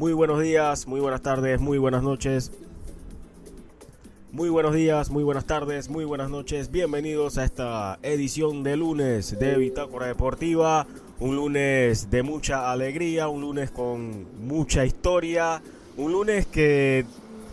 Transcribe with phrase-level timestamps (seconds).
[0.00, 2.52] Muy buenos días, muy buenas tardes, muy buenas noches.
[4.32, 6.70] Muy buenos días, muy buenas tardes, muy buenas noches.
[6.70, 10.86] Bienvenidos a esta edición de lunes de Bitácora Deportiva.
[11.18, 15.60] Un lunes de mucha alegría, un lunes con mucha historia,
[15.98, 17.04] un lunes que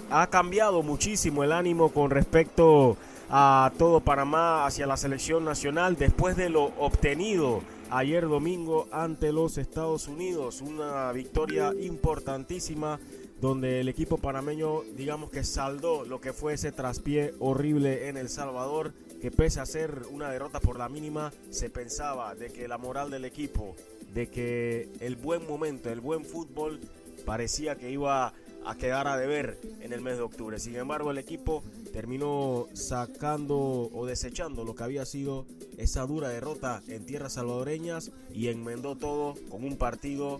[0.09, 2.95] ha cambiado muchísimo el ánimo con respecto
[3.29, 9.57] a todo Panamá hacia la selección nacional después de lo obtenido ayer domingo ante los
[9.57, 10.61] Estados Unidos.
[10.61, 12.99] Una victoria importantísima
[13.41, 18.29] donde el equipo panameño digamos que saldó lo que fue ese traspié horrible en El
[18.29, 22.77] Salvador, que pese a ser una derrota por la mínima, se pensaba de que la
[22.77, 23.75] moral del equipo,
[24.13, 26.79] de que el buen momento, el buen fútbol
[27.25, 28.33] parecía que iba
[28.65, 30.59] a quedar a deber en el mes de octubre.
[30.59, 35.45] Sin embargo, el equipo terminó sacando o desechando lo que había sido
[35.77, 40.39] esa dura derrota en tierras salvadoreñas y enmendó todo con un partido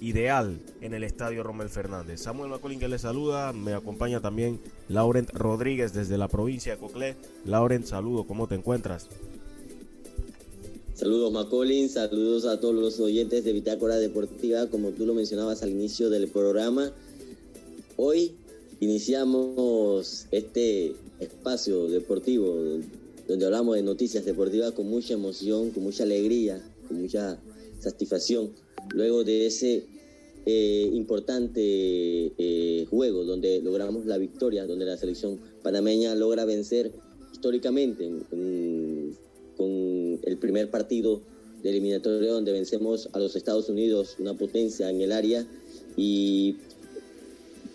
[0.00, 2.20] ideal en el estadio Romel Fernández.
[2.20, 7.16] Samuel Macolín que le saluda, me acompaña también Laurent Rodríguez desde la provincia de Coclé.
[7.44, 9.08] Laurent, saludo, ¿cómo te encuentras?
[10.94, 15.70] Saludos Macolín, saludos a todos los oyentes de Bitácora Deportiva, como tú lo mencionabas al
[15.70, 16.90] inicio del programa.
[17.96, 18.34] Hoy
[18.80, 22.80] iniciamos este espacio deportivo
[23.26, 27.38] donde hablamos de noticias deportivas con mucha emoción, con mucha alegría, con mucha
[27.80, 28.50] satisfacción
[28.94, 29.84] luego de ese
[30.44, 31.60] eh, importante
[32.38, 36.92] eh, juego donde logramos la victoria, donde la selección panameña logra vencer
[37.32, 38.08] históricamente
[39.56, 41.20] con el primer partido
[41.62, 45.46] de eliminatoria donde vencemos a los Estados Unidos, una potencia en el área,
[45.96, 46.56] y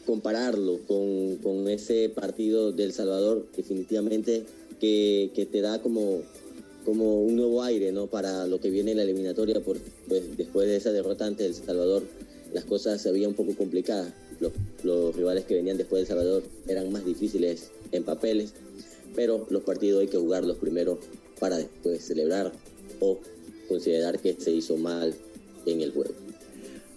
[0.06, 4.44] compararlo con, ese partido del Salvador, definitivamente
[4.80, 6.22] que, que te da como
[6.86, 8.08] como un nuevo aire ¿no?
[8.08, 9.78] para lo que viene en la eliminatoria, por,
[10.08, 12.04] pues, después de esa derrota ante El Salvador,
[12.54, 14.14] las cosas se veían un poco complicadas.
[14.84, 18.54] Los, rivales que venían después de Salvador eran más difíciles en papeles,
[19.16, 21.00] pero los partidos hay que jugarlos primero
[21.40, 22.52] para después celebrar
[23.00, 23.20] o
[23.68, 25.14] considerar que se hizo mal
[25.66, 26.14] en el juego.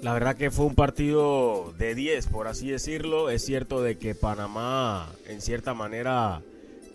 [0.04, 3.30] La verdad que fue un partido de 10, por así decirlo.
[3.30, 6.42] Es cierto de que Panamá, en cierta manera,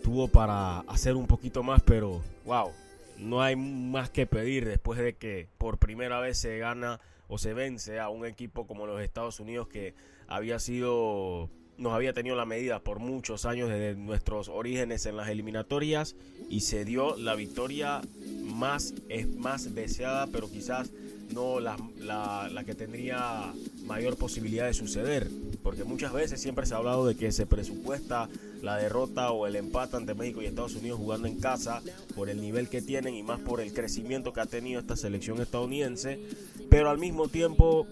[0.04, 2.70] tuvo para hacer un poquito más, pero wow,
[3.18, 7.52] no hay más que pedir después de que por primera vez se gana o se
[7.52, 9.92] vence a un equipo como los Estados Unidos que
[10.28, 15.30] había sido nos había tenido la medida por muchos años desde nuestros orígenes en las
[15.30, 16.14] eliminatorias
[16.48, 18.02] y se dio la victoria
[18.44, 20.92] más, es más deseada, pero quizás
[21.32, 23.52] no la, la, la, que tendría
[23.84, 25.28] mayor posibilidad de suceder,
[25.62, 28.28] porque muchas veces siempre se ha hablado de que se presupuesta
[28.62, 31.82] la derrota o el empate ante México y Estados Unidos jugando en casa
[32.14, 35.40] por el nivel que tienen y más por el crecimiento que ha tenido esta selección
[35.40, 36.20] estadounidense,
[36.68, 37.86] pero al mismo tiempo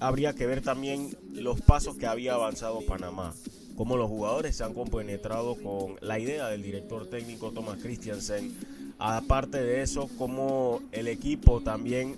[0.00, 3.34] habría que ver también los pasos que había avanzado Panamá,
[3.76, 8.52] cómo los jugadores se han compenetrado con la idea del director técnico Thomas Christiansen,
[9.02, 12.16] aparte de eso, cómo el equipo también,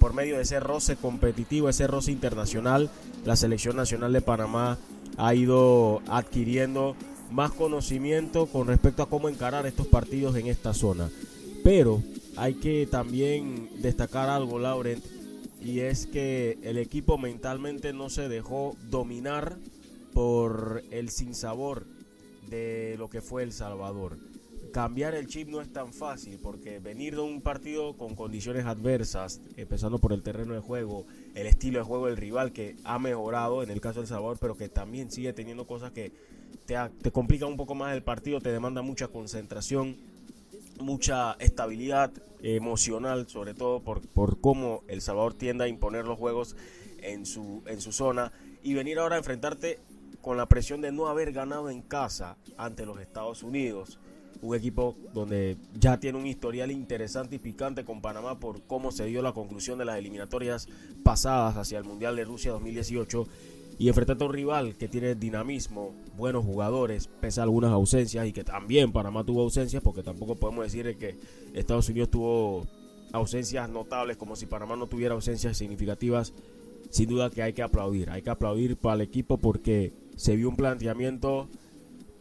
[0.00, 2.88] por medio de ese roce competitivo, ese roce internacional,
[3.26, 4.78] la selección nacional de Panamá
[5.18, 6.96] ha ido adquiriendo
[7.30, 11.10] más conocimiento con respecto a cómo encarar estos partidos en esta zona.
[11.62, 12.02] Pero
[12.36, 15.04] hay que también destacar algo, Laurent,
[15.60, 19.58] y es que el equipo mentalmente no se dejó dominar
[20.14, 21.86] por el sinsabor
[22.48, 24.16] de lo que fue El Salvador.
[24.76, 29.40] Cambiar el chip no es tan fácil porque venir de un partido con condiciones adversas,
[29.56, 33.62] empezando por el terreno de juego, el estilo de juego del rival que ha mejorado
[33.62, 36.12] en el caso del Salvador, pero que también sigue teniendo cosas que
[36.66, 39.96] te, complica un poco más el partido, te demanda mucha concentración,
[40.78, 42.12] mucha estabilidad
[42.42, 46.54] emocional, sobre todo por, por cómo El Salvador tiende a imponer los juegos
[47.00, 48.30] en su, en su zona
[48.62, 49.78] y venir ahora a enfrentarte
[50.20, 53.98] con la presión de no haber ganado en casa ante los Estados Unidos.
[54.46, 59.04] Un equipo donde ya tiene un historial interesante y picante con Panamá por cómo se
[59.06, 60.68] dio la conclusión de las eliminatorias
[61.02, 63.26] pasadas hacia el Mundial de Rusia 2018
[63.76, 68.32] y enfrentarte a un rival que tiene dinamismo, buenos jugadores, pese a algunas ausencias y
[68.32, 71.18] que también Panamá tuvo ausencias, porque tampoco podemos decir que
[71.52, 72.68] Estados Unidos tuvo
[73.12, 76.32] ausencias notables como si Panamá no tuviera ausencias significativas.
[76.90, 80.48] Sin duda que hay que aplaudir, hay que aplaudir para el equipo porque se vio
[80.48, 81.48] un planteamiento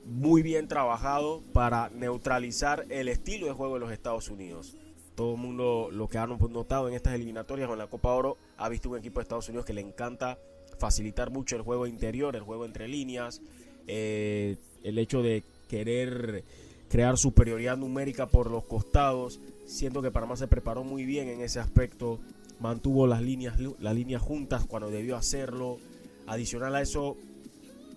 [0.05, 4.75] muy bien trabajado para neutralizar el estilo de juego de los Estados Unidos.
[5.15, 8.37] Todo el mundo lo que ha notado en estas eliminatorias o en la Copa Oro
[8.57, 10.37] ha visto un equipo de Estados Unidos que le encanta
[10.77, 13.41] facilitar mucho el juego interior, el juego entre líneas,
[13.87, 16.43] eh, el hecho de querer
[16.89, 19.39] crear superioridad numérica por los costados.
[19.65, 22.19] Siento que Panamá se preparó muy bien en ese aspecto,
[22.59, 25.79] mantuvo las líneas, las líneas juntas cuando debió hacerlo,
[26.27, 27.17] Adicional a eso,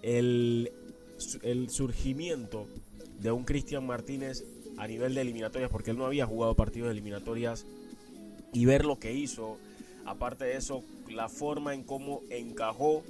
[0.02, 0.70] el,
[1.42, 2.66] el surgimiento
[3.20, 4.44] de un Cristian Martínez
[4.76, 7.66] a nivel de eliminatorias, porque él no había jugado partidos de eliminatorias,
[8.52, 9.58] y ver lo que hizo,
[10.06, 13.02] aparte de eso, la forma en cómo encajó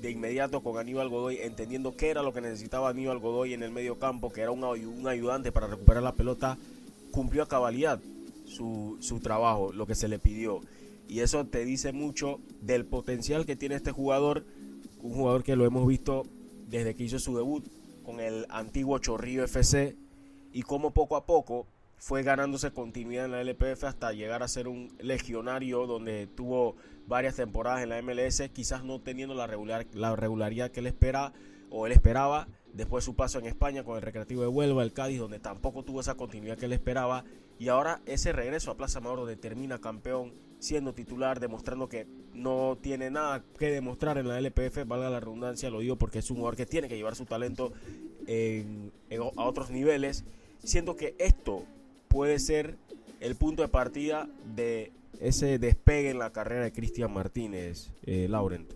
[0.00, 3.70] de inmediato con Aníbal Godoy, entendiendo qué era lo que necesitaba Aníbal Godoy en el
[3.70, 6.58] medio campo, que era un, un ayudante para recuperar la pelota,
[7.10, 8.00] cumplió a cabalidad
[8.44, 10.60] su, su trabajo, lo que se le pidió.
[11.08, 14.44] Y eso te dice mucho del potencial que tiene este jugador,
[15.02, 16.24] un jugador que lo hemos visto
[16.68, 17.66] desde que hizo su debut
[18.04, 19.96] con el antiguo Chorrillo FC
[20.52, 21.66] y cómo poco a poco
[21.96, 26.76] fue ganándose continuidad en la LPF hasta llegar a ser un legionario donde tuvo
[27.06, 31.32] varias temporadas en la MLS, quizás no teniendo la, regular, la regularidad que él espera
[31.70, 32.46] o él esperaba.
[32.72, 36.00] Después su paso en España con el Recreativo de Huelva, el Cádiz, donde tampoco tuvo
[36.00, 37.24] esa continuidad que él esperaba.
[37.58, 42.78] Y ahora ese regreso a Plaza Amador donde termina campeón, siendo titular, demostrando que no
[42.80, 46.38] tiene nada que demostrar en la LPF, valga la redundancia, lo digo porque es un
[46.38, 47.72] jugador que tiene que llevar su talento
[49.36, 50.24] a otros niveles.
[50.62, 51.64] Siento que esto
[52.08, 52.76] puede ser
[53.20, 58.70] el punto de partida de ese despegue en la carrera de Cristian Martínez, eh, Laurent.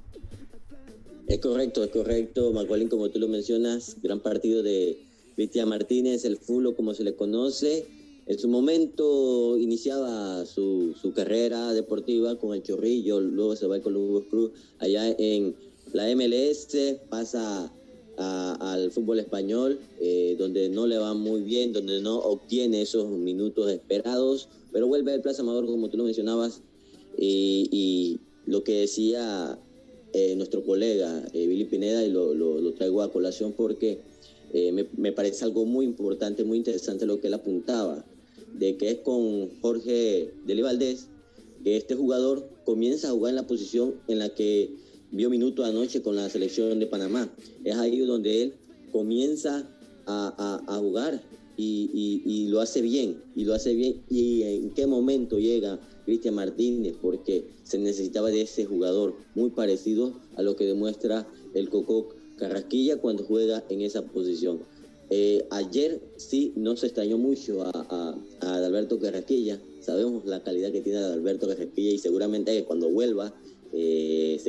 [1.28, 4.98] Es correcto, es correcto, Macualín, como tú lo mencionas, gran partido de
[5.36, 7.86] Cristian Martínez, el fulo como se le conoce.
[8.26, 13.94] En su momento iniciaba su, su carrera deportiva con el Chorrillo, luego se va con
[13.94, 15.56] los Cruz allá en
[15.92, 16.76] la MLS,
[17.08, 17.72] pasa
[18.16, 23.70] al fútbol español, eh, donde no le va muy bien, donde no obtiene esos minutos
[23.70, 26.62] esperados, pero vuelve al Plaza Amador, como tú lo mencionabas,
[27.18, 29.56] y, lo que decía
[30.12, 34.00] eh, nuestro colega eh, Billy Pineda, y lo, traigo a colación porque
[34.52, 38.04] me, me, parece algo muy importante, muy interesante lo que él apuntaba,
[38.58, 40.32] de que es con Jorge
[40.62, 41.08] Valdés,
[41.62, 44.74] que este jugador comienza a jugar en la posición en la que
[45.10, 47.32] vio minutos anoche con la selección de Panamá.
[47.64, 48.54] Es ahí donde él
[48.90, 49.68] comienza
[50.06, 51.22] a, jugar
[51.56, 54.02] y, lo hace bien, y lo hace bien.
[54.08, 56.96] ¿Y en qué momento llega Cristian Martínez?
[57.00, 62.96] Porque se necesitaba de ese jugador muy parecido a lo que demuestra el Coco Carrasquilla
[63.00, 64.60] cuando juega en esa posición.
[65.14, 69.62] Eh, ayer sí no se extrañó mucho a, a, a.
[69.82, 73.34] Sabemos la calidad que tiene Alberto Carrasquilla y seguramente cuando vuelva
[73.74, 74.40] eh,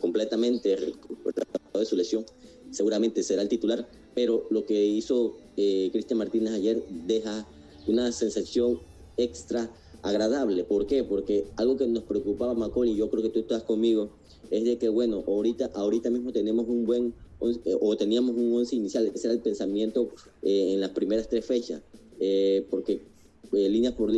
[0.00, 1.46] completamente recuperado
[1.78, 2.26] de su lesión,
[2.72, 7.46] seguramente será el titular, pero lo que hizo eh, Cristian Martínez ayer deja
[7.86, 8.80] una sensación
[9.18, 9.70] extra
[10.02, 10.64] agradable.
[10.64, 11.04] ¿Por qué?
[11.04, 14.10] Porque algo que nos preocupaba Macaulay, y yo creo que tú estás conmigo,
[14.50, 19.10] es de que, bueno, ahorita, ahorita mismo tenemos un buen, o teníamos un once inicial,
[19.14, 20.10] ese era el pensamiento
[20.42, 21.80] eh, en las primeras tres fechas,
[22.70, 23.00] porque
[23.52, 24.12] líneas por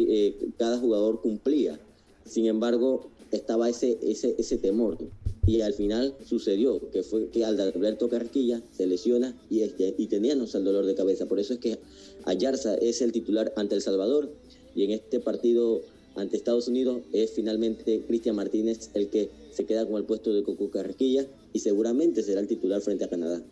[0.56, 1.78] cada jugador cumplía.
[2.24, 4.98] Sin embargo, estaba ese, ese, ese temor.
[5.46, 10.54] Y al final sucedió que fue que Alberto Carquilla se lesiona y, este, y teníamos
[10.54, 11.26] el dolor de cabeza.
[11.26, 11.78] Por eso es que
[12.24, 14.30] Ayarza es el titular ante El Salvador
[14.74, 15.82] y en este partido
[16.14, 20.42] ante Estados Unidos es finalmente Cristian Martínez el que se queda con el puesto de
[20.42, 23.42] Coco Carquilla y seguramente será el titular frente a Canadá.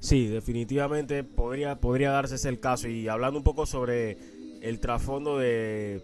[0.00, 2.88] Sí, definitivamente podría, podría darse ese el caso.
[2.88, 4.16] Y hablando un poco sobre
[4.60, 6.02] el trasfondo de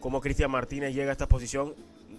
[0.00, 1.74] cómo Cristian Martínez llega a esta posición,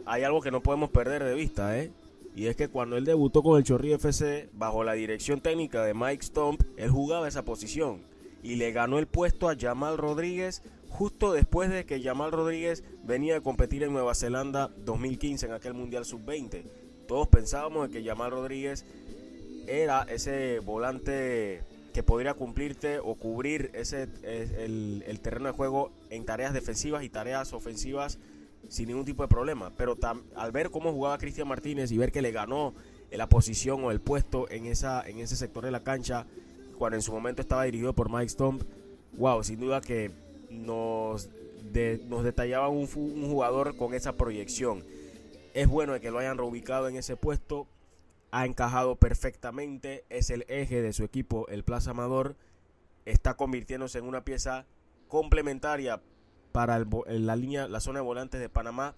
[0.06, 1.91] hay algo que no podemos perder de vista, ¿eh?
[2.36, 5.94] Y es que cuando él debutó con el Chorri FC, bajo la dirección técnica de
[5.94, 8.02] Mike Stomp, él jugaba esa posición
[8.44, 13.37] y le ganó el puesto a Jamal Rodríguez justo después de que Jamal Rodríguez venía
[13.37, 16.64] a competir en Nueva Zelanda 2015 en aquel Mundial Sub-20.
[17.09, 18.85] Todos pensábamos que Jamal Rodríguez
[19.66, 26.54] era ese volante que podría cumplirte o cubrir ese, el, terreno de juego en tareas
[26.54, 28.19] defensivas y tareas ofensivas
[28.68, 29.71] sin ningún tipo de problema.
[29.75, 29.97] Pero
[30.35, 32.75] al ver cómo jugaba Cristian Martínez y ver que le ganó
[33.09, 36.28] la posición o el puesto en, esa, en ese sector de la cancha,
[36.78, 38.61] cuando en su momento estaba dirigido por Mike Stomp,
[39.18, 40.11] wow, sin duda que
[40.51, 41.28] nos,
[42.07, 44.83] nos detallaba un jugador con esa proyección.
[45.59, 47.68] Es bueno que lo hayan reubicado en ese puesto.
[48.31, 52.37] Ha encajado perfectamente, es el eje de su equipo, el Plaza Amador,
[53.04, 54.68] está convirtiéndose en una pieza
[55.09, 56.01] complementaria
[56.54, 58.95] para la línea, la zona de volantes de Panamá,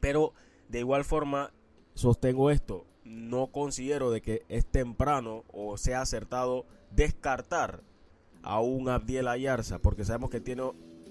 [0.00, 0.32] pero
[0.70, 1.52] de igual forma
[1.92, 7.82] sostengo esto, no considero de que es temprano o sea acertado descartar
[8.42, 10.62] a un Abdiel Ayarza, porque sabemos que tiene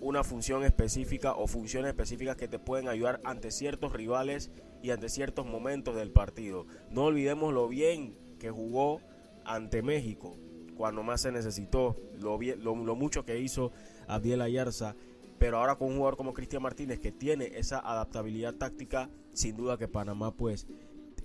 [0.03, 5.07] una función específica o funciones específicas que te pueden ayudar ante ciertos rivales y ante
[5.09, 6.65] ciertos momentos del partido.
[6.89, 8.99] No olvidemos lo bien que jugó
[9.45, 10.37] ante México
[10.75, 13.71] cuando más se necesitó, lo, lo, mucho que hizo
[14.07, 14.95] Abdiel Ayarza,
[15.37, 19.77] pero ahora con un jugador como Cristian Martínez que tiene esa adaptabilidad táctica, sin duda
[19.77, 20.67] que Panamá pues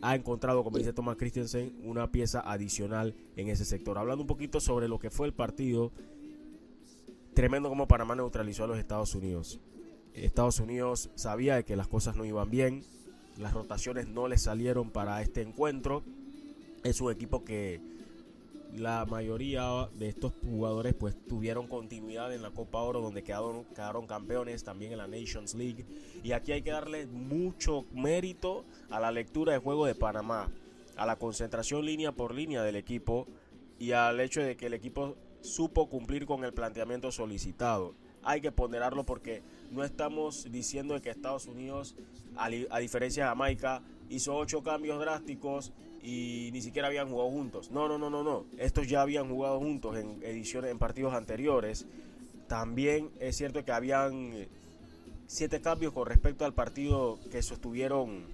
[0.00, 3.98] ha encontrado, como dice Thomas Christensen, una pieza adicional en ese sector.
[3.98, 5.92] Hablando un poquito sobre lo que fue el partido,
[7.38, 9.60] tremendo como Panamá neutralizó a los Estados Unidos.
[10.12, 12.82] Estados Unidos sabía que las cosas no iban bien,
[13.36, 16.02] las rotaciones no le salieron para este encuentro.
[16.82, 17.80] Es un equipo que
[18.76, 24.08] la mayoría de estos jugadores pues tuvieron continuidad en la Copa Oro donde quedaron, quedaron
[24.08, 25.86] campeones también en la Nations League
[26.24, 30.50] y aquí hay que darle mucho mérito a la lectura de juego de Panamá
[30.96, 33.28] a la concentración línea por línea del equipo
[33.78, 38.52] y al hecho de que el equipo supo cumplir con el planteamiento solicitado hay que
[38.52, 41.94] ponderarlo porque no estamos diciendo que Estados Unidos
[42.36, 47.70] a, diferencia de Jamaica hizo ocho cambios drásticos y ni siquiera habían jugado juntos.
[47.70, 48.44] No, no, no, no, no.
[48.58, 51.86] Estos ya habían jugado juntos en ediciones, en partidos anteriores.
[52.46, 54.48] También es cierto que habían eh,
[55.26, 58.24] siete cambios con respecto al partido que sostuvieron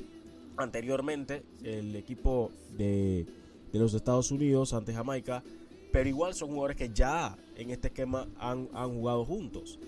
[0.57, 3.27] anteriormente el equipo de,
[3.73, 5.43] de los Estados Unidos ante Jamaica.
[5.95, 9.79] Pero igual son jugadores que ya en este esquema han, han jugado juntos.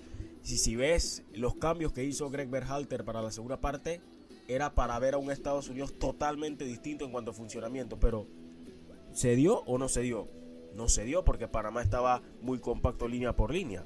[0.41, 4.01] Si, si ves los cambios que hizo Greg Berhalter para la segunda parte,
[4.47, 8.29] era para ver a un Estados Unidos totalmente distinto en cuanto a funcionamiento, pero
[9.15, 10.29] ¿se dio o no se dio?
[10.77, 13.85] No se dio porque Panamá estaba muy compacto línea por línea.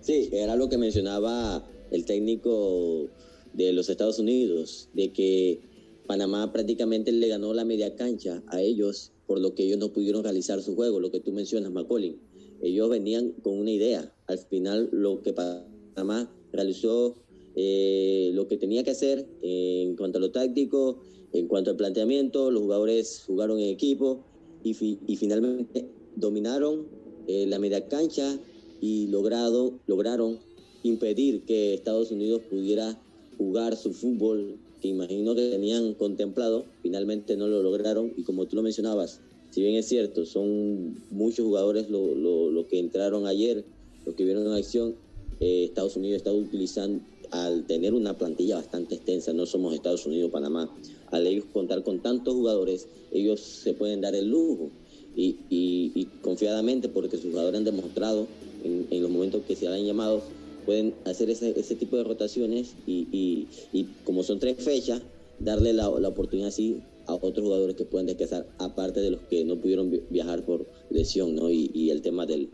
[0.00, 3.06] Sí, era lo que mencionaba el técnico
[3.52, 5.60] de los Estados Unidos, de que
[6.08, 10.24] Panamá prácticamente le ganó la media cancha a ellos, por lo que ellos no pudieron
[10.24, 12.18] realizar su juego, lo que tú mencionas, Macaulay.
[12.62, 14.12] Ellos venían con una idea.
[14.26, 17.14] Al final, lo que Panamá realizó
[17.54, 20.98] eh, lo que tenía que hacer en cuanto a lo táctico,
[21.32, 24.24] en cuanto al planteamiento, los jugadores jugaron en equipo
[24.64, 26.88] y, finalmente dominaron
[27.28, 28.36] eh, la media cancha
[28.80, 30.40] y logrado, lograron
[30.82, 33.00] impedir que Estados Unidos pudiera
[33.38, 38.12] jugar su fútbol que imagino que tenían contemplado, finalmente no lo lograron.
[38.16, 39.20] Y como tú lo mencionabas,
[39.50, 43.64] si bien es cierto, son muchos jugadores los lo, que entraron ayer,
[44.06, 44.94] los que vieron en acción,
[45.40, 50.30] eh, Estados Unidos está utilizando, al tener una plantilla bastante extensa, no somos Estados Unidos,
[50.30, 50.70] Panamá,
[51.10, 54.70] al ellos contar con tantos jugadores, ellos se pueden dar el lujo.
[55.16, 58.26] Y, confiadamente, porque sus jugadores han demostrado
[58.64, 60.22] en, los momentos que se han llamado,
[60.60, 65.02] pueden hacer ese, ese tipo de rotaciones y, y, como son tres fechas,
[65.38, 69.44] darle la, la oportunidad así a otros jugadores que pueden descansar, aparte de los que
[69.44, 71.50] no pudieron viajar por lesión, ¿no?
[71.50, 72.50] Y, y el tema del,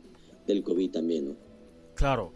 [0.47, 1.37] del COVID también, ¿no?
[1.95, 2.33] Claro.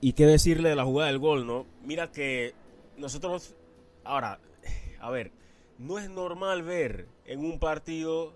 [0.00, 1.66] Y qué decirle de la jugada del gol, ¿no?
[1.84, 2.52] Mira que
[2.96, 3.54] nosotros,
[4.04, 4.38] ahora,
[5.00, 5.32] a ver,
[5.78, 8.34] no es normal ver en un partido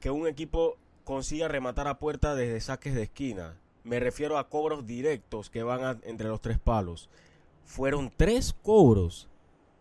[0.00, 3.56] que un equipo consiga rematar a puerta desde saques de esquina.
[3.86, 7.08] Me refiero a cobros directos que van entre los tres palos.
[7.64, 9.28] Fueron tres cobros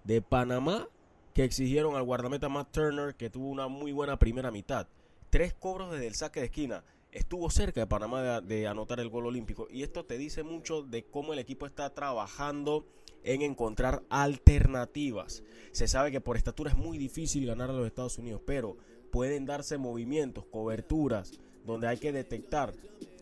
[0.04, 0.88] de Panamá
[1.34, 4.88] que exigieron al guardameta Matt Turner, que tuvo una muy buena primera mitad.
[5.32, 9.26] Tres cobros desde el saque de esquina estuvo cerca de Panamá de, anotar el gol
[9.26, 9.68] olímpico.
[9.72, 12.86] Y esto te dice mucho de cómo el equipo está trabajando
[13.24, 15.42] en encontrar alternativas.
[15.72, 18.78] Se sabe que por estatura es muy difícil ganar a los Estados Unidos, pero
[19.10, 22.72] pueden darse movimientos, coberturas, donde hay que detectar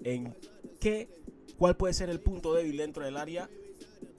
[0.04, 0.36] en
[0.84, 1.08] qué,
[1.58, 3.50] cuál puede ser el punto débil dentro del área.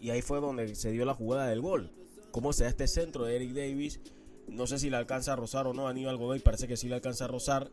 [0.00, 1.92] Y ahí fue donde se dio la jugada del gol.
[2.30, 4.00] Cómo se da este centro de Eric Davis.
[4.49, 6.40] No sé si le alcanza a rozar o no Aníbal Godoy.
[6.40, 7.71] Parece que sí le alcanza a rozar.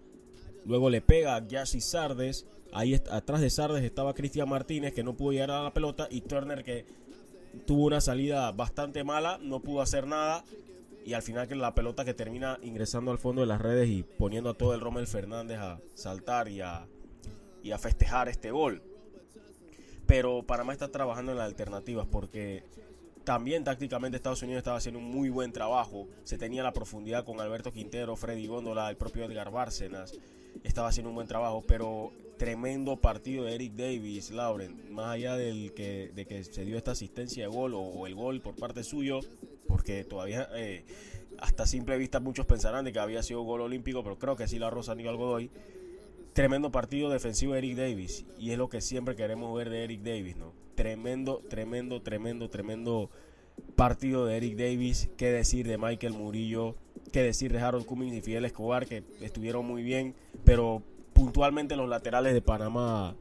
[0.66, 2.46] Luego le pega a Jesse Sardes.
[2.74, 6.08] Ahí atrás de Sardes estaba Cristian Martínez que no pudo llegar a la pelota.
[6.12, 6.86] Y Turner que
[7.66, 9.40] tuvo una salida bastante mala.
[9.42, 10.44] No pudo hacer nada.
[11.06, 14.04] Y al final que la pelota que termina ingresando al fondo de las redes y
[14.04, 16.88] poniendo a todo el Rommel Fernández a saltar y a,
[17.64, 18.82] y a festejar este gol.
[20.08, 22.64] Pero Panamá está trabajando en las alternativas porque
[23.24, 26.08] también tácticamente Estados Unidos estaba haciendo un muy buen trabajo.
[26.24, 30.14] Se tenía la profundidad con Alberto Quintero, Freddy Góndola, el propio Edgar Bárcenas
[30.64, 35.74] estaba haciendo un buen trabajo, pero tremendo partido de Eric Davis, Lauren, más allá del
[35.74, 39.20] que, de que se dio esta asistencia de gol o, el gol por parte suyo,
[39.68, 40.84] porque todavía eh,
[41.40, 44.60] hasta simple vista muchos pensarán de que había sido gol olímpico, pero creo que sí
[44.60, 45.50] la Rosa Aníbal Godoy.
[46.34, 50.02] Tremendo partido defensivo de Eric Davis y es lo que siempre queremos ver de Eric
[50.02, 50.54] Davis, ¿no?
[50.76, 53.10] Tremendo, tremendo, tremendo, tremendo
[53.76, 55.10] partido de Eric Davis.
[55.18, 56.76] Qué decir de Michael Murillo
[57.12, 60.82] que decir de Harold Cummings y Fidel Escobar, que estuvieron muy bien, pero
[61.14, 63.16] puntualmente los laterales de Panamá,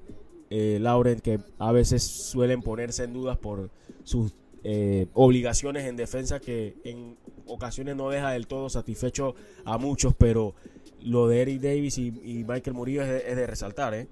[0.49, 3.71] eh, Lauren, que a veces suelen ponerse en dudas por
[4.05, 10.15] sus eh, obligaciones en defensa, que en ocasiones no deja del todo satisfecho a muchos,
[10.17, 10.55] pero
[11.03, 14.09] lo de Eric Davis y, Michael Murillo es de, resaltar, ¿eh?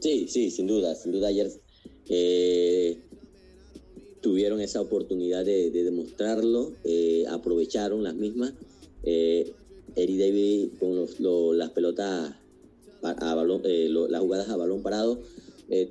[0.00, 1.50] Sí, sí, sin duda, sin duda ayer
[2.08, 2.98] eh,
[4.24, 8.54] tuvieron esa oportunidad de, demostrarlo, eh, aprovecharon las mismas.
[9.02, 9.52] Eh,
[9.96, 12.34] Eric Davis con las pelotas,
[13.02, 15.20] a balón, eh, las jugadas a balón parado,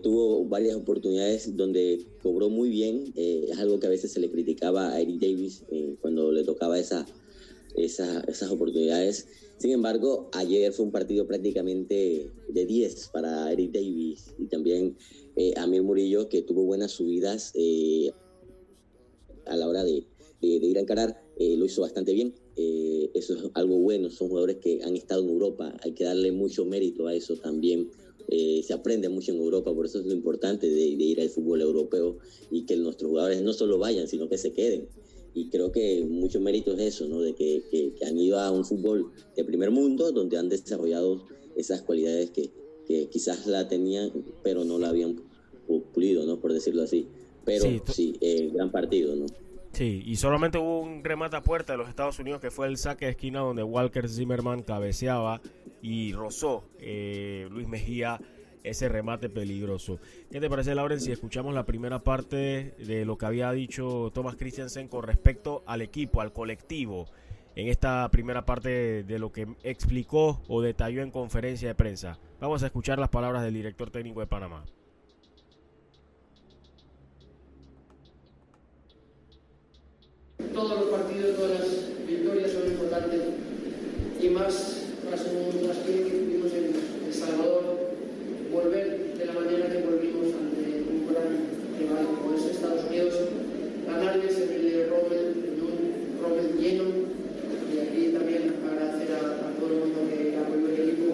[0.01, 3.11] tuvo varias oportunidades donde cobró muy bien.
[3.15, 5.63] es algo que a veces se le criticaba a Eric Davis
[6.01, 7.05] cuando le tocaba esa,
[7.75, 9.27] esas oportunidades.
[9.57, 14.95] Sin embargo, ayer fue un partido prácticamente de 10 para Eric Davis y también
[15.57, 17.53] Amir Murillo, que tuvo buenas subidas
[19.45, 20.05] a la hora de,
[20.41, 22.33] ir a encarar, eh, lo hizo bastante bien.
[22.55, 26.31] Eh, eso es algo bueno, son jugadores que han estado en Europa, hay que darle
[26.31, 27.89] mucho mérito a eso también.
[28.29, 31.61] Eh, se aprende mucho en Europa, por eso es lo importante de, ir al fútbol
[31.61, 32.17] europeo
[32.51, 34.87] y que nuestros jugadores no solo vayan, sino que se queden.
[35.33, 37.21] Y creo que mucho mérito es eso, ¿no?
[37.21, 41.25] de que, que, han ido a un fútbol de primer mundo donde han desarrollado
[41.55, 42.51] esas cualidades que,
[42.87, 44.11] que quizás la tenían,
[44.43, 45.21] pero no la habían
[45.93, 46.39] pulido, ¿no?
[46.39, 47.07] por decirlo así.
[47.45, 48.15] Pero sí,
[48.53, 49.25] gran partido, ¿no?
[49.73, 52.77] Sí, y solamente hubo un remate a puerta de los Estados Unidos que fue el
[52.77, 55.41] saque de esquina donde Walker Zimmerman cabeceaba
[55.81, 58.19] y rozó eh, Luis Mejía
[58.63, 59.97] ese remate peligroso.
[60.31, 64.35] ¿Qué te parece, Lauren, si escuchamos la primera parte de lo que había dicho Thomas
[64.35, 67.07] Christiansen con respecto al equipo, al colectivo,
[67.55, 72.19] en esta primera parte de lo que explicó o detalló en conferencia de prensa?
[72.39, 74.65] Vamos a escuchar las palabras del director técnico de Panamá.
[80.53, 81.67] Todos los partidos, todas las
[82.07, 83.21] victorias son importantes
[84.21, 85.49] y más tras, un,
[85.83, 86.71] que vivimos en
[87.07, 87.89] El Salvador,
[88.51, 91.33] volver de la manera que volvimos ante un gran
[91.77, 93.15] rival como es Estados Unidos,
[93.87, 96.83] ganarles en el Rommel, en un Rommel lleno
[97.73, 101.13] y aquí también agradecer a, todo el mundo que apoyó el equipo.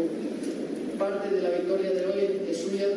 [1.00, 2.88] Parte de la victoria de hoy es suya,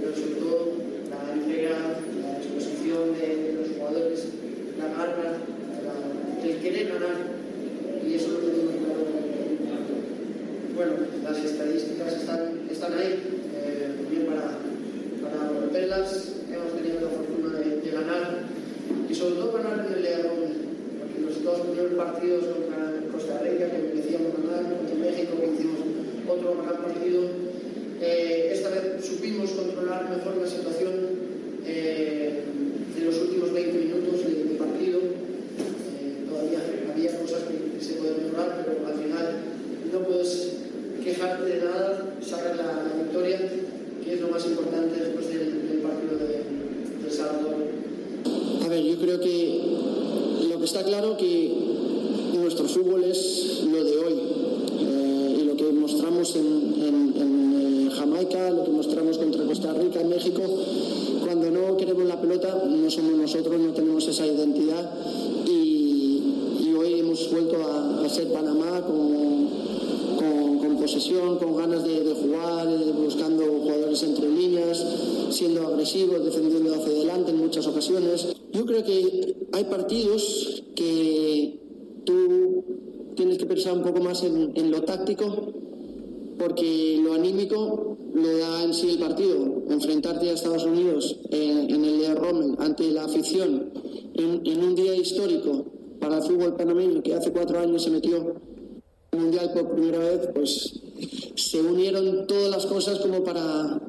[0.00, 0.72] pero sobre todo
[1.08, 4.26] la entrega, la exposición de los jugadores,
[4.76, 5.38] la garra,
[6.44, 7.16] el querer ganar,
[8.06, 9.04] y eso lo tenemos claro.
[10.74, 10.92] Bueno,
[11.24, 13.20] las estadísticas están, están ahí,
[13.54, 14.58] eh, bien para,
[15.22, 16.32] para romperlas.
[16.50, 18.44] Hemos tenido la fortuna de, ganar
[19.08, 20.38] y sobre todo ganar en el León,
[21.00, 25.80] porque los dos primeros partidos contra Costa Rica que merecíamos ganar, contra México que hicimos
[26.28, 27.22] otro gran partido.
[28.00, 30.94] Eh, esta vez supimos controlar mejor la situación
[31.66, 32.44] eh,
[32.96, 35.18] en los últimos 20 minutos de, de partido
[36.98, 39.26] había cosas que, se pueden mejorar, pero al final
[39.92, 40.54] no puedes
[41.18, 43.38] quejarte de nada, sacar la, victoria,
[44.04, 47.56] que es lo más importante después del, partido de, de Salvador.
[48.64, 49.60] A ver, yo creo que
[50.48, 51.52] lo que está claro que
[52.34, 53.27] nuestro fútbol es
[79.58, 81.58] hay partidos que
[82.04, 82.64] tú
[83.16, 85.52] tienes que pensar un poco más en, lo táctico,
[86.38, 89.64] porque lo anímico lo da en sí el partido.
[89.68, 93.72] Enfrentarte a Estados Unidos en, el de Rommel ante la afición
[94.14, 95.66] en, en un día histórico
[96.00, 98.36] para el fútbol panameño, que hace cuatro años se metió
[99.10, 100.80] el Mundial por primera vez, pues
[101.34, 103.80] se unieron todas las cosas como para,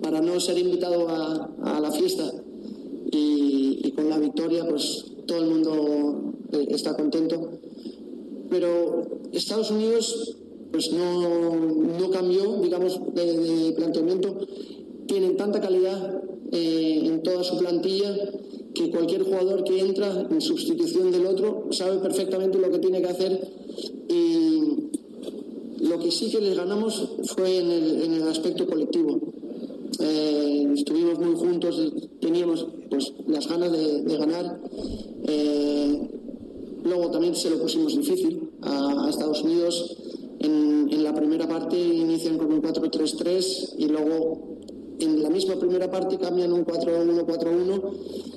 [0.00, 2.32] para no ser invitado a, la fiesta.
[3.10, 7.50] Y, con la victoria, pues todo el mundo eh, está contento.
[8.50, 10.36] Pero Estados Unidos
[10.72, 14.38] pues no, no cambió, digamos, de, planteamiento.
[15.06, 18.14] Tienen tanta calidad eh, en toda su plantilla
[18.74, 23.08] que cualquier jugador que entra en sustitución del otro sabe perfectamente lo que tiene que
[23.08, 23.48] hacer
[24.08, 24.88] y
[25.80, 27.70] lo que sí que les ganamos fue en
[28.12, 29.18] el, aspecto colectivo.
[30.00, 31.80] Eh, estuvimos muy juntos,
[32.20, 34.60] teníamos pues, las ganas de, ganar.
[35.28, 36.10] Eh,
[36.84, 39.96] luego también se lo pusimos difícil a, Estados Unidos.
[40.40, 44.58] En, en, la primera parte inician con un 4-3-3 y luego
[45.00, 48.28] en la misma primera parte cambian un 4-1-4-1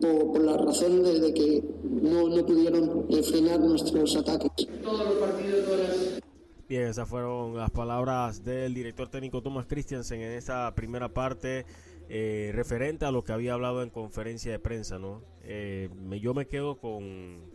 [0.00, 4.68] por, la razón de, que no, no pudieron eh, frenar nuestros ataques.
[4.82, 6.20] Todos los partidos, todas
[6.68, 11.66] Bien, esas fueron las palabras del director técnico Thomas Christiansen en esa primera parte
[12.08, 15.22] eh, referente a lo que había hablado en conferencia de prensa, ¿no?
[15.42, 15.88] Eh,
[16.20, 17.50] yo me quedo con,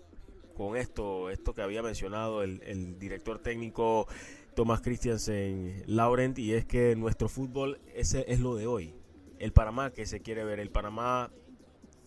[0.55, 4.07] con esto, esto que había mencionado el, director técnico
[4.55, 8.95] Thomas Christiansen Laurent, y es que nuestro fútbol ese es lo de hoy.
[9.37, 11.31] El Panamá que se quiere ver, el Panamá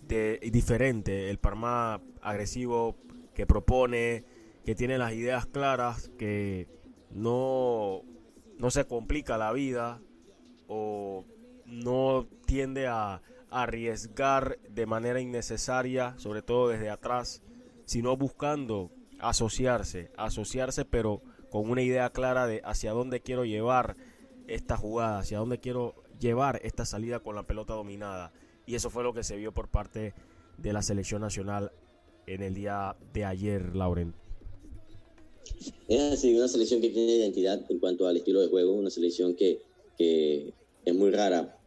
[0.06, 2.96] de, diferente, el Panamá agresivo
[3.34, 4.24] que propone,
[4.64, 6.66] que tiene las ideas claras, que
[7.10, 8.02] no,
[8.58, 10.00] no se complica la vida
[10.66, 11.24] o
[11.66, 17.42] no tiende a arriesgar de manera innecesaria, sobre todo desde atrás,
[17.84, 23.96] sino buscando asociarse, asociarse pero con una idea clara de hacia dónde quiero llevar
[24.46, 28.32] esta jugada, hacia dónde quiero llevar esta salida con la pelota dominada.
[28.66, 30.14] Y eso fue lo que se vio por parte
[30.58, 31.72] de la selección nacional
[32.26, 34.14] en el día de ayer, Lauren.
[35.88, 39.34] Es así, una selección que tiene identidad en cuanto al estilo de juego, una selección
[39.34, 39.62] que,
[39.96, 40.52] que
[40.84, 41.57] es muy rara,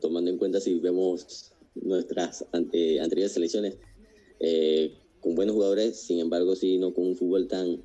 [0.00, 3.76] tomando en cuenta si vemos nuestras ante, anteriores selecciones,
[4.40, 7.82] eh, con buenos jugadores, sin embargo, sí, no con un fútbol tan,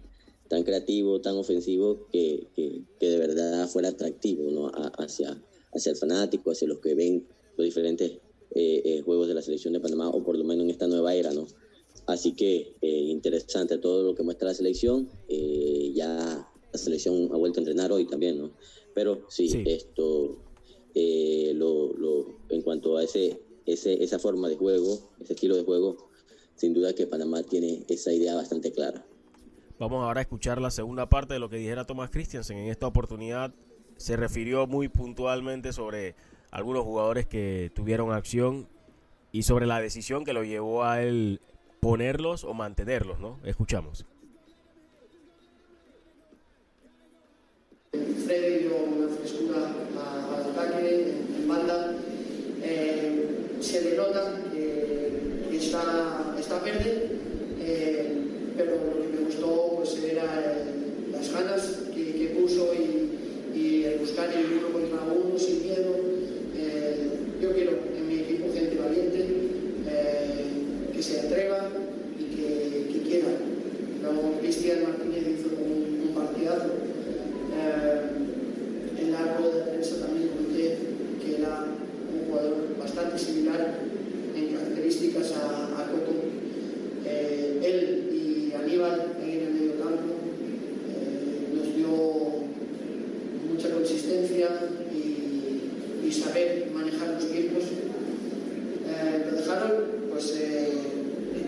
[0.48, 4.72] tan creativo, tan ofensivo, que, que, de verdad fuera atractivo ¿no?
[4.98, 5.42] hacia,
[5.74, 8.20] hacia el fanático, hacia los que ven los diferentes
[8.56, 11.16] eh, eh, juegos de la selección de Panamá, o por lo menos en esta nueva
[11.16, 11.48] era, ¿no?
[12.06, 15.10] Así que eh, interesante todo lo que muestra la selección.
[15.94, 18.52] ya la selección ha vuelto a entrenar hoy también, ¿no?
[18.94, 20.38] Pero sí, esto,
[20.96, 26.10] lo, lo, en cuanto a ese, ese, esa forma de juego, ese estilo de juego,
[26.56, 29.06] sin duda que Panamá tiene esa idea bastante clara.
[29.80, 32.58] Vamos ahora a escuchar la segunda parte de lo que dijera Thomas Christiansen.
[32.58, 33.54] En esta oportunidad
[33.98, 36.16] se refirió muy puntualmente sobre
[36.52, 38.68] algunos jugadores que tuvieron acción
[39.32, 41.42] y sobre la decisión que lo llevó a él
[41.80, 43.40] ponerlos o mantenerlos, ¿no?
[43.44, 44.06] Escuchamos.
[47.92, 49.83] Freddy dio una frescura
[52.64, 53.04] Eh,
[53.60, 57.10] se denota que, está, está verde,
[57.62, 58.14] eh,
[58.58, 64.00] pero lo que me gustó pues, era eh, las ganas que, que puso y, el
[64.00, 65.96] buscar el uno contra uno sin miedo.
[66.58, 67.10] Eh,
[67.42, 69.28] yo quiero en mi equipo gente valiente,
[70.94, 71.70] que se atreva
[72.20, 73.28] y que, quiera.
[74.42, 76.70] Cristian Martínez hizo un, partidazo.
[79.00, 80.93] En la rueda de prensa también comenté
[81.40, 81.66] era
[82.12, 83.80] un jugador bastante similar
[84.36, 86.14] en características a, a Coco.
[87.06, 89.14] él y Aníbal
[96.04, 97.64] y, saber manejar los tiempos.
[97.64, 100.72] Eh, lo de Harold, pues eh,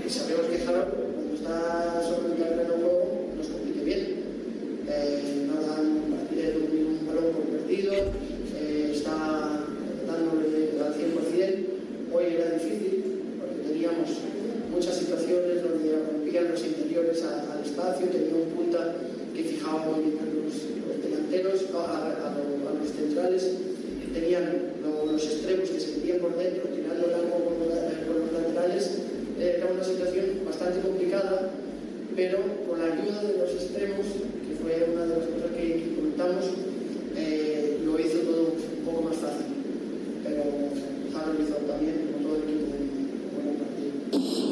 [0.10, 4.02] sabemos que Harold, cuando está sobre el terreno de juego, nos compite bien.
[4.90, 9.66] Eh, no dan un, un balón por perdido, eh, está
[10.08, 12.12] dándole al 100%.
[12.12, 13.04] Hoy era difícil
[13.40, 14.10] porque teníamos
[14.72, 18.96] muchas situaciones donde rompían los interiores al, espacio, tenía un punta
[19.36, 20.54] que fijaba muy bien los,
[20.88, 22.36] los delanteros, a, a,
[22.96, 23.44] centrales
[24.02, 24.76] que tenían
[25.12, 28.92] los extremos que se metían por dentro, tirando el agua por los laterales,
[29.40, 31.52] eh, era una situación bastante complicada,
[32.16, 34.06] pero con la ayuda de los extremos,
[34.48, 36.46] que fue una de las cosas que, comentamos,
[37.16, 39.46] eh, lo hizo todo un poco más fácil.
[40.24, 40.44] Pero
[41.16, 42.66] Harold hizo también, con todo el equipo,
[43.38, 43.94] un partido.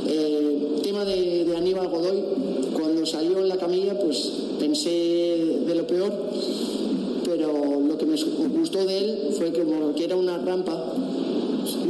[0.08, 2.24] El tema de, de Aníbal Godoy,
[2.74, 4.18] cuando salió en la camilla, pues
[4.60, 4.90] pensé
[5.66, 6.12] de lo peor
[7.36, 8.16] pero lo que me
[8.60, 10.94] gustó de él fue que, como que era una rampa,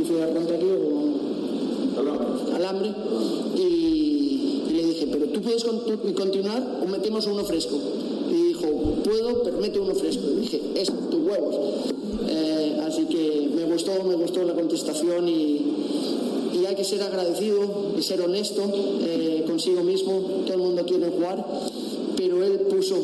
[0.01, 2.93] hice la rampa aquí o alambre,
[3.58, 7.77] y, le dije, pero tú puedes continuar o metemos uno fresco.
[8.32, 8.67] Y dijo,
[9.03, 10.23] puedo, pero mete uno fresco.
[10.38, 11.55] Y dije, es tus huevos.
[12.30, 15.69] Eh, así que me gustó, me gustó la contestación y,
[16.65, 18.63] hay que ser agradecido y ser honesto
[19.01, 20.43] eh, consigo mismo.
[20.45, 21.45] Todo el mundo quiere jugar,
[22.15, 22.95] pero él puso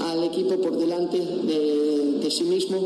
[0.00, 2.78] al equipo por delante de, sí mismo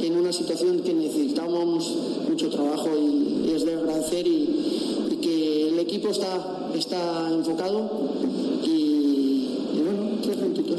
[0.00, 1.92] en una situación que necesitábamos
[2.28, 7.90] mucho trabajo y, es de agradecer y, que el equipo está, está enfocado
[8.64, 10.78] y, bueno, tres puntitos.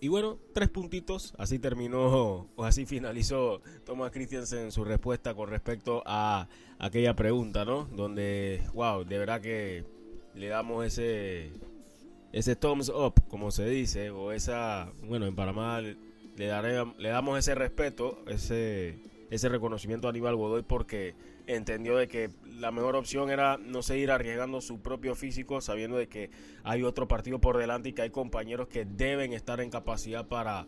[0.00, 6.02] Y bueno, tres puntitos, así terminó o así finalizó Thomas Christiansen su respuesta con respecto
[6.04, 7.84] a aquella pregunta, ¿no?
[7.84, 9.84] Donde, wow, de verdad que
[10.34, 11.50] le damos ese
[12.32, 15.96] ese thumbs up, como se dice, o esa, bueno, en Panamá le,
[16.36, 18.98] le damos ese respeto, ese,
[19.30, 21.14] ese reconocimiento a Aníbal Godoy porque
[21.46, 26.08] entendió de que la mejor opción era no seguir arriesgando su propio físico sabiendo de
[26.08, 26.30] que
[26.64, 30.66] hay otro partido por delante y que hay compañeros que deben estar en capacidad para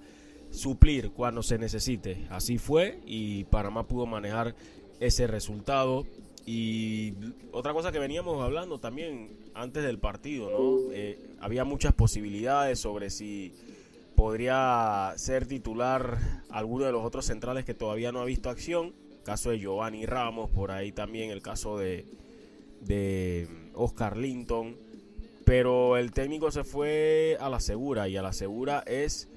[0.50, 2.26] suplir cuando se necesite.
[2.30, 4.54] Así fue y Panamá pudo manejar
[5.00, 6.06] ese resultado.
[6.46, 7.12] Y
[7.52, 10.92] otra cosa que veníamos hablando también antes del partido, ¿no?
[10.92, 13.52] Eh, había muchas posibilidades sobre si
[14.18, 16.18] podría ser titular
[16.50, 18.92] alguno de los otros centrales que todavía no ha visto acción.
[19.22, 22.04] caso de Giovanni Ramos, por ahí también el caso de,
[22.80, 24.76] de Oscar Linton.
[25.44, 29.28] Pero el técnico se fue a la segura y a la segura es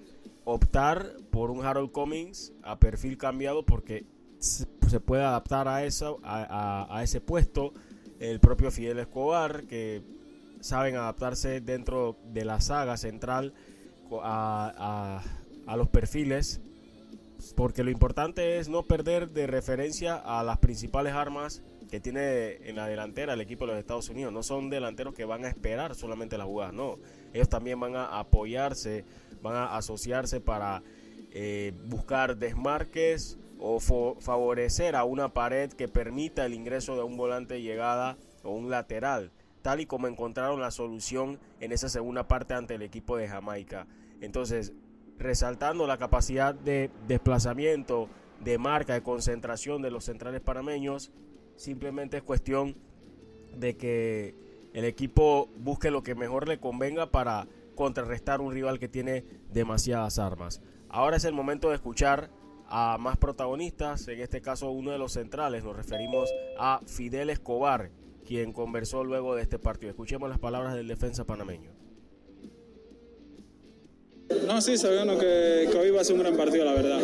[0.46, 4.04] optar por un Harold Cummings a perfil cambiado porque
[4.40, 7.72] se puede adaptar a, eso, a, ese puesto.
[8.20, 10.02] El propio Fidel Escobar, que
[10.60, 13.54] saben adaptarse dentro de la saga central
[14.24, 15.24] a,
[15.66, 16.62] a los perfiles
[17.56, 22.76] porque lo importante es no perder de referencia a las principales armas que tiene en
[22.76, 24.32] la delantera el equipo de los Estados Unidos.
[24.32, 26.98] No son delanteros que van a esperar solamente la jugada, no.
[27.34, 29.04] Ellos también van a apoyarse,
[29.42, 30.84] van a asociarse para
[31.32, 37.62] eh, buscar desmarques o favorecer a una pared que permita el ingreso de un volante
[37.62, 42.76] llegada o un lateral, tal y como encontraron la solución en esa segunda parte ante
[42.76, 43.86] el equipo de Jamaica.
[44.22, 44.74] Entonces,
[45.18, 48.10] resaltando la capacidad de desplazamiento,
[48.44, 51.12] de marca, de concentración de los centrales panameños.
[51.56, 52.76] Simplemente es cuestión
[53.56, 54.36] de que
[54.74, 60.20] el equipo busque lo que mejor le convenga para contrarrestar un rival que tiene demasiadas
[60.20, 60.62] armas.
[60.90, 62.30] Ahora es el momento de escuchar
[62.68, 67.92] a más protagonistas, en este caso uno de los centrales, nos referimos a Fidel Escobar,
[68.26, 69.90] quien conversó luego de este partido.
[69.90, 71.71] Escuchemos las palabras del defensa panameño.
[74.48, 77.00] No, sí, sabíamos que, que, hoy iba a ser un gran partido, la verdad.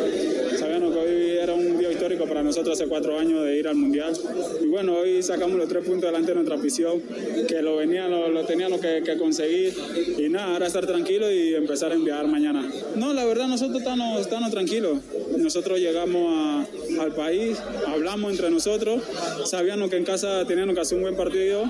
[0.57, 3.75] Sabíamos que hoy era un día histórico para nosotros hace cuatro años de ir al
[3.75, 4.13] Mundial.
[4.61, 7.01] Y bueno, hoy sacamos los tres puntos delante de nuestra afición,
[7.47, 9.73] que lo, venía, lo, teníamos que, conseguir.
[10.17, 12.69] Y nada, ahora estar tranquilo y empezar a enviar mañana.
[12.95, 14.99] No, la verdad, nosotros estamos, estamos tranquilos.
[15.37, 16.67] Nosotros llegamos
[16.99, 19.01] al país, hablamos entre nosotros,
[19.45, 21.63] sabíamos que en casa teníamos que hacer un buen partido.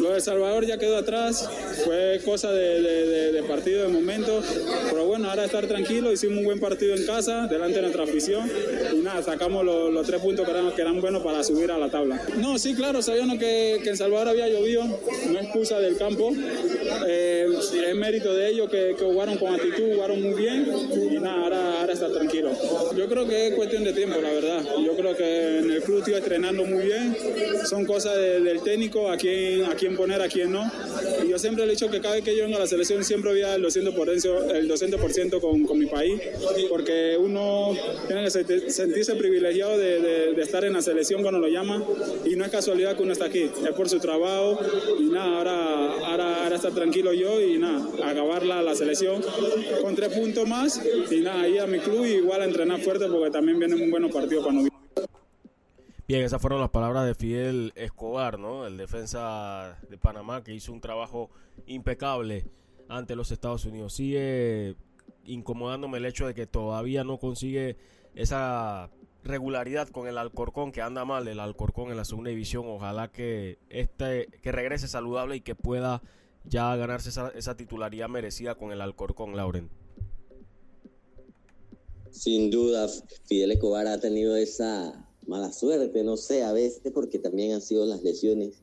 [0.00, 1.48] Lo de Salvador ya quedó atrás,
[1.84, 4.42] fue cosa de, partido de momento
[4.90, 8.50] pero bueno, ahora estar tranquilo, hicimos un buen partido en casa, delante de nuestra afición.
[8.92, 11.88] Y nada, sacamos los, tres puntos que eran, que eran, buenos para subir a la
[11.88, 12.20] tabla.
[12.36, 16.32] No, sí, claro, sabíamos que, en Salvador había llovido, no es excusa del campo.
[17.06, 17.46] Eh,
[17.86, 20.68] es mérito de ellos que, jugaron con actitud, jugaron muy bien.
[21.10, 22.50] Y nada, ahora está tranquilo.
[22.96, 24.64] Yo creo que es cuestión de tiempo, la verdad.
[24.84, 27.16] Yo creo que en el club estoy entrenando muy bien.
[27.68, 30.70] Son cosas del técnico, a quién, a quién poner, a quién no.
[31.24, 33.30] Y yo siempre he dicho que cada vez que yo vengo a la selección siempre
[33.30, 36.20] voy a el 200%, el 200 con, con mi país,
[36.68, 40.00] porque uno tiene que sentirse privilegiado de,
[40.34, 41.84] de, estar en la selección cuando lo llaman
[42.24, 44.58] y no es casualidad que uno está aquí, es por su trabajo
[44.98, 49.22] y nada, ahora, ahora, ahora estar tranquilo yo y nada, acabar la, la selección
[49.80, 53.06] con tres puntos más y nada, ir a mi club y igual a entrenar fuerte
[53.08, 54.72] porque también vienen un buenos partidos para nosotros.
[56.08, 58.66] Bien, esas fueron las palabras de Fidel Escobar, ¿no?
[58.66, 61.30] El defensa de Panamá que hizo un trabajo
[61.66, 62.44] impecable
[62.88, 63.94] ante los Estados Unidos.
[63.94, 64.76] Sigue
[65.24, 67.76] incomodándome el hecho de que todavía no consigue
[68.14, 68.90] esa
[69.24, 72.64] regularidad con el Alcorcón, que anda mal el Alcorcón en la segunda división.
[72.66, 76.02] Ojalá que este que regrese saludable y que pueda
[76.44, 79.70] ya ganarse esa, esa titularidad merecida con el Alcorcón, Lauren.
[82.12, 82.88] Sin duda,
[83.24, 87.86] Fidel Escobar ha tenido esa mala suerte, no sé, a veces porque también han sido
[87.86, 88.62] las lesiones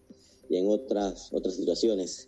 [0.49, 2.27] y en otras, otras situaciones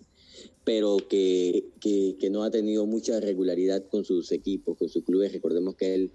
[0.64, 5.34] pero que, que, no ha tenido mucha regularidad con sus equipos, con sus clubes.
[5.34, 6.12] Recordemos que él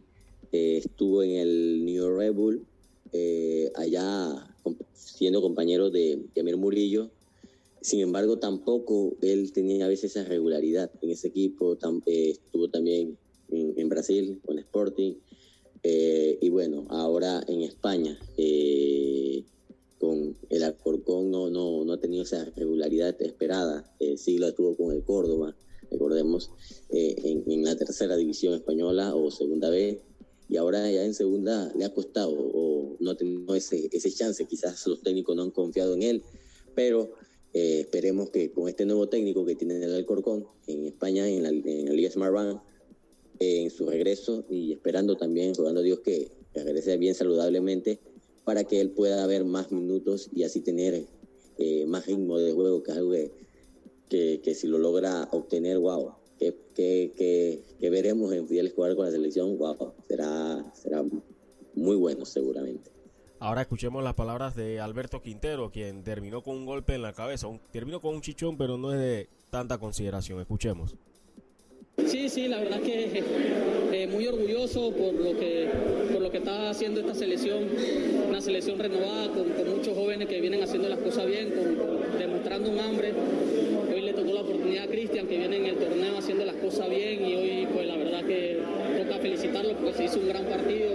[0.52, 2.64] eh, estuvo en el New
[3.12, 4.54] eh, allá
[4.94, 7.10] siendo compañero de Yamir Murillo.
[7.80, 11.76] Sin embargo, tampoco él tenía a veces esa regularidad en ese equipo.
[12.06, 13.18] Eh, estuvo también
[13.50, 15.14] en, en, Brasil con Sporting.
[15.82, 18.18] y bueno, ahora en España
[19.98, 23.92] con el Alcorcón no, no, no ha tenido esa regularidad esperada.
[23.98, 25.56] Eh, sí lo tuvo con el Córdoba,
[25.90, 26.50] recordemos,
[26.90, 29.98] eh, en, la tercera división española o segunda vez,
[30.48, 34.44] y ahora ya en segunda le ha costado o no ha tenido ese, ese chance.
[34.44, 36.22] Quizás los técnicos no han confiado en él,
[36.74, 37.10] pero
[37.52, 41.48] eh, esperemos que con este nuevo técnico que tiene el Alcorcón en España, en la,
[41.48, 42.60] en la Liga Smart Bank,
[43.38, 47.98] en su regreso y esperando también, rogando a Dios que regrese bien saludablemente
[48.44, 51.04] para que él pueda ver más minutos y así tener
[51.58, 53.10] eh, más ritmo de juego, que algo
[54.08, 59.58] que, que, si lo logra obtener, wow, que, veremos en Fidel jugar con la selección,
[59.58, 61.02] wow, será, será
[61.74, 62.90] muy bueno seguramente.
[63.38, 67.48] Ahora escuchemos las palabras de Alberto Quintero, quien terminó con un golpe en la cabeza,
[67.70, 70.40] terminó con un chichón, pero no es de tanta consideración.
[70.40, 70.94] Escuchemos.
[72.04, 73.22] Sí, sí, la verdad que
[73.92, 75.66] eh, muy orgulloso por lo que
[76.12, 77.64] por lo que está haciendo esta selección,
[78.28, 81.54] una selección renovada con, muchos jóvenes que vienen haciendo las cosas bien,
[82.18, 83.14] demostrando un hambre.
[83.92, 86.90] Hoy le tocó la oportunidad a Cristian, que viene en el torneo haciendo las cosas
[86.90, 88.58] bien y hoy pues la verdad que
[89.02, 90.90] toca felicitarlo porque se hizo un gran partido.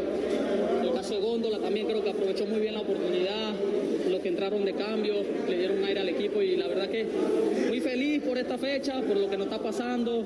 [1.12, 3.52] Caso de Góndola también creo que aprovechó muy bien la oportunidad,
[4.10, 5.16] los que entraron de cambio,
[5.50, 7.06] le dieron aire al equipo y la verdad que
[7.68, 10.24] muy feliz por esta fecha, por lo que nos está pasando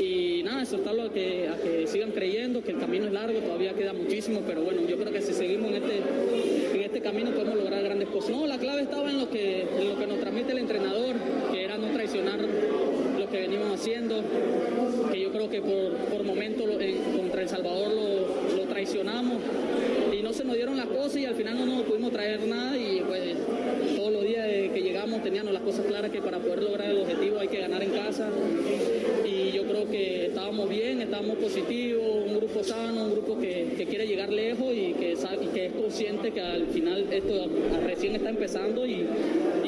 [0.00, 3.74] y nada, exhortarlo a que, a que sigan creyendo, que el camino es largo, todavía
[3.74, 7.56] queda muchísimo, pero bueno, yo creo que si seguimos en este, en este camino podemos
[7.58, 8.30] lograr grandes cosas.
[8.30, 11.14] No, la clave estaba en lo que, en lo que nos transmite el entrenador,
[11.52, 12.40] que era no traicionar
[13.18, 14.22] lo que venimos haciendo,
[15.12, 16.64] que yo creo que por, por momentos
[17.18, 19.42] contra El Salvador lo, lo traicionamos
[20.36, 23.36] se nos dieron las cosas y al final no nos pudimos traer nada y pues
[23.96, 27.38] todos los días que llegamos teníamos las cosas claras que para poder lograr el objetivo
[27.38, 28.28] hay que ganar en casa
[29.24, 33.86] y yo creo que estábamos bien, estábamos positivos, un grupo sano, un grupo que, que
[33.86, 37.46] quiere llegar lejos y que, y que es consciente que al final esto
[37.86, 39.06] recién está empezando y,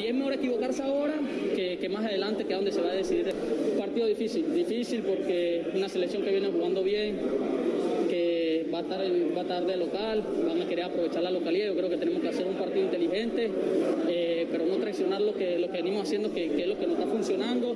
[0.05, 1.13] es mejor equivocarse ahora
[1.55, 3.31] que, que, más adelante, que es donde se va a decidir.
[3.73, 7.19] Un partido difícil, difícil porque una selección que viene jugando bien,
[8.81, 11.67] va a estar, va a estar de local, van a querer aprovechar la localidad.
[11.67, 13.49] Yo creo que tenemos que hacer un partido inteligente,
[14.07, 16.87] eh, pero no traicionar lo que, lo que venimos haciendo, que, que es lo que
[16.87, 17.75] nos está funcionando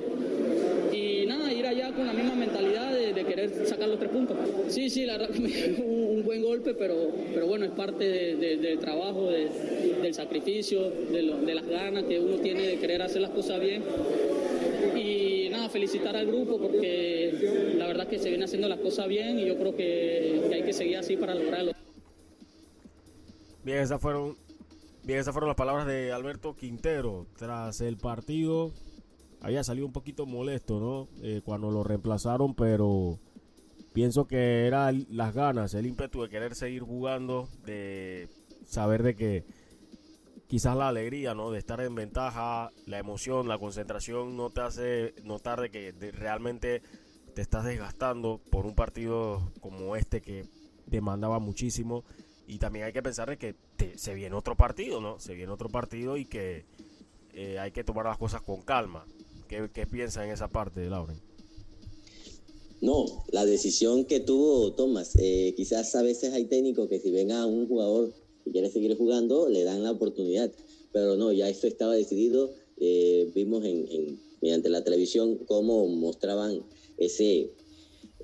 [0.92, 4.36] y nada, ir allá con la misma mentalidad de, querer sacar los tres puntos.
[4.68, 5.48] Sí, sí, la verdad que me
[5.84, 6.94] un, un buen golpe, pero,
[7.32, 12.36] pero bueno, es parte de, de, del trabajo, del sacrificio, de, las ganas que uno
[12.36, 13.82] tiene de querer hacer las cosas bien.
[15.74, 19.58] Felicitar al grupo porque la verdad que se viene haciendo las cosas bien y yo
[19.58, 21.72] creo que, que hay que seguir así para lograrlo.
[23.64, 24.36] Bien, esas fueron,
[25.02, 28.72] bien, esas fueron las palabras de Alberto Quintero tras el partido
[29.44, 31.08] había salido un poquito molesto, ¿no?
[31.22, 33.18] Eh, cuando lo reemplazaron, pero
[33.92, 38.28] pienso que era las ganas, el ímpetu de querer seguir jugando, de
[38.64, 39.44] saber de que
[40.54, 41.50] quizás la alegría, ¿no?
[41.50, 46.80] De estar en ventaja, la emoción, la concentración no te hace notar de que realmente
[47.34, 50.46] te estás desgastando por un partido como este que
[50.86, 52.04] demandaba muchísimo
[52.46, 53.56] y también hay que pensar de que
[53.96, 55.18] se viene otro partido, ¿no?
[55.18, 56.66] Se viene otro partido y que
[57.32, 59.04] eh, hay que tomar las cosas con calma.
[59.48, 61.20] ¿Qué, qué piensa en esa parte, Lauren?
[62.80, 67.32] No, la decisión que tuvo Thomas, eh, quizás a veces hay técnicos que si ven
[67.32, 68.14] a un jugador
[68.44, 70.52] que quiere seguir jugando, le dan la oportunidad,
[70.92, 72.52] pero no, ya eso estaba decidido.
[72.76, 76.62] Eh, vimos en, en, mediante la televisión cómo mostraban
[76.98, 77.50] ese,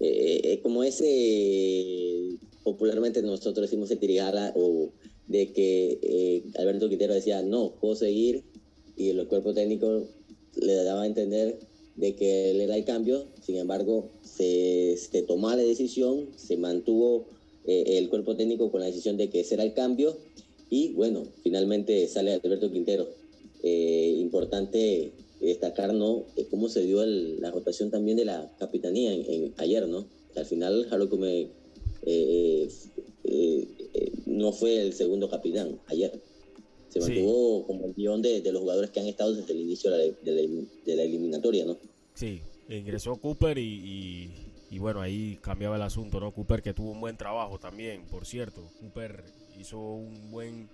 [0.00, 4.90] eh, como ese, popularmente nosotros decimos el tirigala, o
[5.28, 8.42] de que Alberto Quintero decía, no, puedo seguir,
[8.96, 10.06] y el cuerpo técnico
[10.56, 11.58] le daba a entender
[11.96, 17.26] de que él era el cambio, sin embargo, se, se tomó la decisión, se mantuvo
[17.70, 20.16] eh, el cuerpo técnico con la decisión de que ese era el cambio
[20.68, 23.08] y bueno, finalmente sale Alberto Quintero.
[23.62, 26.24] Eh, importante destacar ¿no?
[26.50, 30.06] cómo se dio el, la rotación también de la capitanía en, en, ayer, ¿no?
[30.34, 31.48] Al final Harold me,
[32.06, 32.68] eh,
[34.26, 36.12] no fue el segundo capitán ayer
[36.88, 37.64] se mantuvo sí.
[37.66, 40.14] como el guion de, de, los jugadores que han estado desde el inicio de la,
[40.22, 41.76] de la, de la eliminatoria, ¿no?
[42.14, 44.30] Sí, ingresó Cooper y, y,
[44.70, 46.30] y, bueno, ahí cambiaba el asunto, ¿no?
[46.30, 48.62] Cooper que tuvo un buen trabajo también, por cierto.
[48.80, 49.24] Cooper
[49.58, 50.68] hizo un buen,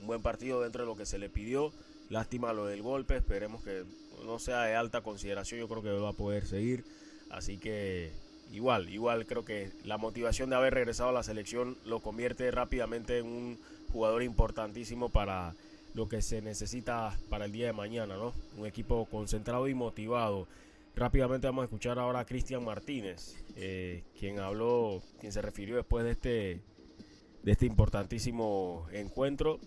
[0.00, 1.72] un buen partido dentro de lo que se le pidió.
[2.08, 3.84] Lástima lo del golpe, esperemos que
[4.24, 6.84] no sea de alta consideración, yo creo que va a poder seguir.
[7.30, 8.12] Así que
[8.52, 13.18] igual, igual creo que la motivación de haber regresado a la selección lo convierte rápidamente
[13.18, 13.58] en un
[13.92, 15.54] jugador importantísimo para
[15.94, 18.32] lo que se necesita para el día de mañana, ¿no?
[18.56, 20.46] Un equipo concentrado y motivado.
[20.94, 26.04] Rápidamente vamos a escuchar ahora a Cristian Martínez, eh, quien habló, quien se refirió después
[26.04, 26.60] de este,
[27.42, 29.58] de este importantísimo encuentro.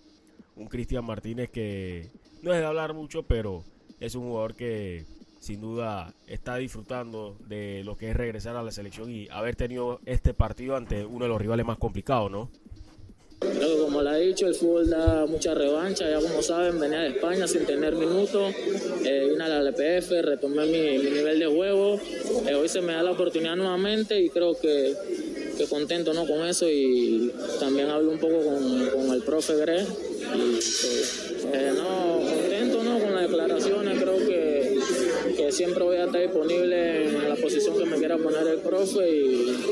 [0.55, 2.11] Un Cristian Martínez que
[2.41, 3.63] no es de hablar mucho, pero
[3.99, 5.05] es un jugador que
[5.39, 9.99] sin duda está disfrutando de lo que es regresar a la selección y haber tenido
[10.05, 12.49] este partido ante uno de los rivales más complicados, ¿no?
[13.53, 16.09] Creo como lo ha dicho, el fútbol da mucha revancha.
[16.09, 18.53] Ya como saben, venía de España sin tener minutos.
[19.03, 21.99] Eh, vine a la LPF, retomé mi, nivel de juego.
[22.47, 24.93] Eh, hoy se me da la oportunidad nuevamente y creo que,
[25.57, 26.25] que contento ¿no?
[26.25, 26.69] con eso.
[26.69, 29.81] Y también hablo un poco con, con el profe Gre.
[31.53, 31.71] Eh.
[33.01, 34.01] con las declaraciones.
[34.01, 34.77] Creo que,
[35.37, 39.09] que siempre voy a estar disponible en la posición que me quiera poner el profe
[39.09, 39.63] y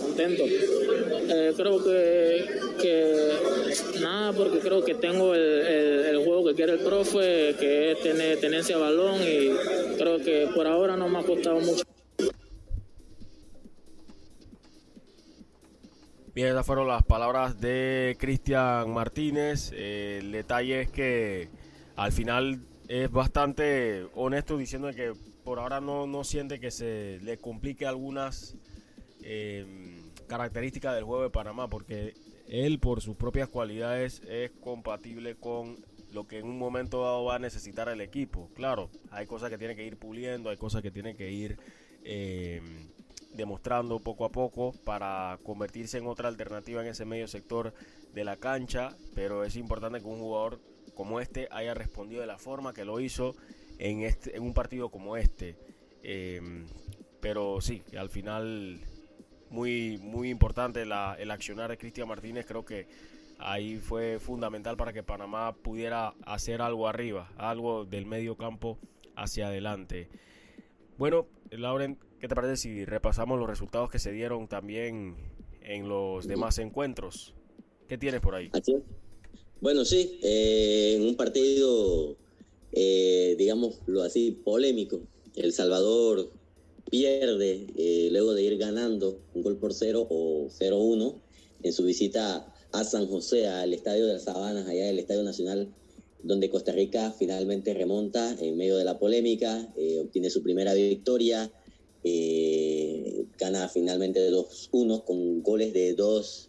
[0.00, 0.44] contento.
[0.44, 2.44] Eh, creo que,
[2.80, 8.40] que, nada, porque creo que tengo el, juego que quiere el profe, que es tener
[8.40, 11.84] tenencia de balón y creo que por ahora no me ha costado mucho.
[16.34, 19.72] Bien, esas fueron las palabras de Cristian Martínez.
[19.74, 21.48] Eh, el detalle es que
[21.96, 25.12] al final es bastante honesto diciendo que
[25.44, 28.56] por ahora no, no siente que se le complique algunas
[29.22, 32.14] eh, características del juego de Panamá, porque
[32.48, 35.76] él por sus propias cualidades es compatible con
[36.12, 38.48] lo que en un momento dado va a necesitar el equipo.
[38.54, 41.58] Claro, hay cosas que tiene que ir puliendo, hay cosas que tiene que ir
[42.04, 42.62] eh,
[43.34, 47.74] demostrando poco a poco para convertirse en otra alternativa en ese medio sector
[48.14, 50.58] de la cancha, pero es importante que un jugador
[50.98, 53.36] como este haya respondido de la forma que lo hizo
[53.78, 55.56] en, este, en un partido como este.
[56.02, 56.40] Eh,
[57.20, 58.80] pero sí, al final
[59.48, 62.46] muy, muy importante la, el accionar de Cristian Martínez.
[62.46, 62.88] Creo que
[63.38, 68.76] ahí fue fundamental para que Panamá pudiera hacer algo arriba, algo del medio campo
[69.14, 70.08] hacia adelante.
[70.98, 75.14] Bueno, Lauren, ¿qué te parece si repasamos los resultados que se dieron también
[75.62, 77.36] en los demás encuentros?
[77.86, 78.50] ¿Qué tienes por ahí?
[79.60, 82.16] Bueno, sí, eh, en un partido,
[82.70, 85.00] eh, digámoslo así, polémico.
[85.34, 86.30] El Salvador
[86.88, 91.16] pierde eh, luego de ir ganando un gol por cero o 0-1
[91.64, 95.74] en su visita a San José, al Estadio de las Sabanas, allá del Estadio Nacional,
[96.22, 101.50] donde Costa Rica finalmente remonta en medio de la polémica, eh, obtiene su primera victoria,
[103.38, 106.48] gana finalmente 2-1 con goles de dos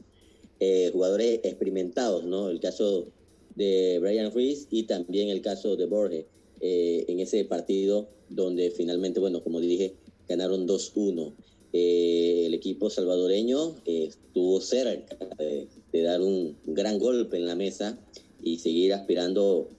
[0.91, 2.49] jugadores experimentados, ¿no?
[2.49, 3.07] El caso
[3.55, 6.26] de Brian Ruiz y también el caso de Borges
[6.62, 9.95] en ese partido donde finalmente, bueno, como dije,
[10.28, 11.34] ganaron 2-1.
[11.74, 15.68] Eh, el equipo salvadoreño eh, estuvo cerca de,
[16.01, 17.99] dar un gran golpe en la mesa
[18.41, 19.70] y seguir aspirando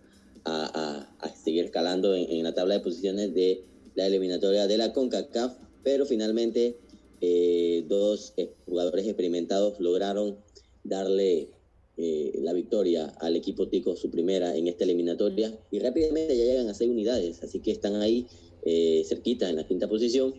[0.44, 1.06] a,
[1.42, 3.62] seguir escalando en, la tabla de posiciones de
[3.94, 6.76] la eliminatoria de la CONCACAF, pero finalmente
[7.20, 8.34] eh, dos
[8.66, 10.36] jugadores experimentados lograron
[10.84, 11.48] darle
[11.96, 16.74] la victoria al equipo Tico, su primera en esta eliminatoria, y rápidamente ya llegan a
[16.74, 18.26] seis unidades, así que están ahí
[18.62, 20.34] eh, cerquita en la quinta posición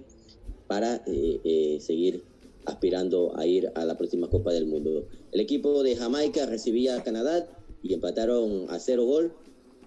[0.68, 2.24] para eh, eh, seguir
[2.66, 5.08] aspirando a ir a la próxima Copa del Mundo.
[5.32, 7.48] El equipo de Jamaica recibía a Canadá
[7.82, 9.34] y empataron a cero gol.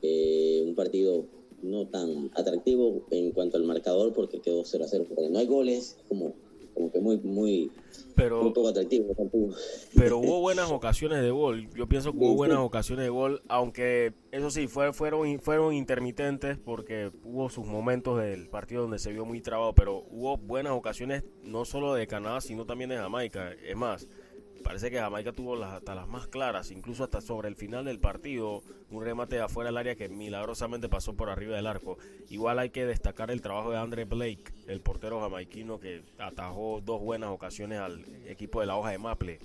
[0.02, 1.26] un partido
[1.62, 5.06] no tan atractivo en cuanto al marcador porque quedó 0 a 0.
[5.08, 6.34] Porque no hay goles, como
[6.74, 7.70] como que muy, muy,
[8.14, 9.14] pero, poco atractivo.
[9.96, 11.68] Pero hubo buenas ocasiones de gol.
[11.74, 16.58] Yo pienso que hubo buenas ocasiones de gol, aunque eso sí, fue, fueron, fueron intermitentes
[16.58, 21.24] porque hubo sus momentos del partido donde se vio muy trabado, pero hubo buenas ocasiones
[21.42, 23.52] no solo de Canadá, sino también de Jamaica.
[23.52, 24.06] Es más,
[24.64, 28.62] Parece que Jamaica tuvo hasta las más claras, incluso hasta sobre el final del partido,
[28.90, 31.98] un remate afuera del área que milagrosamente pasó por arriba del arco.
[32.30, 37.02] Igual hay que destacar el trabajo de Andre Blake, el portero jamaiquino que atajó dos
[37.02, 39.38] buenas ocasiones al equipo de la hoja de Maple.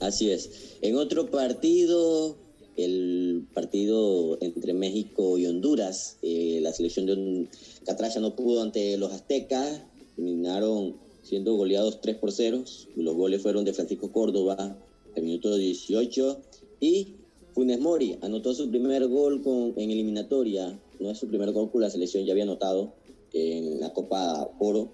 [0.00, 0.78] Así es.
[0.80, 2.34] En otro partido,
[2.76, 7.46] el partido entre México y Honduras, eh, la selección de
[7.84, 9.82] Catracha no pudo ante los aztecas,
[10.16, 10.96] terminaron
[11.28, 12.64] siendo goleados 3 por 0.
[12.96, 14.78] Los goles fueron de Francisco Córdoba
[15.14, 16.40] al minuto 18
[16.80, 17.08] y
[17.52, 20.80] Funes Mori anotó su primer gol con, en eliminatoria.
[21.00, 22.94] No es su primer gol con la selección, ya había anotado
[23.32, 24.88] en la Copa Oro,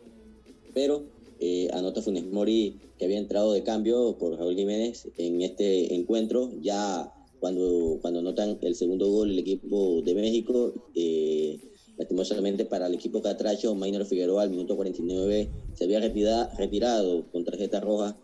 [0.72, 1.04] pero
[1.38, 6.50] eh, anota Funes Mori que había entrado de cambio por Raúl Jiménez en este encuentro.
[6.62, 11.58] Ya cuando, cuando anotan el segundo gol el equipo de México, eh,
[11.96, 17.80] Lastimosamente para el equipo catracho, Maynor Figueroa al minuto 49 se había retirado con tarjeta
[17.80, 18.16] roja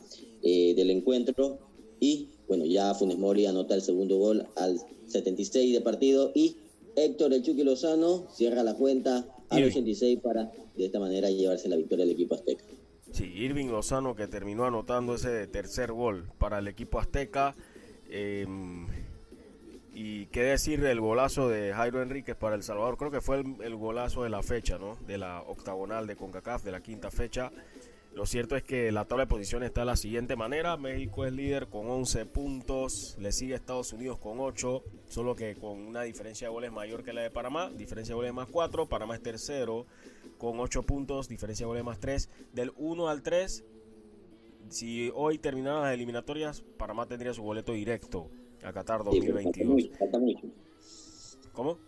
[0.43, 1.59] eh, del encuentro
[2.01, 6.57] y bueno, ya Funes Mori anota el segundo gol al 76 de partido y
[6.97, 11.77] Héctor El Chucky Lozano cierra la cuenta al 86 para de esta manera llevarse la
[11.77, 12.65] victoria del equipo azteca.
[13.13, 17.55] Sí, Irving Lozano que terminó anotando ese tercer gol para el equipo azteca.
[18.09, 18.47] Eh,
[20.03, 22.97] y qué decir del golazo de Jairo Enríquez para El Salvador.
[22.97, 24.97] Creo que fue el, golazo de la fecha, ¿no?
[25.07, 27.53] De la octagonal de CONCACAF, de la quinta fecha.
[28.15, 30.79] Lo cierto es que la tabla de posiciones está de la siguiente manera.
[30.79, 33.17] México es líder con 11 puntos.
[33.21, 34.83] Le sigue Estados Unidos con 8.
[35.07, 37.69] Solo que con una diferencia de goles mayor que la de Panamá.
[37.69, 38.89] Diferencia de goles más 4.
[38.89, 39.85] Panamá es tercero
[40.39, 41.29] con 8 puntos.
[41.29, 42.31] Diferencia de goles más 3.
[42.55, 43.65] Del 1 al 3.
[44.71, 48.31] Si hoy terminaran las eliminatorias, Panamá tendría su boleto directo
[48.63, 49.91] a Qatar 2022.
[49.99, 50.47] falta mucho.
[51.53, 51.79] ¿Cómo?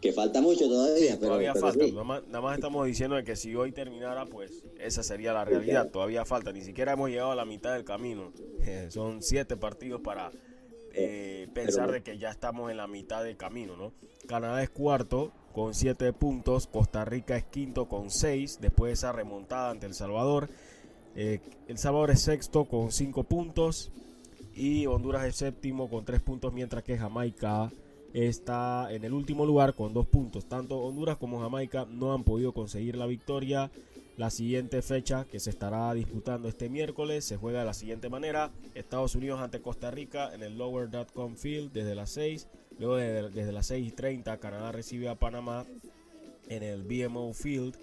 [0.00, 1.18] Que falta mucho todavía.
[1.18, 1.86] todavía falta.
[1.86, 5.90] Nada, más, estamos diciendo que si hoy terminara, pues esa sería la realidad.
[5.90, 6.52] Todavía falta.
[6.52, 8.32] Ni siquiera hemos llegado a la mitad del camino.
[8.90, 10.30] son siete partidos para
[10.92, 13.92] eh, pensar de que ya estamos en la mitad del camino, ¿no?
[14.26, 16.66] Canadá es cuarto con siete puntos.
[16.66, 18.58] Costa Rica es quinto con seis.
[18.60, 20.50] Después de esa remontada ante El Salvador.
[21.16, 23.90] Eh, el Salvador es sexto con cinco puntos
[24.54, 27.70] y Honduras es séptimo con tres puntos, mientras que Jamaica
[28.12, 30.46] está en el último lugar con dos puntos.
[30.46, 33.70] Tanto Honduras como Jamaica no han podido conseguir la victoria.
[34.16, 38.52] La siguiente fecha que se estará disputando este miércoles se juega de la siguiente manera.
[38.76, 42.46] Estados Unidos ante Costa Rica en el Lower.com Field desde las 6.
[42.78, 45.66] Luego desde las 6.30 Canadá recibe a Panamá
[46.48, 47.76] en el BMO Field.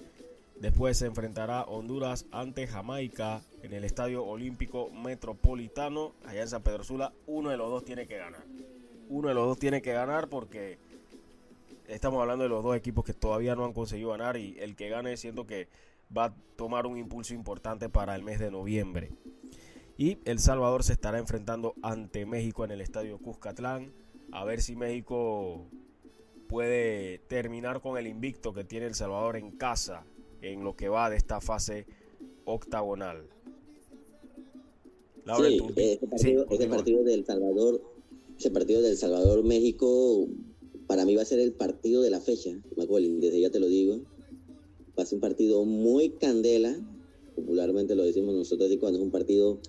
[0.61, 6.83] Después se enfrentará Honduras ante Jamaica en el Estadio Olímpico Metropolitano allá en San Pedro
[6.83, 7.13] Sula.
[7.25, 8.43] Uno de los dos tiene que ganar.
[9.09, 10.77] Uno de los dos tiene que ganar porque
[11.87, 14.89] estamos hablando de los dos equipos que todavía no han conseguido ganar y el que
[14.89, 15.67] gane siento que
[16.15, 19.09] va a tomar un impulso importante para el mes de noviembre.
[19.97, 23.91] Y El Salvador se estará enfrentando ante México en el Estadio Cuscatlán.
[24.31, 25.65] A ver si México
[26.47, 30.05] puede terminar con el invicto que tiene El Salvador en casa
[30.41, 31.85] en lo que va de esta fase
[32.45, 33.27] octagonal.
[35.37, 37.81] sí, ese partido, ese partido del Salvador,
[38.37, 40.27] ese partido del Salvador México,
[40.87, 44.01] para mí va a ser el partido de la fecha, desde ya te lo digo.
[44.97, 46.75] Va a ser un partido muy candela,
[47.35, 49.59] popularmente lo decimos nosotros así cuando es un partido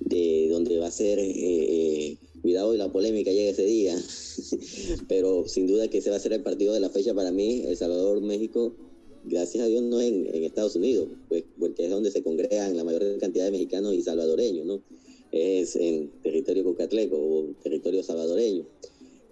[0.00, 3.96] de donde va a ser eh, eh, cuidado y la polémica llega ese día,
[5.08, 7.64] pero sin duda que ese va a ser el partido de la fecha para mí,
[7.66, 8.74] El Salvador, México,
[9.24, 12.84] gracias a Dios no en, en Estados Unidos, pues porque es donde se congregan la
[12.84, 14.82] mayor cantidad de mexicanos y salvadoreños, ¿no?
[15.32, 18.64] Es en territorio cocatleco o territorio salvadoreño.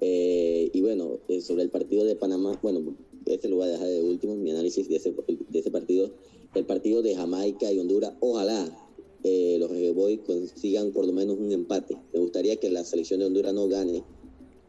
[0.01, 4.03] Eh, y bueno, sobre el partido de Panamá, bueno, este lo voy a dejar de
[4.03, 5.15] último, mi análisis de ese,
[5.49, 6.11] de ese partido.
[6.55, 8.83] El partido de Jamaica y Honduras, ojalá
[9.25, 11.97] eh, los Boys consigan por lo menos un empate.
[12.13, 14.03] Me gustaría que la selección de Honduras no gane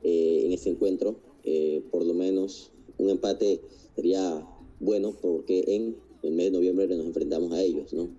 [0.03, 3.61] eh, en ese encuentro, eh, por lo menos un empate
[3.95, 4.47] sería
[4.83, 8.09] bueno porque en el mes de noviembre nos enfrentamos a ellos, ¿no?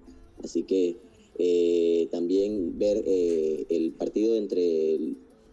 [0.43, 0.97] Así que
[2.11, 4.99] también ver el partido entre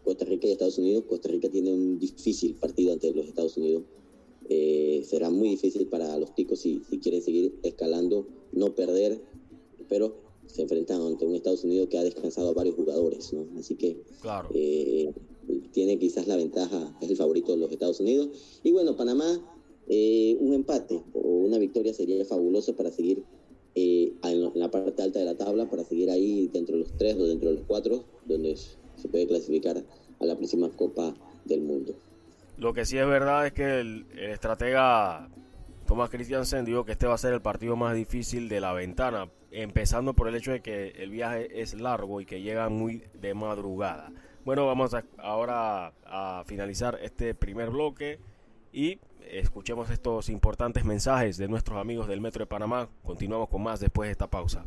[0.03, 1.05] Costa Rica y Estados Unidos.
[1.07, 3.83] Costa Rica tiene un difícil partido ante los Estados Unidos
[4.53, 9.21] eh, será muy difícil para los ticos si, si quieren seguir escalando, no perder,
[9.87, 10.13] pero
[10.45, 13.47] se enfrentan ante un Estados Unidos que ha descansado a varios jugadores, ¿no?
[13.57, 14.03] Así que
[14.53, 15.13] eh,
[15.71, 18.59] tiene quizás la ventaja, es el favorito de los Estados Unidos.
[18.61, 19.50] Y bueno, Panamá,
[19.93, 23.25] eh, un empate o una victoria sería fabuloso para seguir
[23.75, 27.27] en la parte alta de la tabla, para seguir ahí dentro de los tres o
[27.27, 29.83] dentro de los cuatro, donde se puede clasificar
[30.19, 31.13] a la próxima Copa
[31.43, 31.93] del Mundo.
[32.57, 35.29] Lo que sí es verdad es que el, estratega
[35.85, 39.29] Thomas Christiansen dijo que este va a ser el partido más difícil de la ventana,
[39.51, 43.33] empezando por el hecho de que el viaje es largo y que llega muy de
[43.33, 44.13] madrugada.
[44.45, 48.19] Bueno, vamos ahora a finalizar este primer bloque
[48.71, 48.99] y
[49.29, 52.89] escuchemos estos importantes mensajes de nuestros amigos del Metro de Panamá.
[53.03, 54.65] Continuamos con más después de esta pausa.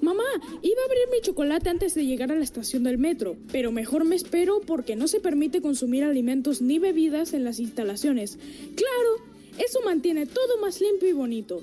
[0.00, 0.24] Mamá,
[0.62, 4.04] iba a abrir mi chocolate antes de llegar a la estación del metro, pero mejor
[4.04, 8.36] me espero porque no se permite consumir alimentos ni bebidas en las instalaciones.
[8.74, 11.62] Claro, eso mantiene todo más limpio y bonito.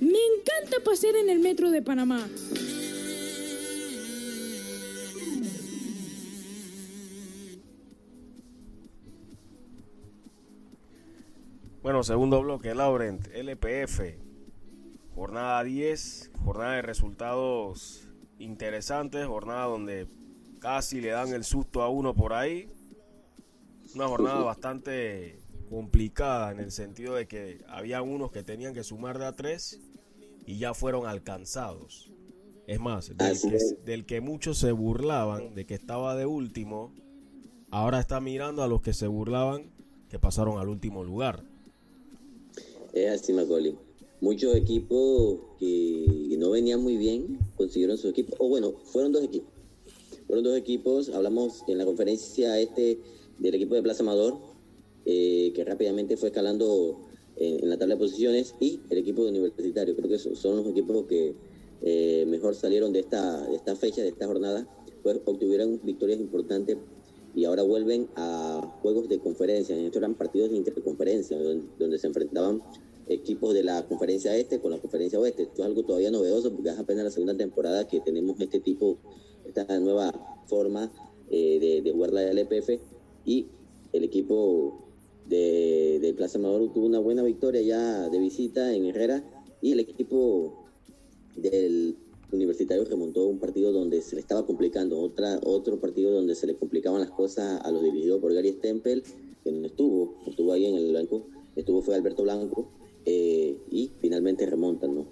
[0.00, 2.26] Me encanta pasear en el metro de Panamá.
[11.86, 14.18] Bueno, segundo bloque, Laurent, LPF.
[15.14, 18.08] Jornada 10, jornada de resultados
[18.40, 20.08] interesantes, jornada donde
[20.58, 22.68] casi le dan el susto a uno por ahí.
[23.94, 25.38] Una jornada bastante
[25.70, 29.80] complicada en el sentido de que había unos que tenían que sumar de a tres
[30.44, 32.10] y ya fueron alcanzados.
[32.66, 36.92] Es más, del que, del que, muchos se burlaban de que estaba de último,
[37.70, 39.70] ahora está mirando a los que se burlaban
[40.08, 41.44] que pasaron al último lugar.
[42.96, 43.76] Es así, Macaulay
[44.20, 48.34] muchos equipos que no venían muy bien consiguieron su equipo.
[48.38, 49.50] O bueno, fueron dos equipos.
[50.26, 51.10] Fueron dos equipos.
[51.10, 52.98] Hablamos en la conferencia este
[53.38, 54.38] del equipo de Plaza Amador,
[55.04, 56.98] eh, que rápidamente fue escalando
[57.36, 59.94] en, la tabla de posiciones, y el equipo de Universitario.
[59.94, 61.34] Creo que son los equipos que
[61.82, 64.66] eh, mejor salieron de esta, de esta fecha, de esta jornada,
[65.02, 66.78] pues obtuvieron victorias importantes
[67.36, 69.76] y ahora vuelven a juegos de conferencia.
[69.76, 71.38] Estos eran partidos de interconferencia,
[71.78, 72.62] donde se enfrentaban
[73.08, 75.42] equipos de la conferencia este con la conferencia oeste.
[75.42, 78.96] Esto es algo todavía novedoso porque es apenas la segunda temporada que tenemos este tipo,
[79.44, 80.12] esta nueva
[80.46, 80.90] forma
[81.30, 82.80] eh, de, jugar la LPF
[83.26, 83.46] y
[83.92, 84.86] el equipo
[85.28, 89.22] de, de Plaza Amador tuvo una buena victoria ya de visita en Herrera
[89.60, 90.64] y el equipo
[91.36, 91.98] del
[92.32, 96.56] Universitario remontó un partido donde se le estaba complicando, otra, otro partido donde se le
[96.56, 99.02] complicaban las cosas a los dirigidos por Gary Stempel,
[99.44, 102.68] que no estuvo, estuvo ahí en el banco, estuvo fue Alberto Blanco,
[103.04, 105.06] eh, y finalmente remontan, ¿no?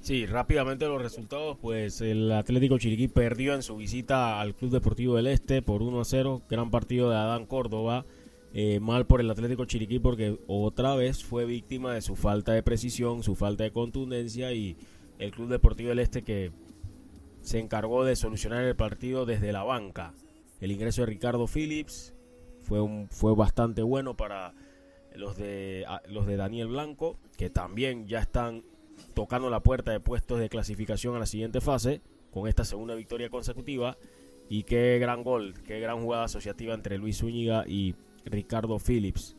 [0.00, 5.16] Sí, rápidamente los resultados, pues el Atlético Chiriquí perdió en su visita al Club Deportivo
[5.16, 8.06] del Este por 1 a 0, gran partido de Adán Córdoba,
[8.54, 12.62] eh, mal por el Atlético Chiriquí porque otra vez fue víctima de su falta de
[12.62, 14.76] precisión, su falta de contundencia y
[15.18, 16.52] el Club Deportivo del Este que
[17.42, 20.14] se encargó de solucionar el partido desde la banca.
[20.60, 22.14] El ingreso de Ricardo Phillips
[22.62, 24.54] fue, un, fue bastante bueno para
[25.14, 28.64] los de, los de Daniel Blanco, que también ya están
[29.14, 32.00] tocando la puerta de puestos de clasificación a la siguiente fase
[32.32, 33.96] con esta segunda victoria consecutiva.
[34.48, 39.36] Y qué gran gol, qué gran jugada asociativa entre Luis Zúñiga y Ricardo Phillips.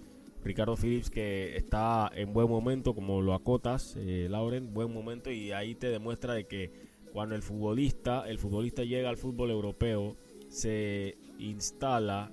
[0.48, 5.52] Ricardo Phillips que está en buen momento, como lo acotas, eh, Lauren, buen momento y
[5.52, 6.72] ahí te demuestra de que
[7.12, 10.16] cuando el futbolista, el futbolista llega al fútbol europeo,
[10.48, 12.32] se instala,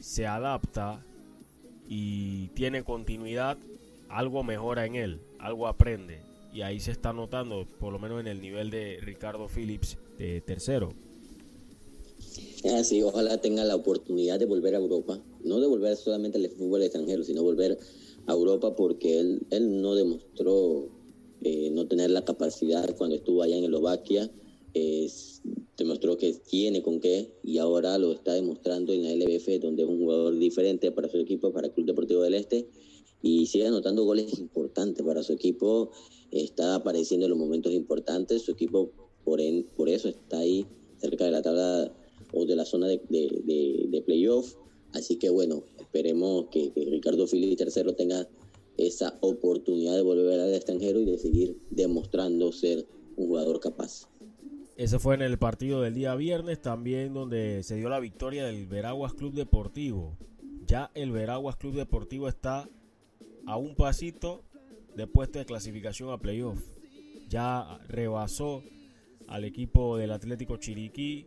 [0.00, 1.04] se adapta
[1.88, 3.56] y tiene continuidad,
[4.08, 8.26] algo mejora en él, algo aprende y ahí se está notando, por lo menos en
[8.26, 10.92] el nivel de Ricardo Phillips, de tercero.
[12.76, 16.82] Así, ojalá tenga la oportunidad de volver a Europa, no de volver solamente al fútbol
[16.82, 17.78] extranjero, sino volver
[18.26, 20.88] a Europa porque él, él no demostró
[21.42, 24.30] eh, no tener la capacidad cuando estuvo allá en Eslovaquia,
[25.76, 29.88] demostró que tiene con qué y ahora lo está demostrando en la LBF, donde es
[29.88, 32.68] un jugador diferente para su equipo, para el Club Deportivo del Este,
[33.22, 35.90] y sigue anotando goles importantes para su equipo
[36.34, 38.42] está apareciendo en los momentos importantes.
[38.42, 38.90] Su equipo,
[39.24, 39.40] por,
[39.76, 40.66] por eso, está ahí
[40.96, 41.92] cerca de la tabla
[42.32, 44.54] o de la zona de, de, playoff.
[44.94, 48.28] Así que bueno, esperemos que, Ricardo Fili tercero tenga
[48.76, 52.86] esa oportunidad de volver al extranjero y de seguir demostrando ser
[53.16, 54.08] un jugador capaz.
[54.76, 58.66] Ese fue en el partido del día viernes, también donde se dio la victoria del
[58.66, 60.16] Veraguas Club Deportivo.
[60.66, 62.68] Ya el Veraguas Club Deportivo está
[63.46, 64.42] a un pasito
[64.96, 66.60] de puesto de clasificación a playoff.
[67.28, 68.62] Ya rebasó
[69.26, 71.26] al equipo del Atlético Chiriquí.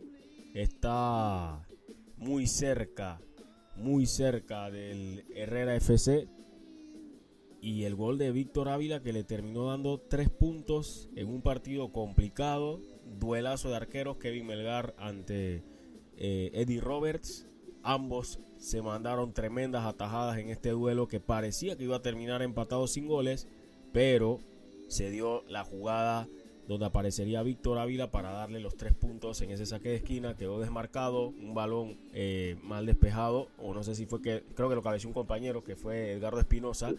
[0.54, 1.66] Está
[2.16, 3.20] muy cerca,
[3.78, 6.28] muy cerca del Herrera FC.
[7.60, 11.92] Y el gol de Víctor Ávila que le terminó dando tres puntos en un partido
[11.92, 12.80] complicado.
[13.18, 15.64] Duelazo de arqueros Kevin Melgar ante
[16.16, 17.46] eh, Eddie Roberts.
[17.82, 22.86] Ambos se mandaron tremendas atajadas en este duelo que parecía que iba a terminar empatado
[22.86, 23.46] sin goles
[23.92, 24.38] pero
[24.88, 26.28] se dio la jugada
[26.68, 30.60] donde aparecería Víctor Ávila para darle los tres puntos en ese saque de esquina, quedó
[30.60, 34.82] desmarcado, un balón eh, mal despejado, o no sé si fue que, creo que lo
[34.82, 36.94] cabeció un compañero que fue Edgardo Espinosa,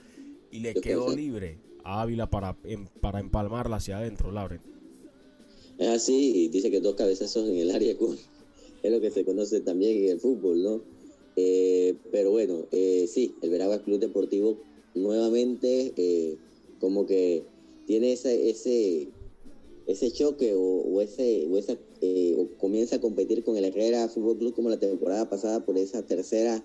[0.51, 4.59] y le quedó libre a Ávila para, em, para empalmarla hacia adentro, Lauren.
[5.77, 7.93] Es así, y dice que dos cabezazos en el área
[8.83, 10.81] es lo que se conoce también en el fútbol, ¿no?
[11.35, 14.57] Eh, pero bueno, eh, sí, el Veragua Club Deportivo
[14.95, 15.93] nuevamente
[16.79, 17.43] como que
[17.85, 19.07] tiene ese,
[19.89, 24.53] ese choque o, ese, o esa, eh, comienza a competir con el Herrera Fútbol Club
[24.53, 26.63] como la temporada pasada por esa tercera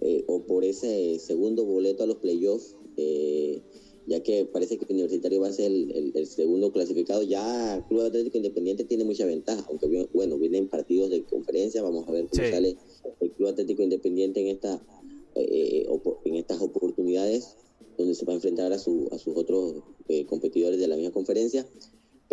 [0.00, 3.62] eh, o por ese segundo boleto a los playoffs, eh,
[4.08, 7.22] ya que parece que el Universitario va a ser el, segundo clasificado.
[7.22, 12.10] Ya Club Atlético Independiente tiene mucha ventaja, aunque bueno, vienen partidos de conferencia, vamos a
[12.10, 12.76] ver cómo sale
[13.20, 14.84] el Club Atlético Independiente en, esta,
[15.36, 17.56] en estas oportunidades
[17.96, 19.84] donde se va a enfrentar a, su, a sus otros
[20.26, 21.64] competidores de la misma conferencia.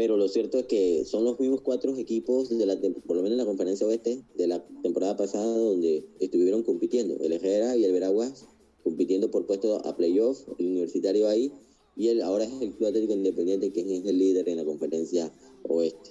[0.02, 2.76] Pero lo cierto es que son los mismos cuatro equipos, de la,
[3.06, 7.18] por lo menos en la conferencia oeste, de la temporada pasada, donde estuvieron compitiendo.
[7.20, 8.48] El Ejera y el Veraguas
[8.84, 11.54] compitiendo por puesto a playoff, el universitario ahí,
[11.96, 15.32] y el, ahora es el Club Atlético Independiente, que es el líder en la conferencia
[15.70, 16.10] oeste.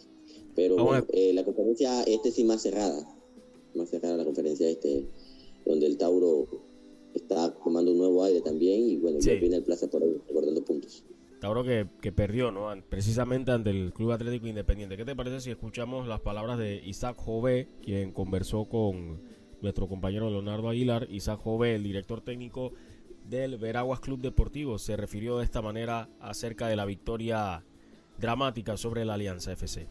[0.55, 0.77] Pero
[1.13, 3.13] eh, la conferencia este sí más cerrada,
[3.75, 5.05] más cerrada la conferencia este,
[5.67, 6.47] donde el Tauro
[7.15, 10.65] está tomando un nuevo aire también y bueno, ya viene el Plaza por ahí, recordando
[10.65, 11.03] puntos.
[11.41, 12.71] Tauro que, que perdió, ¿no?
[12.89, 14.99] Precisamente ante el Club Atlético Independiente.
[14.99, 19.23] ¿Qué te parece si escuchamos las palabras de Isaac Jové, quien conversó con
[19.63, 21.07] nuestro compañero Leonardo Aguilar?
[21.11, 22.75] Isaac Jové, el director técnico
[23.25, 27.65] del Veraguas Club Deportivo, se refirió de esta manera acerca de la victoria
[28.19, 29.89] dramática sobre la Alianza FC.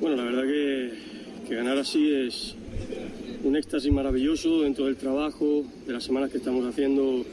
[0.00, 2.56] Bueno, la verdad que, que ganar así es,
[3.42, 7.24] un éxtasis maravilloso dentro del trabajo, de las semanas que estamos haciendo,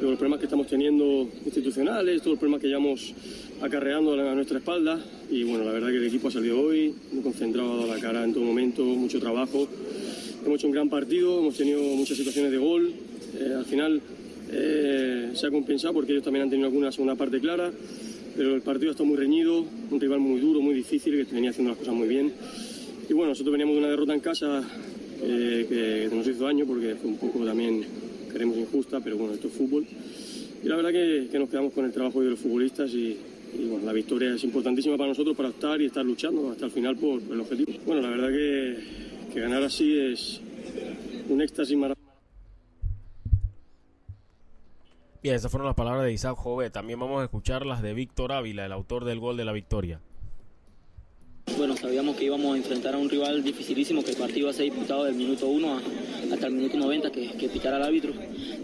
[0.00, 3.12] de los problemas que estamos teniendo institucionales, todos los problemas que llevamos
[3.60, 4.98] acarreando a nuestra espalda.
[5.30, 8.24] Y bueno, la verdad que el equipo ha salido hoy, muy concentrado, dado la cara
[8.24, 9.68] en todo momento, mucho trabajo.
[10.44, 12.92] Hemos hecho un gran partido, hemos tenido muchas situaciones de gol.
[13.38, 14.00] Eh, al final
[14.50, 17.70] eh, se ha compensado porque ellos también han tenido alguna segunda parte clara,
[18.34, 21.50] pero el partido ha estado muy reñido, un rival muy duro, muy difícil, que venía
[21.50, 22.32] haciendo las cosas muy bien.
[23.08, 24.64] Y bueno, nosotros veníamos de una derrota en casa
[25.20, 27.84] que nos hizo daño porque fue un poco también,
[28.32, 29.86] queremos injusta, pero bueno, esto es fútbol.
[30.62, 33.16] Y la verdad que, que nos quedamos con el trabajo de los futbolistas y,
[33.58, 36.70] y bueno, la victoria es importantísima para nosotros para estar y estar luchando hasta el
[36.70, 37.72] final por el objetivo.
[37.86, 38.78] Bueno, la verdad que,
[39.32, 40.40] que ganar así es
[41.28, 42.00] un éxtasis maravilloso.
[45.22, 46.70] Bien, esas fueron las palabras de Isaac Jove.
[46.70, 50.00] También vamos a escuchar las de Víctor Ávila, el autor del gol de la victoria.
[51.56, 54.54] Bueno, sabíamos que íbamos a enfrentar a un rival dificilísimo, que el partido iba a
[54.54, 55.80] ser disputado del minuto 1
[56.32, 58.12] hasta el minuto 90 que, que pitara el árbitro.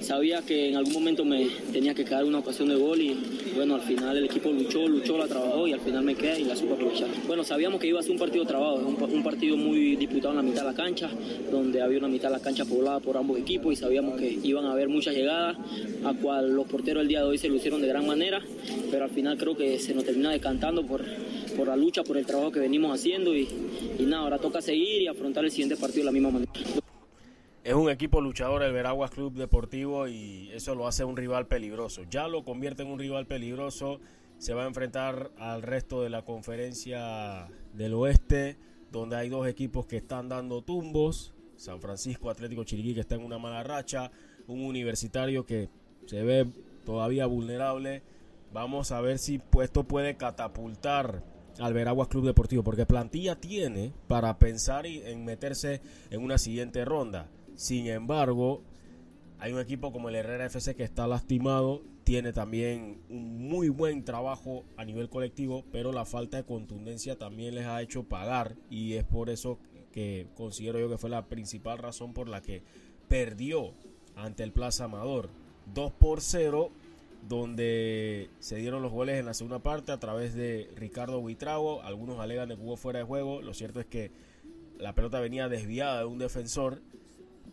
[0.01, 3.17] Sabía que en algún momento me tenía que quedar una ocasión de gol y
[3.55, 6.45] bueno, al final el equipo luchó, luchó, la trabajó y al final me quedé y
[6.45, 7.09] la supe aprovechar.
[7.27, 10.37] Bueno, sabíamos que iba a ser un partido trabado, un, un partido muy disputado en
[10.37, 11.11] la mitad de la cancha,
[11.51, 14.65] donde había una mitad de la cancha poblada por ambos equipos y sabíamos que iban
[14.65, 15.57] a haber muchas llegadas,
[16.05, 18.43] a cual los porteros el día de hoy se lucieron de gran manera,
[18.91, 21.05] pero al final creo que se nos termina decantando por,
[21.57, 23.49] por la lucha, por el trabajo que venimos haciendo y,
[24.01, 26.53] nada, ahora toca seguir y afrontar el siguiente partido de la misma manera.
[27.65, 32.03] Es un equipo luchador el Veraguas Club Deportivo y eso lo hace un rival peligroso.
[32.09, 33.99] Ya lo convierte en un rival peligroso.
[34.39, 38.57] Se va a enfrentar al resto de la conferencia del oeste,
[38.93, 41.35] donde hay dos equipos que están dando tumbos.
[41.57, 44.13] San Francisco Atlético Chiriquí que está en una mala racha.
[44.47, 45.69] Un universitario que
[46.07, 46.47] se ve
[46.85, 48.03] todavía vulnerable.
[48.53, 51.25] Vamos a ver si esto puede catapultar
[51.59, 55.81] al Veraguas Club Deportivo, porque plantilla tiene para pensar en meterse
[56.11, 57.29] en una siguiente ronda.
[57.55, 58.63] Sin embargo,
[59.39, 64.05] hay un equipo como el Herrera FC que está lastimado, tiene también un muy buen
[64.05, 68.95] trabajo a nivel colectivo, pero la falta de contundencia también les ha hecho pagar y
[68.95, 69.59] es por eso
[69.93, 72.63] que considero yo que fue la principal razón por la que
[73.09, 73.73] perdió
[74.15, 75.31] ante el Plaza Amador.
[75.75, 76.71] 2 por 0,
[77.29, 81.83] donde se dieron los goles en la segunda parte a través de Ricardo Buitrago.
[81.83, 83.43] Algunos alegan que hubo fuera de juego.
[83.43, 84.11] Lo cierto es que
[84.79, 86.81] la pelota venía desviada de un defensor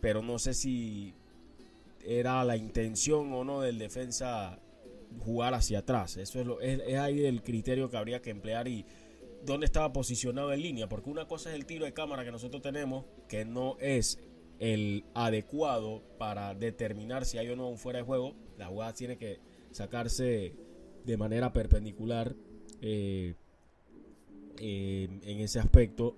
[0.04, 1.14] pero no sé si
[2.04, 4.58] era la intención o no del defensa
[5.20, 6.18] jugar hacia atrás.
[6.18, 8.84] Eso es, lo, es, ahí el criterio que habría que emplear y
[9.46, 12.60] dónde estaba posicionado en línea, porque una cosa es el tiro de cámara que nosotros
[12.60, 14.18] tenemos, que no es
[14.58, 18.34] el adecuado para determinar si hay o no un fuera de juego.
[18.58, 19.38] La jugada tiene que
[19.74, 20.54] sacarse
[21.04, 22.34] de manera perpendicular
[22.80, 23.34] eh,
[24.58, 26.16] eh, en ese aspecto.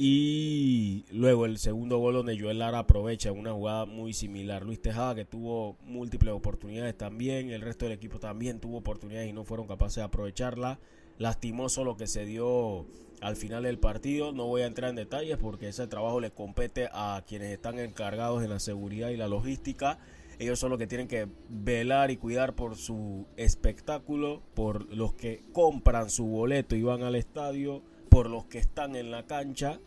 [0.00, 4.64] Y luego el segundo gol donde Joel Lara aprovecha una jugada muy similar.
[4.64, 7.50] Luis Tejada que tuvo múltiples oportunidades también.
[7.50, 10.78] El resto del equipo también tuvo oportunidades y no fueron capaces de aprovecharla.
[11.18, 12.86] Lastimoso lo que se dio
[13.20, 14.30] al final del partido.
[14.30, 18.40] No voy a entrar en detalles porque ese trabajo le compete a quienes están encargados
[18.40, 19.98] de la seguridad y la logística.
[20.38, 25.42] Ellos son los que tienen que velar y cuidar por su espectáculo, por los que
[25.52, 29.80] compran su boleto y van al estadio, por los que están en la cancha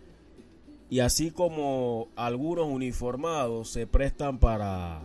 [0.91, 5.01] y así como algunos uniformados se prestan para,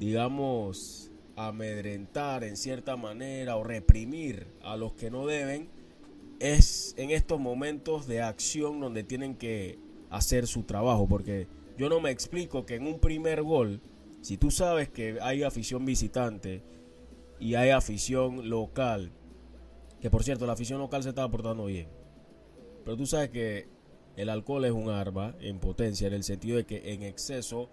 [0.00, 5.68] digamos, amedrentar en cierta manera o reprimir a los que no deben,
[6.40, 9.78] es en estos momentos de acción donde tienen que
[10.10, 11.06] hacer su trabajo.
[11.06, 11.46] Porque
[11.78, 13.80] yo no me explico que en un primer gol,
[14.24, 16.62] si tú sabes que hay afición visitante
[17.38, 19.12] y hay afición local,
[20.00, 21.88] que por cierto la afición local se está portando bien,
[22.86, 23.68] pero tú sabes que
[24.16, 27.68] el alcohol es un arma en potencia en el sentido de que en exceso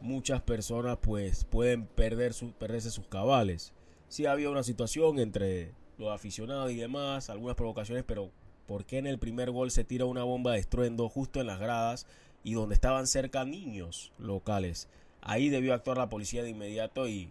[0.00, 3.72] muchas personas pues pueden perder su, perderse sus cabales.
[4.08, 8.32] Sí había una situación entre los aficionados y demás, algunas provocaciones, pero
[8.66, 11.60] ¿por qué en el primer gol se tira una bomba de estruendo justo en las
[11.60, 12.08] gradas
[12.42, 14.88] y donde estaban cerca niños locales?
[15.26, 17.30] Ahí debió actuar la policía de inmediato y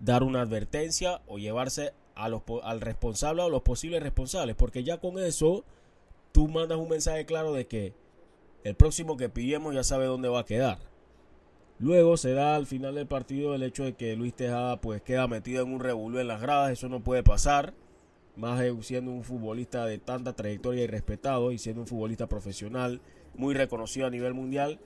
[0.00, 4.98] dar una advertencia o llevarse a los, al responsable o los posibles responsables, porque ya
[4.98, 5.64] con eso
[6.32, 7.94] tú mandas un mensaje claro de que
[8.64, 10.78] el próximo que pillemos ya sabe dónde va a quedar.
[11.78, 15.28] Luego se da al final del partido el hecho de que Luis Tejada pues queda
[15.28, 17.74] metido en un revuelo en las gradas, eso no puede pasar,
[18.34, 23.00] más siendo un futbolista de tanta trayectoria y respetado y siendo un futbolista profesional
[23.36, 24.80] muy reconocido a nivel mundial.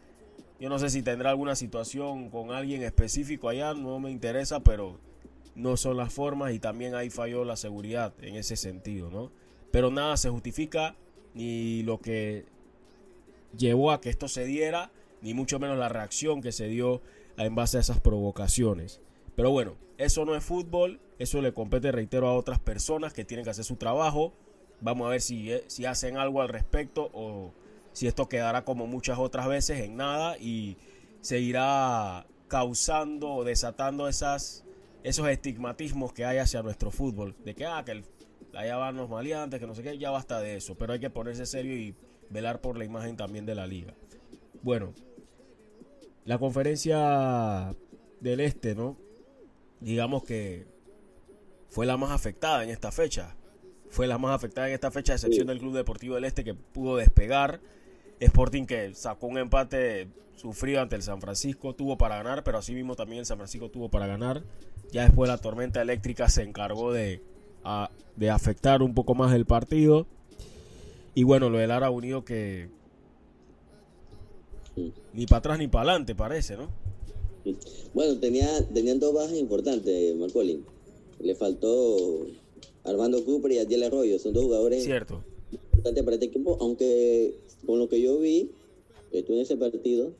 [0.61, 4.99] Yo no sé si tendrá alguna situación con alguien específico allá, no me interesa, pero
[5.55, 9.31] no son las formas y también ahí falló la seguridad en ese sentido, ¿no?
[9.71, 10.97] Pero nada se justifica
[11.35, 12.47] ni lo que
[13.57, 14.91] llevó a que esto se diera,
[15.23, 17.03] ni mucho menos la reacción que se dio
[17.37, 19.01] en base a esas provocaciones.
[19.37, 23.45] Pero bueno, eso no es fútbol, eso le compete, reitero, a otras personas que tienen
[23.45, 24.33] que hacer su trabajo.
[24.81, 27.53] Vamos a ver si, eh, si hacen algo al respecto o
[27.99, 30.77] si esto quedará como muchas otras veces en nada y
[31.21, 34.65] seguirá causando o desatando esas,
[35.03, 37.35] esos estigmatismos que hay hacia nuestro fútbol.
[37.45, 38.05] De que, ah, que el
[38.55, 40.77] allá van los maleantes, que no sé qué, ya basta de eso.
[40.77, 41.97] Pero hay que ponerse serio y
[42.31, 43.93] velar por la imagen también de la liga.
[44.63, 44.95] Bueno,
[46.25, 47.75] la conferencia
[48.21, 48.97] del este, ¿no?
[49.81, 50.69] Digamos que
[51.69, 53.35] fue la más afectada en esta fecha.
[53.91, 56.55] Fue la más afectada en esta fecha, a excepción del Club Deportivo del Este que
[56.55, 57.61] pudo despegar.
[58.21, 62.73] Sporting que sacó un empate sufrido ante el San Francisco, tuvo para ganar, pero así
[62.73, 64.43] mismo también el San Francisco tuvo para ganar.
[64.93, 67.21] Ya después la tormenta eléctrica se encargó de,
[68.17, 70.07] de afectar un poco más el partido.
[71.15, 72.69] Y bueno, lo del Ara Unido que
[75.13, 76.69] ni para atrás ni para adelante parece, ¿no?
[77.95, 80.65] Bueno, tenía, tenían dos bajas importantes, Marcolín.
[81.21, 82.27] Le faltó
[82.85, 85.25] Armando Cooper y Adiel Arroyo, son dos jugadores Cierto.
[85.51, 87.35] importantes para este equipo, aunque
[87.67, 88.51] con lo que yo vi,
[89.13, 90.13] estuve en ese partido,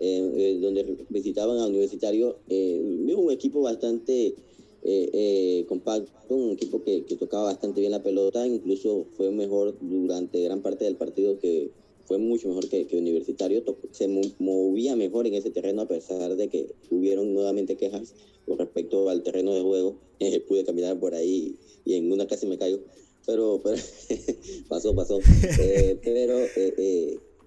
[0.00, 2.80] eh, eh, donde visitaban a Universitario, eh,
[3.14, 4.34] un equipo bastante
[4.82, 10.60] eh, compacto, un equipo que, tocaba bastante bien la pelota, incluso fue mejor durante gran
[10.60, 11.70] parte del partido que
[12.04, 13.62] fue mucho mejor que, que Universitario,
[13.92, 18.14] se movía mejor en ese terreno a pesar de que hubieron nuevamente quejas
[18.44, 19.94] con respecto al terreno de juego.
[20.48, 22.80] pude caminar por ahí y en una casi me caigo,
[23.26, 23.76] pero, pero
[24.68, 25.18] pasó, pasó.
[26.02, 26.38] pero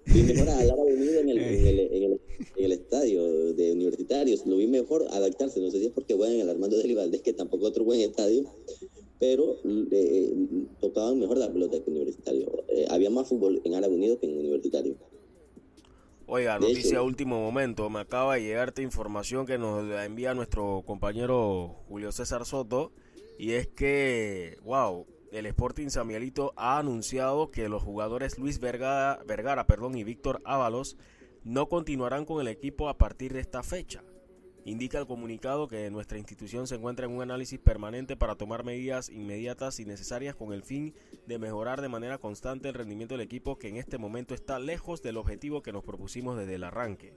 [0.05, 2.21] vi mejor a Lara Unido en el, en, el, en, el,
[2.57, 4.45] en el, estadio de universitarios.
[4.45, 5.59] Lo vi mejor adaptarse.
[5.59, 8.01] No sé si es porque bueno en el Armando de Valdés, que tampoco otro buen
[8.01, 8.43] estadio,
[9.19, 9.57] pero
[9.91, 10.34] eh,
[10.80, 12.63] tocaban mejor la pelota que universitario.
[12.67, 14.95] Eh, había más fútbol en Árabe Unido que en universitario.
[16.28, 17.89] Oiga, noticia último momento.
[17.89, 22.91] Me acaba de llegar esta información que nos envía nuestro compañero Julio César Soto.
[23.38, 29.67] Y es que, wow, el Sporting Samielito ha anunciado que los jugadores Luis Vergara, Vergara
[29.67, 30.97] perdón, y Víctor Ábalos
[31.43, 34.03] no continuarán con el equipo a partir de esta fecha.
[34.65, 39.09] Indica el comunicado que nuestra institución se encuentra en un análisis permanente para tomar medidas
[39.09, 40.95] inmediatas y necesarias con el fin
[41.28, 45.03] de mejorar de manera constante el rendimiento del equipo que en este momento está lejos
[45.03, 47.13] del objetivo que nos propusimos desde el arranque.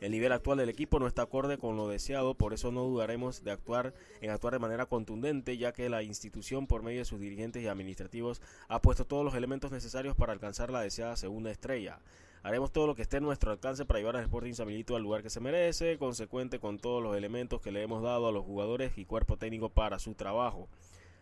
[0.00, 3.42] El nivel actual del equipo no está acorde con lo deseado, por eso no dudaremos
[3.42, 7.18] de actuar en actuar de manera contundente, ya que la institución por medio de sus
[7.18, 12.00] dirigentes y administrativos ha puesto todos los elementos necesarios para alcanzar la deseada segunda estrella.
[12.42, 15.22] Haremos todo lo que esté en nuestro alcance para llevar al Sporting Samilito al lugar
[15.22, 18.98] que se merece, consecuente con todos los elementos que le hemos dado a los jugadores
[18.98, 20.68] y cuerpo técnico para su trabajo.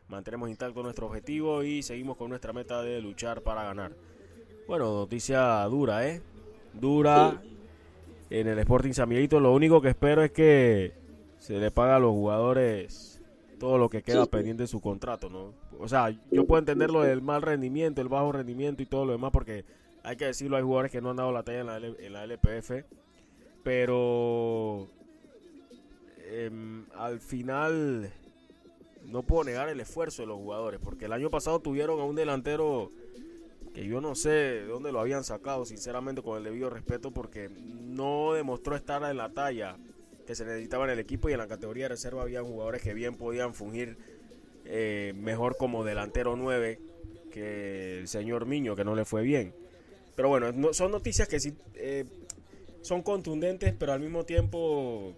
[0.09, 3.93] Mantenemos intacto nuestro objetivo y seguimos con nuestra meta de luchar para ganar.
[4.67, 6.21] Bueno, noticia dura, ¿eh?
[6.75, 7.41] Dura
[8.31, 9.41] en el Sporting Samilito.
[9.41, 10.93] Lo único que espero es que
[11.39, 13.23] se le pague a los jugadores
[13.59, 15.53] todo lo que queda pendiente de su contrato, ¿no?
[15.79, 19.13] O sea, yo puedo entender lo del mal rendimiento, el bajo rendimiento y todo lo
[19.13, 19.65] demás porque
[20.03, 22.25] hay que decirlo, hay jugadores que no han dado la talla en la, en la
[22.25, 22.85] LPF,
[23.63, 24.87] pero
[26.31, 28.11] em, al final
[29.07, 32.17] no puedo negar el esfuerzo de los jugadores, porque el año pasado tuvieron a un
[32.17, 32.93] delantero
[33.75, 38.33] que yo no sé dónde lo habían sacado, sinceramente, con el debido respeto, porque no
[38.33, 39.77] demostró estar en la talla
[40.27, 42.95] que se necesitaba en el equipo y en la categoría de reserva había jugadores que
[42.95, 43.99] bien podían fungir
[44.65, 46.81] eh, mejor como delantero 9
[47.31, 49.53] que el señor Miño, que no le fue bien.
[50.15, 52.05] Pero bueno, son noticias que sí eh,
[52.81, 55.15] son contundentes, pero al mismo tiempo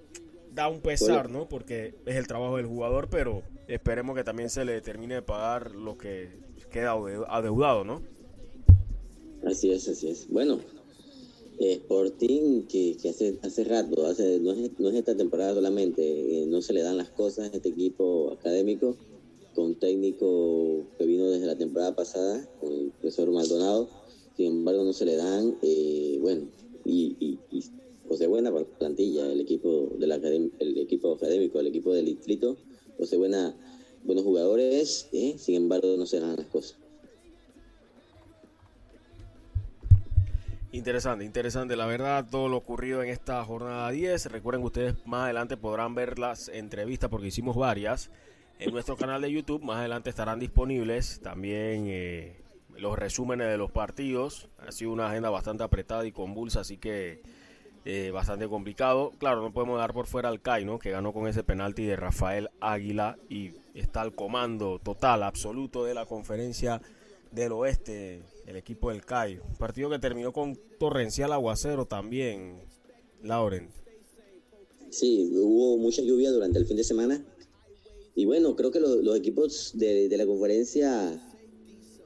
[0.51, 1.47] da un pesar, ¿no?
[1.47, 5.73] Porque es el trabajo del jugador, pero esperemos que también se le termine de pagar
[5.73, 6.31] lo que
[6.71, 6.93] queda
[7.29, 8.16] adeudado, ¿no?
[9.47, 10.29] Así es, así es.
[10.29, 10.61] Bueno,
[11.59, 16.47] Sporting que, que hace, hace rato, hace, no, es, no es esta temporada solamente, eh,
[16.47, 18.97] no se le dan las cosas a este equipo académico,
[19.55, 23.89] con técnico que vino desde la temporada pasada, con el profesor Maldonado
[24.37, 26.47] sin embargo no se le dan, eh, bueno,
[26.85, 27.65] y, y, y
[28.07, 30.13] posee buena plantilla el equipo del
[30.59, 32.59] el equipo académico, el equipo del distrito,
[32.99, 33.57] posee buena,
[34.05, 36.86] buenos jugadores, eh, sin embargo no se dan las cosas.
[40.77, 44.27] Interesante, interesante, la verdad, todo lo ocurrido en esta jornada 10.
[44.27, 48.11] Recuerden que ustedes más adelante podrán ver las entrevistas porque hicimos varias
[48.59, 49.63] en nuestro canal de YouTube.
[49.63, 52.43] Más adelante estarán disponibles también eh,
[52.77, 54.51] los resúmenes de los partidos.
[54.59, 57.23] Ha sido una agenda bastante apretada y convulsa, así que
[57.87, 59.13] eh, bastante complicado.
[59.19, 60.79] Claro, no podemos dar por fuera al CAI, ¿no?
[60.79, 65.95] que ganó con ese penalti de Rafael Águila y está al comando total, absoluto de
[65.95, 66.83] la conferencia
[67.33, 69.39] del oeste, el equipo del CAI.
[69.39, 72.61] Un partido que terminó con torrencial aguacero también,
[73.23, 73.69] Lauren.
[74.91, 77.25] Sí, hubo mucha lluvia durante el fin de semana.
[78.15, 81.21] Y bueno, creo que los equipos de, de la conferencia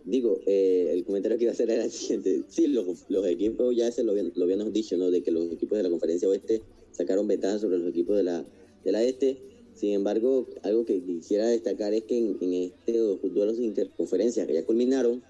[0.04, 2.42] digo, eh, el comentario que iba a hacer era el siguiente.
[2.48, 5.10] Sí, los, equipos ya se lo, lo, habíamos dicho, ¿no?
[5.10, 6.62] De que los equipos de la conferencia oeste
[6.92, 8.44] sacaron ventaja sobre los equipos de la,
[8.84, 9.38] de la este.
[9.74, 14.54] Sin embargo, algo que quisiera destacar es que en, en estos duelos de interconferencia que
[14.54, 15.22] ya culminaron,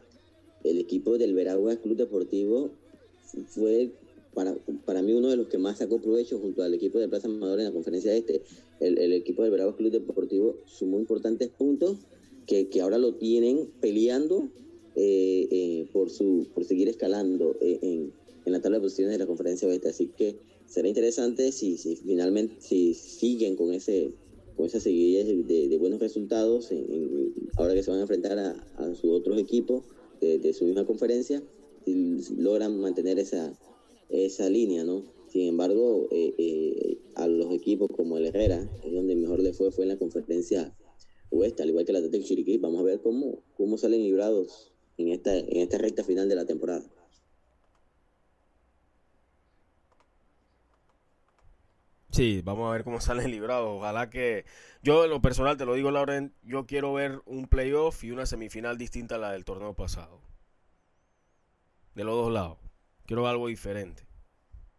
[0.65, 2.71] el equipo del Veraguas Club Deportivo
[3.49, 3.93] fue
[4.35, 4.55] para,
[4.85, 7.59] para mí uno de los que más sacó provecho junto al equipo de Plaza Amador
[7.59, 8.43] en la conferencia este,
[8.79, 11.99] el, el equipo del Bravos Club Deportivo sumó importantes puntos
[12.47, 14.49] que, que ahora lo tienen peleando
[14.97, 18.13] eh, eh, por su por seguir escalando eh, en,
[18.45, 19.89] en, la tabla de posiciones de la conferencia oeste.
[19.89, 20.37] Así que
[20.67, 24.13] será interesante si, si finalmente si siguen con ese
[24.57, 28.39] con esa seguidilla de, de buenos resultados en, en, ahora que se van a enfrentar
[28.39, 29.85] a, a sus otros equipos
[30.21, 31.43] de, su misma conferencia
[32.37, 33.59] logran mantener esa
[34.11, 35.05] esa línea, ¿no?
[35.29, 39.71] Sin embargo, eh, eh, a los equipos como el Herrera, es donde mejor le fue,
[39.71, 40.75] fue en la conferencia
[41.31, 42.59] oeste, al igual que el Atlético Chiriquí.
[42.59, 46.47] Vamos a ver cómo, cómo salen librados en esta, en esta recta final de la
[46.47, 46.85] temporada.
[52.13, 53.69] Sí, vamos a ver cómo salen librados.
[53.69, 54.45] Ojalá que
[54.83, 58.27] yo en lo personal te lo digo, Lauren, yo quiero ver un playoff y una
[58.27, 60.21] semifinal distinta a la del torneo pasado.
[61.95, 62.59] De los dos lados.
[63.07, 64.07] Quiero algo diferente.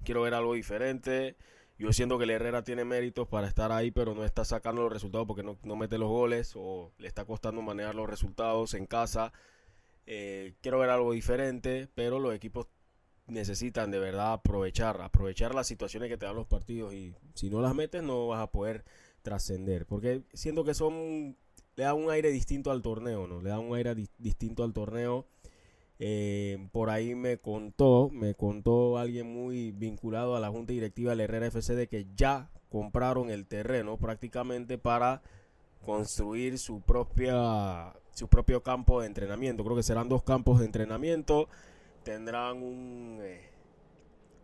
[0.03, 1.37] Quiero ver algo diferente.
[1.77, 4.93] Yo siento que el Herrera tiene méritos para estar ahí, pero no está sacando los
[4.93, 8.85] resultados porque no, no mete los goles o le está costando manejar los resultados en
[8.85, 9.33] casa.
[10.05, 12.67] Eh, quiero ver algo diferente, pero los equipos
[13.27, 17.61] necesitan de verdad aprovechar, aprovechar las situaciones que te dan los partidos y si no
[17.61, 18.83] las metes no vas a poder
[19.21, 21.35] trascender, porque siento que son
[21.75, 23.41] le dan un aire distinto al torneo, ¿no?
[23.41, 25.25] Le dan un aire di distinto al torneo.
[25.99, 31.21] Eh, por ahí me contó, me contó alguien muy vinculado a la junta directiva del
[31.21, 35.21] Herrera FC de que ya compraron el terreno prácticamente para
[35.85, 39.63] construir su propia su propio campo de entrenamiento.
[39.63, 41.47] Creo que serán dos campos de entrenamiento.
[42.03, 43.49] Tendrán un, eh,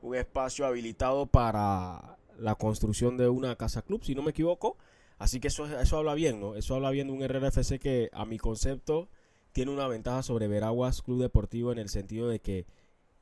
[0.02, 4.78] un espacio habilitado para la construcción de una casa club, si no me equivoco.
[5.18, 6.56] Así que eso, eso habla bien, ¿no?
[6.56, 9.10] Eso habla bien de un Herrera FC que a mi concepto
[9.52, 12.68] tiene una ventaja sobre Veraguas Club Deportivo en el sentido de que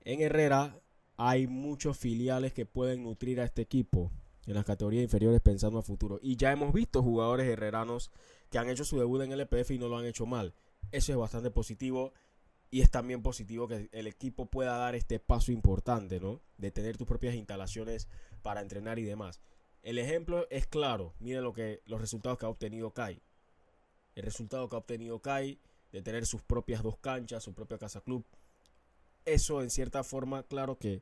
[0.02, 0.82] en Herrera
[1.16, 4.12] hay muchos filiales que pueden nutrir a este equipo
[4.46, 6.20] en las categorías inferiores pensando a futuro.
[6.22, 8.12] Y ya hemos visto jugadores herreranos
[8.50, 10.54] que han hecho su debut en el EPF y no lo han hecho mal.
[10.92, 12.14] Eso es bastante positivo
[12.76, 16.42] y es también positivo que el equipo pueda dar este paso importante, ¿no?
[16.58, 18.10] De tener tus propias instalaciones
[18.42, 19.40] para entrenar y demás.
[19.82, 21.14] El ejemplo es claro.
[21.20, 23.22] Miren lo que los resultados que ha obtenido Kai.
[24.14, 25.58] El resultado que ha obtenido Kai
[25.94, 28.26] de tener sus propias dos canchas, su propia casa club.
[29.24, 31.02] Eso en cierta forma, claro que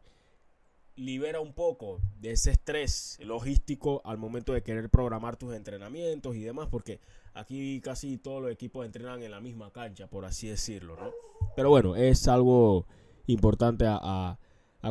[0.96, 6.42] libera un poco de ese estrés logístico al momento de querer programar tus entrenamientos y
[6.42, 7.00] demás, porque
[7.34, 11.12] aquí casi todos los equipos entrenan en la misma cancha, por así decirlo, ¿no?
[11.56, 12.86] Pero bueno, es algo
[13.28, 14.38] importante a,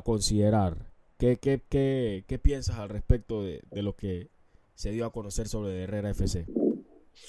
[0.04, 0.90] considerar.
[1.18, 4.30] ¿Qué, qué, qué, ¿Qué, piensas al respecto de, lo que
[4.74, 6.46] se dio a conocer sobre Herrera FC?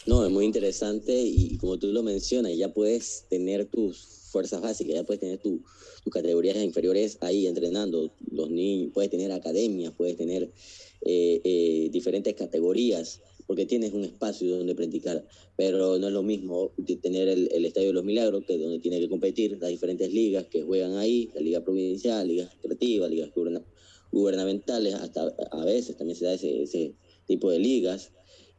[0.08, 4.96] No, es muy interesante y como tú lo mencionas, ya puedes tener tus fuerzas básicas,
[4.96, 5.62] ya puedes tener tus
[6.04, 10.52] tu categorías inferiores ahí entrenando, los niños, puedes tener academias, puedes tener
[11.02, 15.26] eh, eh, diferentes categorías, porque tienes un espacio donde practicar,
[15.56, 16.72] pero no es lo mismo
[17.02, 20.12] tener el, el, Estadio de los Milagros, que es donde tiene que competir las diferentes
[20.12, 23.32] ligas que juegan ahí, la liga provincial, ligas creativas, ligas
[24.12, 26.94] gubernamentales, hasta a veces también se da ese, ese
[27.26, 28.12] tipo de ligas,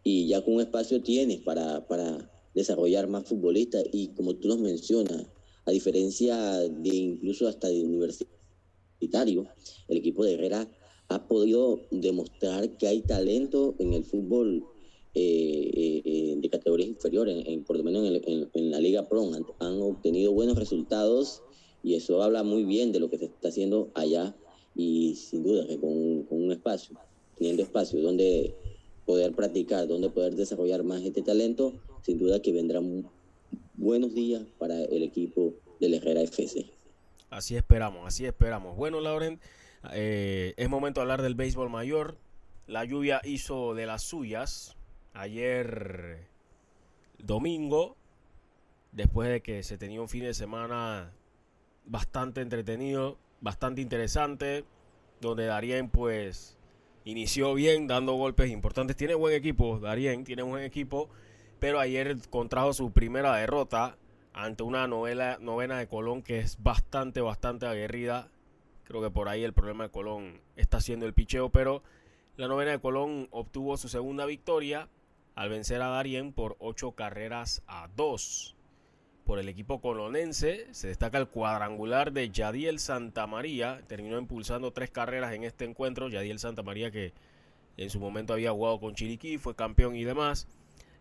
[0.03, 4.59] y ya con un espacio tienes para, para desarrollar más futbolistas, y como tú nos
[4.59, 5.27] mencionas,
[5.67, 9.47] a diferencia de incluso hasta de universitario,
[9.89, 10.69] el equipo de Herrera
[11.09, 14.65] ha podido demostrar que hay talento en el fútbol
[15.17, 19.33] eh, eh, de categorías inferiores, en, por lo menos en, en, en la Liga Pro,
[19.33, 21.43] han, han, obtenido buenos resultados
[21.85, 24.35] y eso habla muy bien de lo que se está haciendo allá
[24.75, 26.97] y sin duda que con, con un espacio,
[27.37, 28.55] teniendo espacio donde
[29.07, 33.09] poder practicar, donde poder desarrollar más este talento, sin duda que vendrán
[33.75, 36.67] buenos días para el equipo del Herrera FC.
[37.31, 38.77] Así esperamos, así esperamos.
[38.77, 39.41] Bueno, Lauren,
[39.93, 42.17] eh, es momento de hablar del béisbol mayor.
[42.67, 44.77] La lluvia hizo de las suyas
[45.15, 46.29] ayer
[47.19, 47.97] domingo,
[48.93, 51.13] después de que se tenía un fin de semana
[51.87, 54.65] bastante entretenido, bastante interesante,
[55.21, 56.57] donde Darien pues
[57.05, 58.97] inició bien dando golpes importantes.
[58.97, 61.09] Tiene buen equipo, Darien tiene buen equipo,
[61.61, 63.97] pero ayer contrajo su primera derrota
[64.33, 68.29] ante una novela, novena de Colón que es bastante, bastante aguerrida.
[68.85, 71.83] Creo que por ahí el problema de Colón está siendo el picheo, pero
[72.37, 74.89] la novena de Colón obtuvo su segunda victoria
[75.35, 78.57] al vencer a Darien por 8 carreras a 2.
[79.25, 83.81] Por el equipo colonense se destaca el cuadrangular de Yadiel Santamaría.
[83.87, 86.09] Terminó impulsando tres carreras en este encuentro.
[86.09, 87.15] Yadiel Santamaría que
[87.77, 90.47] en su momento había jugado con Chiriquí, fue campeón y demás.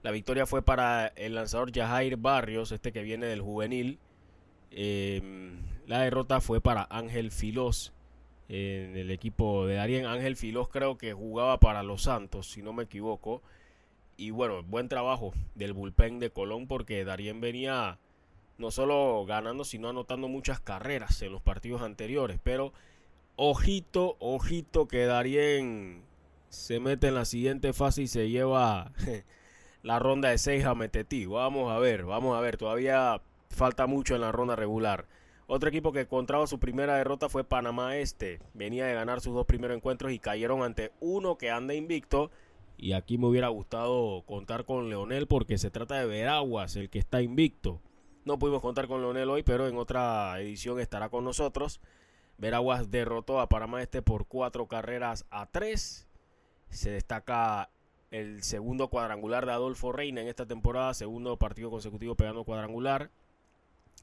[0.04, 4.00] La victoria fue para el lanzador Jajair Barrios, este que viene del juvenil.
[4.72, 5.22] Eh,
[5.86, 7.94] la derrota fue para Ángel Filós,
[8.50, 10.06] en el equipo de Darien.
[10.06, 13.42] Ángel Filós creo que jugaba para los Santos, si no me equivoco.
[14.18, 18.00] Y bueno, buen trabajo del bullpen de Colón porque Darien venía
[18.58, 22.40] no solo ganando, sino anotando muchas carreras en los partidos anteriores.
[22.44, 22.74] Pero
[23.36, 26.04] ojito, ojito que Darien
[26.50, 28.92] se mete en la siguiente fase y se lleva
[29.84, 31.26] la ronda de 6 a Metetí.
[31.26, 32.58] Vamos a ver, vamos a ver.
[32.58, 35.08] Todavía falta mucho en la ronda regular.
[35.48, 38.40] Otro equipo que encontraba su primera derrota fue Panamá Este.
[38.54, 42.32] Venía de ganar sus dos primeros encuentros y cayeron ante uno que anda invicto.
[42.78, 47.00] Y aquí me hubiera gustado contar con Leonel porque se trata de Veraguas, el que
[47.00, 47.82] está invicto.
[48.26, 51.82] No pudimos contar con Leonel hoy, pero en otra edición estará con nosotros.
[52.38, 56.08] Veraguas derrotó a Panamá Este por cuatro carreras a tres.
[56.70, 57.70] Se destaca
[58.12, 63.12] el segundo cuadrangular de Adolfo Reina en esta temporada, segundo partido consecutivo pegando cuadrangular.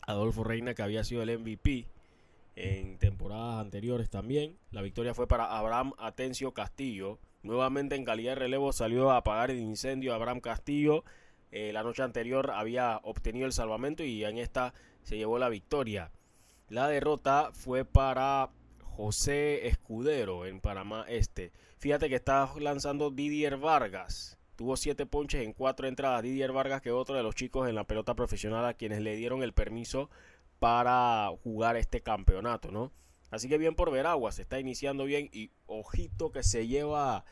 [0.02, 1.86] Adolfo Reina, que había sido el MVP
[2.56, 4.56] en temporadas anteriores también.
[4.70, 7.18] La victoria fue para Abraham Atencio Castillo.
[7.43, 11.05] Nuevamente en calidad de relevo salió a apagar el incendio Abraham Castillo.
[11.51, 16.11] Eh, la noche anterior había obtenido el salvamento y en esta se llevó la victoria.
[16.68, 18.51] La derrota fue para
[18.82, 21.53] José Escudero en Panamá Este.
[21.78, 24.38] Fíjate que está lanzando Didier Vargas.
[24.57, 26.22] Tuvo siete ponches en cuatro entradas.
[26.22, 29.43] Didier Vargas, que otro de los chicos en la pelota profesional a quienes le dieron
[29.43, 30.11] el permiso
[30.59, 32.93] para jugar este campeonato, ¿no?
[33.31, 37.24] Así que bien por Veragua, se está iniciando bien y ojito que se lleva,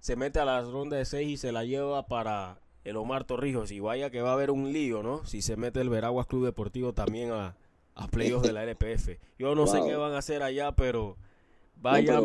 [0.00, 3.70] se mete a la ronda de seis y se la lleva para el Omar Torrijos.
[3.70, 5.24] Y vaya que va a haber un lío, ¿no?
[5.24, 7.56] Si se mete el Veraguas Club Deportivo también a,
[7.94, 9.18] a playoffs de la LPF.
[9.38, 11.16] Yo no sé qué van a hacer allá, pero
[11.80, 12.20] vaya.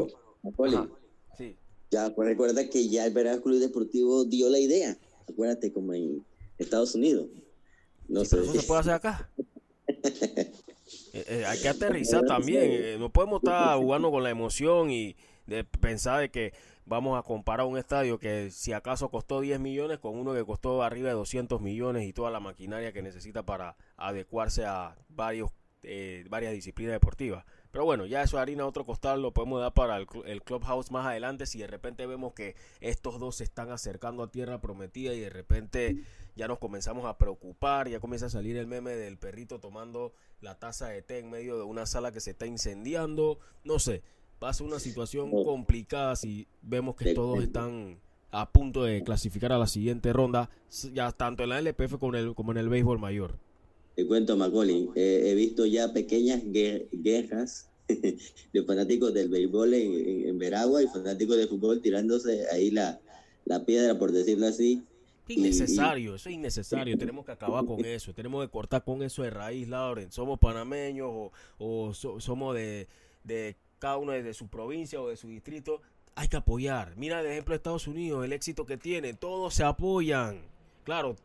[1.38, 1.56] sí.
[1.92, 4.98] Ya pues recuerda que ya el Veraguas Club Deportivo dio la idea.
[5.30, 6.26] Acuérdate, como en
[6.58, 7.28] Estados Unidos.
[8.08, 8.40] No sé.
[8.40, 9.30] Eso se puede hacer acá.
[11.14, 12.64] Eh, eh, hay que aterrizar también.
[12.66, 16.54] Eh, no podemos estar jugando con la emoción y de pensar de que
[16.86, 20.84] vamos a comparar un estadio que si acaso costó 10 millones con uno que costó
[20.84, 25.52] arriba de 200 millones y toda la maquinaria que necesita para adecuarse a varios
[25.84, 27.44] eh, varias disciplinas deportivas.
[27.72, 31.06] Pero bueno, ya eso harina otro costal lo podemos dar para el, el, clubhouse más
[31.06, 35.22] adelante si de repente vemos que estos dos se están acercando a tierra prometida y
[35.22, 36.04] de repente
[36.36, 40.60] ya nos comenzamos a preocupar, ya comienza a salir el meme del perrito tomando la
[40.60, 44.02] taza de té en medio de una sala que se está incendiando, no sé,
[44.44, 48.00] va a ser una situación complicada si vemos que todos están
[48.32, 50.50] a punto de clasificar a la siguiente ronda,
[50.94, 53.36] ya tanto en la LPF como en el, como en el béisbol mayor.
[53.96, 57.70] Te cuento, Macaulay, he visto ya pequeñas guerras
[58.54, 63.00] de fanáticos del béisbol en, Veragua y fanáticos de fútbol tirándose ahí la,
[63.46, 64.82] la piedra, por decirlo así.
[65.28, 66.98] Innecesario, eso es innecesario.
[66.98, 68.14] Tenemos que acabar con eso.
[68.14, 70.12] Tenemos que cortar con eso de raíz, Lauren.
[70.12, 72.88] Somos panameños o, o somos de,
[73.24, 75.82] de cada uno de su provincia o de su distrito.
[76.16, 76.96] Hay que apoyar.
[76.98, 79.14] Mira el ejemplo de Estados Unidos, el éxito que tiene.
[79.14, 80.42] Todos se apoyan.
[80.84, 81.16] Claro,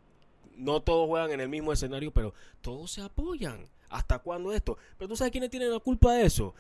[0.56, 3.68] no todos juegan en el mismo escenario, pero todos se apoyan.
[3.88, 4.76] ¿Hasta cuándo esto?
[4.98, 6.54] Pero tú sabes quiénes tienen la culpa de eso.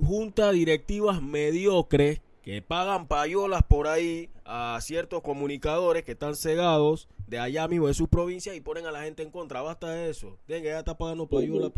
[0.00, 7.40] Junta directivas mediocres que pagan payolas por ahí a ciertos comunicadores que están cegados de
[7.40, 9.62] allá mismo de su provincia y ponen a la gente en contra.
[9.62, 10.38] Basta de eso.
[10.46, 11.72] Venga, ya está pagando payolas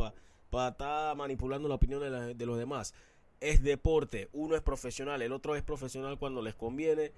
[0.51, 2.93] para estar manipulando la opinión de, de los demás.
[3.41, 4.28] Es deporte.
[4.32, 7.12] Uno es profesional, el otro es profesional cuando les conviene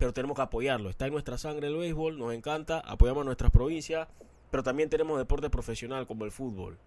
[0.00, 0.88] pero tenemos que apoyarlo.
[0.88, 4.08] Está en nuestra sangre el béisbol, nos encanta, apoyamos a nuestras provincias,
[4.50, 6.78] pero también tenemos deporte profesional como el fútbol.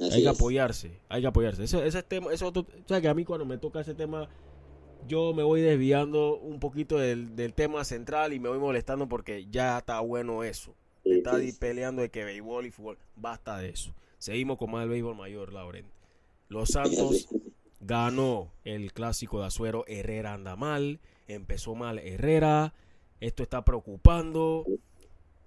[0.00, 1.64] hay que apoyarse, hay que apoyarse.
[1.64, 4.30] Ese, ese tema, eso, o sea que a mí cuando me toca ese tema,
[5.06, 9.46] yo me voy desviando un poquito del, del tema central y me voy molestando porque
[9.50, 10.74] ya está bueno eso.
[11.04, 13.94] Está peleando de que béisbol y fútbol, basta de eso.
[14.16, 15.84] Seguimos con más el béisbol mayor, Lauren.
[16.48, 17.28] Los Santos
[17.80, 21.00] ganó el clásico de Azuero, Herrera anda mal
[21.34, 22.74] empezó mal Herrera,
[23.20, 24.64] esto está preocupando,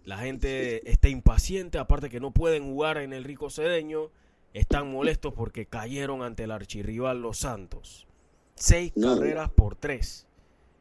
[0.06, 4.12] la gente está impaciente, aparte que no pueden jugar en el Rico Cedeño,
[4.54, 8.08] están molestos porque cayeron ante el archirrival Los Santos.
[8.56, 10.28] Seis carreras por tres.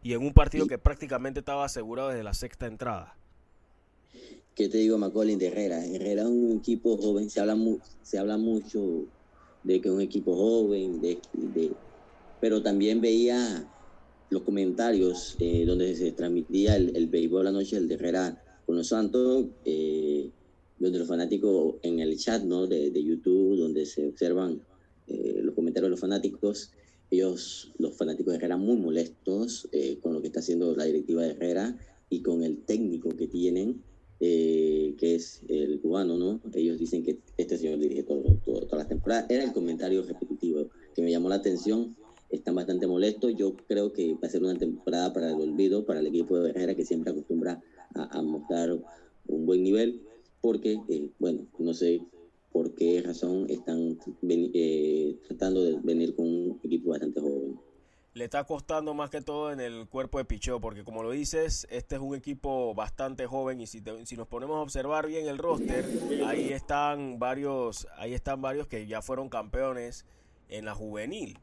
[0.03, 3.17] Y en un partido que prácticamente estaba asegurado desde la sexta entrada.
[4.55, 5.85] ¿Qué te digo, Macaulay de Herrera?
[5.85, 7.57] Herrera es un equipo joven, se habla,
[8.03, 9.07] se habla mucho
[9.63, 11.19] de que es un equipo joven, de,
[12.41, 13.65] pero también veía
[14.33, 18.77] los comentarios eh, donde se transmitía el, el béisbol la noche, el de Herrera con
[18.77, 20.31] los Santos, eh,
[20.79, 22.67] donde los fanáticos en el chat ¿no?
[22.67, 24.63] de, YouTube, donde se observan
[25.07, 26.73] eh, los comentarios de los fanáticos,
[27.11, 29.69] ellos, los fanáticos de Herrera, muy molestos
[30.01, 31.77] con lo que está haciendo la directiva de Herrera
[32.09, 33.83] y con el técnico que tienen,
[34.19, 36.41] que es el cubano, ¿no?
[36.55, 39.27] Ellos dicen que este señor dirige todo, todas las temporadas.
[39.29, 41.95] Era el comentario repetitivo que me llamó la atención
[42.33, 43.35] están bastante molestos.
[43.37, 46.51] Yo creo que va a ser una temporada para el olvido, para el equipo de
[46.51, 47.63] Herrera, que siempre acostumbra
[47.95, 48.77] a, mostrar
[49.27, 50.03] un buen nivel,
[50.41, 52.01] porque, eh, bueno, no sé
[52.51, 53.99] por qué razón están
[54.29, 57.59] eh, tratando de venir con un equipo bastante joven
[58.15, 61.67] le está costando más que todo en el cuerpo de Pichó, porque como lo dices,
[61.71, 65.39] este es un equipo bastante joven y si, si, nos ponemos a observar bien el
[65.39, 65.87] roster,
[66.27, 70.05] ahí están varios, ahí están varios que ya fueron campeones
[70.51, 71.39] en la juvenil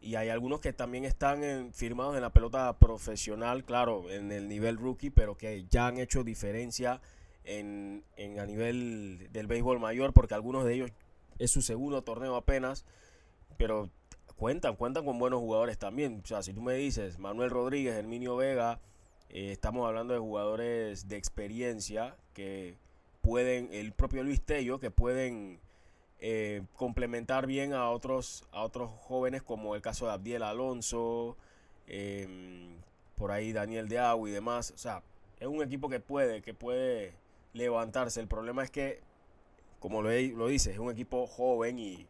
[0.00, 4.78] y hay algunos que también están firmados en la pelota profesional, claro, en el nivel
[4.78, 7.00] rookie, pero que ya han hecho diferencia
[7.44, 10.90] en, en a nivel del béisbol mayor, porque algunos de ellos
[11.38, 12.84] es su segundo torneo apenas,
[13.58, 13.90] pero
[14.36, 16.22] cuentan, cuentan con buenos jugadores también.
[16.24, 18.80] O sea, si tú me dices Manuel Rodríguez, Herminio Vega,
[19.28, 22.78] eh, estamos hablando de jugadores de experiencia que
[23.20, 25.60] pueden, el propio Luis Tello, que pueden
[26.20, 31.36] eh, complementar bien a otros, a otros jóvenes como el caso de Abdiel Alonso,
[31.86, 32.76] em,
[33.16, 34.72] por ahí Daniel de Agua y demás.
[34.74, 35.02] O sea,
[35.38, 37.14] es un equipo que puede, que puede
[37.52, 38.20] levantarse.
[38.20, 39.00] El problema es que,
[39.78, 42.06] como lo, lo dice, es un equipo joven y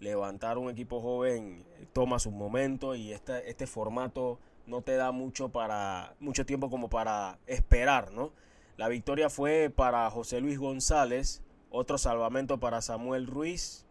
[0.00, 5.48] levantar un equipo joven toma su momento y este, este formato no te da mucho
[5.48, 8.32] para mucho tiempo como para esperar, ¿no?
[8.76, 13.84] La victoria fue para José Luis González, otro salvamento para Samuel Ruiz,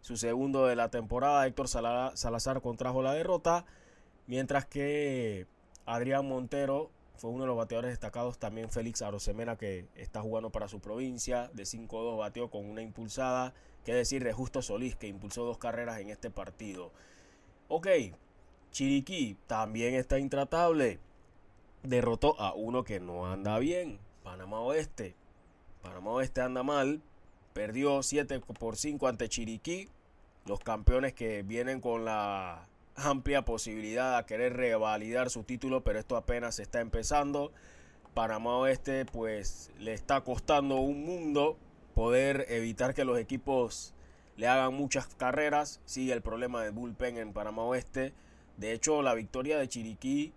[0.00, 3.64] su segundo de la temporada, Héctor Salazar contrajo la derrota,
[4.26, 5.46] mientras que
[5.86, 10.68] Adrián Montero fue uno de los bateadores destacados, también Félix Arosemena que está jugando para
[10.68, 13.54] su provincia, de 5-2 bateó con una impulsada,
[13.84, 16.92] Qué decir de Justo Solís, que impulsó dos carreras en este partido.
[17.66, 17.88] Ok,
[18.70, 21.00] Chiriquí también está intratable.
[21.82, 23.98] Derrotó a uno que no anda bien.
[24.22, 25.16] Panamá Oeste.
[25.82, 27.02] Panamá Oeste anda mal.
[27.52, 29.88] Perdió 7 por 5 ante Chiriquí.
[30.46, 32.66] Los campeones que vienen con la
[32.96, 37.52] amplia posibilidad de querer revalidar su título, pero esto apenas está empezando.
[38.14, 41.56] Panamá Oeste pues le está costando un mundo
[41.94, 43.94] poder evitar que los equipos
[44.36, 45.80] le hagan muchas carreras.
[45.84, 48.12] Sigue el problema de bullpen en Panamá Oeste.
[48.56, 50.32] De hecho, la victoria de Chiriquí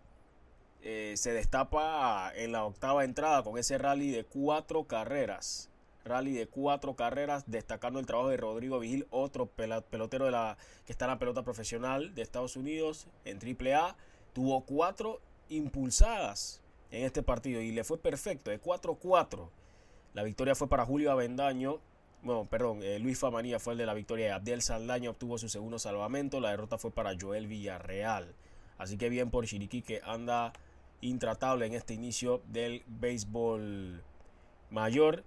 [0.82, 5.70] eh, se destapa en la octava entrada con ese rally de cuatro carreras.
[6.06, 10.91] Rally de cuatro carreras, destacando el trabajo de Rodrigo Vigil, otro pelotero de la, que
[10.91, 13.95] está en la pelota profesional de Estados Unidos en AAA.
[14.34, 15.19] Tuvo cuatro
[15.49, 16.61] impulsadas
[16.91, 19.49] en este partido y le fue perfecto, de 4-4.
[20.14, 21.80] La victoria fue para Julio Avendaño.
[22.22, 24.36] Bueno, perdón, eh, Luis Famanía fue el de la victoria.
[24.36, 26.40] Abdiel Saldaña obtuvo su segundo salvamento.
[26.40, 28.34] La derrota fue para Joel Villarreal.
[28.77, 30.53] Así que bien por Chiriquí que anda
[31.02, 34.03] intratable en este inicio del béisbol
[34.69, 35.23] mayor.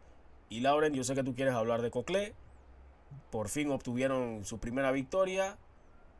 [0.50, 2.34] Y Lauren, yo sé que tú quieres hablar de Coclé.
[3.30, 5.58] Por fin obtuvieron su primera victoria,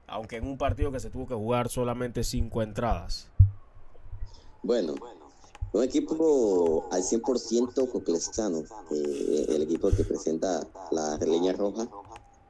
[0.06, 3.28] aunque en un partido que se tuvo que jugar solamente cinco entradas.
[4.62, 4.94] Bueno,
[5.72, 11.88] un equipo al 100% coclesano, eh, el equipo que presenta la leña roja.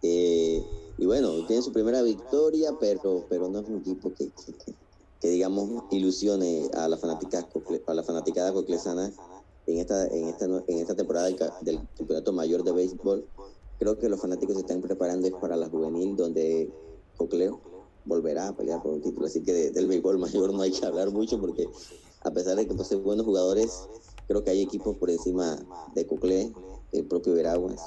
[0.03, 0.65] Eh,
[0.99, 4.31] y bueno, tiene su primera victoria, pero, pero no es un equipo que,
[5.21, 7.39] que, digamos, ilusione a la fanática,
[7.87, 9.13] a fanaticada coclesana
[9.69, 11.37] en esta, en esta, en esta temporada del,
[11.97, 13.27] campeonato mayor de béisbol.
[13.79, 16.73] Creo que los fanáticos se están preparando para la juvenil, donde
[17.17, 17.61] Cocleo
[18.07, 19.27] volverá a pelear por un título.
[19.27, 21.69] Así que del béisbol mayor no hay que hablar mucho porque
[22.23, 23.87] a pesar de que posee buenos jugadores,
[24.27, 25.59] creo que hay equipos por encima
[25.95, 26.51] de Cuclé,
[26.93, 27.83] el propio Veraguas,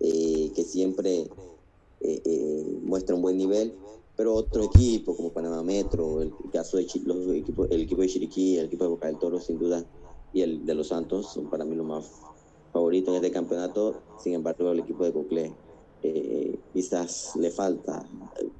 [0.00, 1.28] eh, que siempre
[2.00, 3.72] eh, eh, muestra un buen nivel,
[4.16, 8.58] pero otro equipo como Panamá Metro, el caso de los equipos, el equipo de Chiriquí,
[8.58, 9.84] el equipo de Boca del Toro, sin duda,
[10.34, 12.10] y el de los Santos son para mí los más
[12.72, 14.02] favoritos en este campeonato.
[14.18, 15.52] Sin embargo, el equipo de Cuclé
[16.74, 18.04] quizás le falta,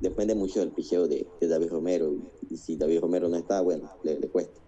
[0.00, 2.14] depende mucho del picheo de, David Romero,
[2.48, 4.60] y si David Romero no está, bueno, le cuesta.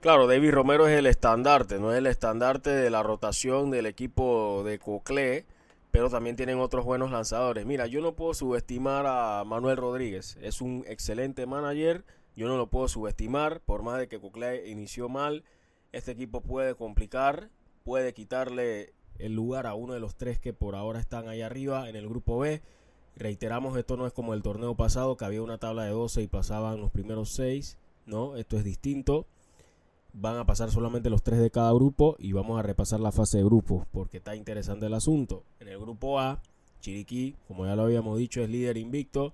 [0.00, 4.62] Claro, David Romero es el estandarte, no es el estandarte de la rotación del equipo
[4.64, 5.46] de Coclé,
[5.90, 7.66] pero también tienen otros buenos lanzadores.
[7.66, 12.04] Mira, yo no puedo subestimar a Manuel Rodríguez, es un excelente manager,
[12.36, 15.44] yo no lo puedo subestimar, por más de que Coclé inició mal,
[15.92, 17.50] este equipo puede complicar,
[17.84, 21.88] puede quitarle el lugar a uno de los tres que por ahora están ahí arriba
[21.88, 22.62] en el grupo B.
[23.16, 26.26] Reiteramos, esto no es como el torneo pasado, que había una tabla de 12 y
[26.28, 28.36] pasaban los primeros 6, ¿no?
[28.36, 29.26] Esto es distinto
[30.12, 33.38] van a pasar solamente los tres de cada grupo y vamos a repasar la fase
[33.38, 35.42] de grupos porque está interesante el asunto.
[35.60, 36.40] En el grupo A,
[36.80, 39.32] Chiriquí, como ya lo habíamos dicho, es líder invicto.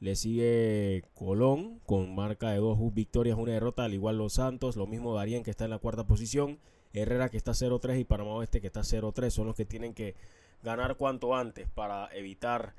[0.00, 4.76] Le sigue Colón con marca de dos victorias, una derrota, al igual Los Santos.
[4.76, 6.58] Lo mismo Darien que está en la cuarta posición.
[6.92, 9.30] Herrera que está 0-3 y Panamá Oeste que está 0-3.
[9.30, 10.14] Son los que tienen que
[10.62, 12.74] ganar cuanto antes para evitar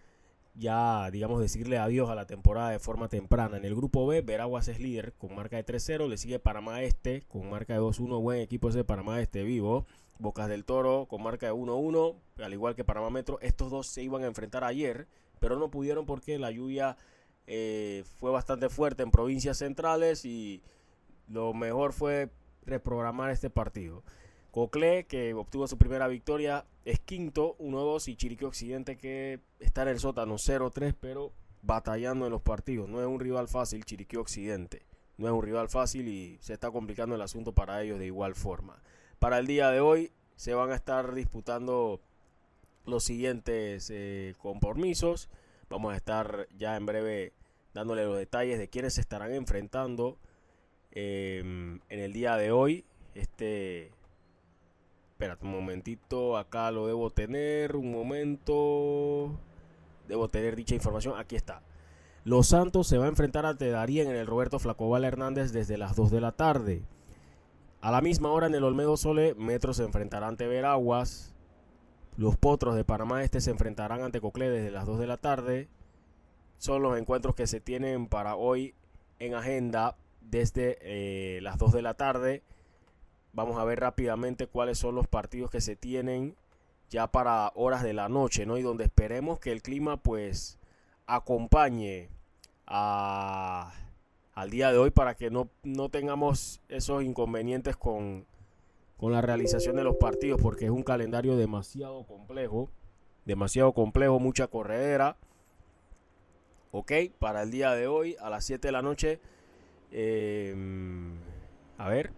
[0.56, 3.58] ya, digamos, decirle adiós a la temporada de forma temprana.
[3.58, 6.08] En el grupo B, Veraguas es líder con marca de 3-0.
[6.08, 8.22] Le sigue Panamá Este con marca de 2-1.
[8.22, 9.86] Buen equipo ese de Panamá Este vivo.
[10.18, 12.16] Bocas del Toro con marca de 1-1.
[12.44, 13.40] Al igual que Panamá Metro.
[13.42, 15.08] Estos dos se iban a enfrentar ayer,
[15.40, 16.98] pero no pudieron porque la lluvia
[17.48, 20.62] eh, fue bastante fuerte en provincias centrales y
[21.28, 22.30] lo mejor fue
[22.66, 24.04] reprogramar este partido.
[24.52, 29.90] Cocle, que obtuvo su primera victoria, es quinto, 1-2, y Chiriquí Occidente, que está en
[29.90, 32.90] el sótano 0-3, pero batallando en los partidos.
[32.90, 34.86] No es un rival fácil, Chiriquí Occidente.
[35.18, 38.36] No es un rival fácil y se está complicando el asunto para ellos de igual
[38.36, 38.82] forma.
[39.20, 42.00] Para el día de hoy se van a estar disputando
[42.90, 45.30] los siguientes eh, compromisos.
[45.70, 47.34] Vamos a estar ya en breve
[47.74, 50.18] dándole los detalles de quiénes se estarán enfrentando
[50.92, 52.86] eh, en el día de hoy.
[53.14, 53.92] Este
[55.20, 59.38] Espérate un momentito, acá lo debo tener, un momento.
[60.08, 61.62] Debo tener dicha información, aquí está.
[62.24, 65.98] Los Santos se va a enfrentar ante Darien en el Roberto Flacobal Hernández desde las
[65.98, 66.84] 2 de la tarde.
[67.82, 71.36] A la misma hora en el Olmedo Sole, Metro se enfrentará ante Veraguas.
[72.20, 75.70] Los Potros de Panamá Este se enfrentarán ante Coclé desde las 2 de la tarde.
[76.58, 78.76] Son los encuentros que se tienen para hoy
[79.20, 82.44] en agenda desde eh, las 2 de la tarde.
[83.32, 86.36] Vamos a ver rápidamente cuáles son los partidos que se tienen
[86.90, 88.58] ya para horas de la noche, ¿no?
[88.58, 90.60] Y donde esperemos que el clima pues
[91.08, 92.10] acompañe
[92.68, 93.72] a,
[94.34, 98.26] al día de hoy para que no, no tengamos esos inconvenientes con,
[99.00, 102.70] con la realización de los partidos porque es un calendario demasiado complejo,
[103.26, 105.16] demasiado complejo, mucha corredera.
[106.72, 109.22] Ok, para el día de hoy a las 7 de la noche,
[109.92, 110.54] eh,
[111.78, 112.12] a ver,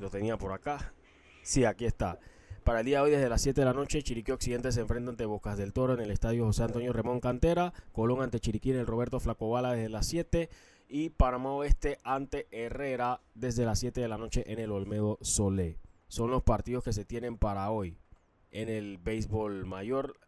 [0.00, 0.94] lo tenía por acá.
[1.42, 2.18] Sí, aquí está.
[2.64, 5.10] Para el día de hoy, desde las 7 de la noche, Chiriquí Occidente se enfrenta
[5.10, 7.74] ante Bocas del Toro en el estadio José Antonio Remón Cantera.
[7.92, 10.48] Colón ante Chiriquí en el Roberto Flacobala desde las 7.
[10.88, 15.78] Y Panamá Oeste ante Herrera desde las 7 de la noche en el Olmedo Solé.
[16.12, 17.96] Son los partidos que se tienen para hoy
[18.50, 20.18] en el béisbol mayor.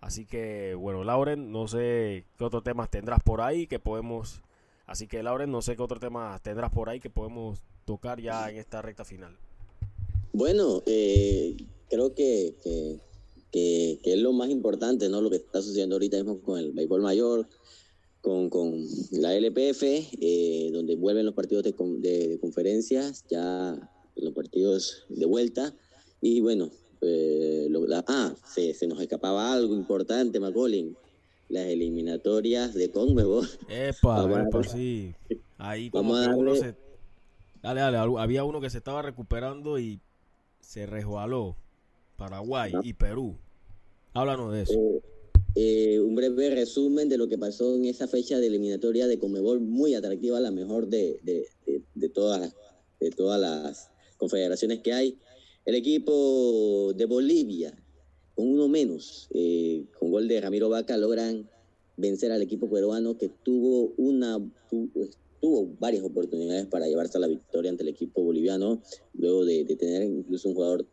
[0.00, 4.40] Así que, bueno, Lauren, no sé qué otros temas tendrás por ahí que podemos.
[4.86, 8.48] Así que, Lauren, no sé qué otro tema tendrás por ahí que podemos tocar ya
[8.48, 9.36] en esta recta final?
[10.32, 11.54] Bueno, eh,
[11.90, 12.54] creo que,
[13.52, 15.20] que, es lo más importante, ¿no?
[15.20, 17.46] Lo que está sucediendo ahorita mismo con el béisbol mayor,
[18.22, 25.04] con, con la LPF, eh, donde vuelven los partidos de, de, conferencias, ya los partidos
[25.08, 25.74] de vuelta.
[26.20, 26.70] Y bueno,
[27.00, 27.68] eh,
[28.08, 30.94] ah, se, se, nos escapaba algo importante, Macaulay.
[31.48, 33.48] Las eliminatorias de Conmebol.
[33.68, 35.14] Epa, epa, sí.
[35.58, 36.74] Ahí como que uno se
[37.62, 40.00] Dale, dale, había uno que se estaba recuperando y
[40.60, 41.56] se resbaló.
[42.16, 43.36] Paraguay y Perú.
[44.14, 44.72] Háblanos de eso.
[44.72, 45.02] Eh,
[45.56, 49.60] eh, un breve resumen de lo que pasó en esa fecha de eliminatoria de Comebol,
[49.60, 52.54] muy atractiva, la mejor de, de, todas,
[53.00, 55.18] de todas las confederaciones que hay.
[55.64, 57.74] El equipo de Bolivia,
[58.34, 61.48] con uno menos, eh, con gol de Ramiro Vaca, logran
[61.96, 64.38] vencer al equipo peruano que tuvo una
[65.40, 68.80] tuvo varias oportunidades para llevarse a la victoria ante el equipo boliviano,
[69.14, 70.86] luego de, tener incluso un jugador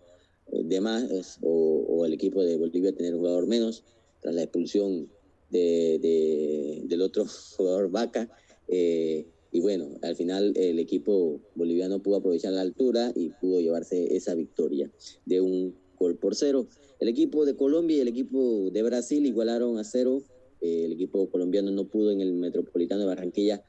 [0.52, 3.84] eh, de más o, el equipo de Bolivia tener un jugador menos
[4.22, 5.10] tras la expulsión
[5.50, 7.26] de, del otro
[7.58, 8.30] jugador Vaca.
[8.68, 14.16] Eh, y bueno, al final el equipo boliviano pudo aprovechar la altura y pudo llevarse
[14.16, 14.92] esa victoria
[15.28, 16.68] de un gol por cero.
[17.00, 20.24] El equipo de Colombia y el equipo de Brasil igualaron a cero.
[20.60, 23.64] El equipo colombiano no pudo en el Metropolitano de Barranquilla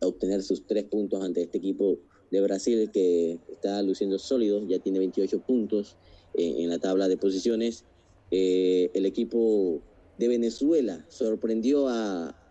[0.00, 1.98] obtener sus tres puntos ante este equipo
[2.30, 5.96] de Brasil que está luciendo sólido, ya tiene 28 puntos
[6.32, 7.84] en, la tabla de posiciones.
[8.30, 9.82] Eh, el equipo
[10.16, 11.86] de Venezuela sorprendió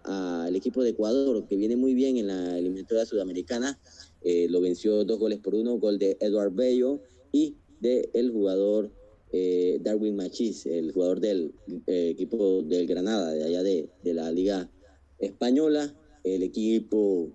[0.08, 3.80] al equipo de Ecuador, que viene muy bien en la eliminatoria sudamericana.
[4.22, 7.02] Eh, lo venció dos goles por uno, gol de Eduard Bello
[7.32, 8.92] y de el jugador
[9.32, 11.54] eh, Darwin Machis, el jugador del
[11.86, 14.70] equipo del Granada, de allá de, de la Liga
[15.20, 15.94] Española
[16.36, 17.30] el equipo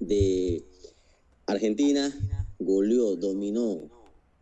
[0.00, 0.64] de
[1.46, 2.14] Argentina
[2.58, 3.90] goleó, dominó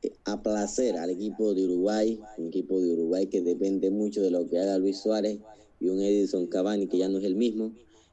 [0.02, 4.30] eh, a placer al equipo de Uruguay, un equipo de Uruguay que depende mucho de
[4.30, 5.38] lo que haga Luis Suárez
[5.84, 7.72] y un Edison Cavani que ya no es el mismo.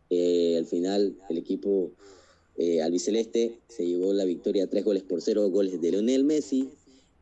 [0.09, 1.91] Eh, al final el equipo
[2.57, 6.69] eh, albiceleste se llevó la victoria tres goles por cero, goles de Lionel Messi,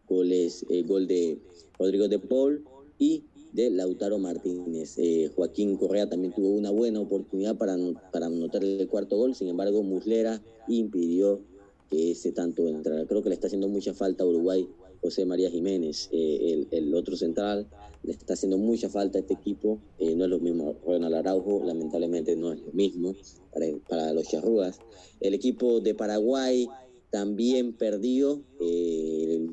[0.08, 1.38] goles, gol de
[1.78, 2.66] Rodrigo de Paul
[2.98, 4.98] y de Lautaro Martínez.
[4.98, 7.78] Eh, Joaquín Correa también tuvo una buena oportunidad para,
[8.12, 11.42] para anotar el cuarto gol, sin embargo Muslera impidió
[11.92, 13.06] que ese tanto entrara.
[13.06, 14.68] Creo que le está haciendo mucha falta a Uruguay
[15.02, 17.68] José María Jiménez, eh, el, otro central.
[18.04, 19.80] Le está haciendo mucha falta a este equipo.
[19.98, 23.16] Eh, no es lo mismo Ronald Araujo, lamentablemente no es lo mismo
[23.88, 24.80] para, los charrugas.
[25.20, 26.68] El equipo de Paraguay
[27.12, 29.48] también perdió, eh,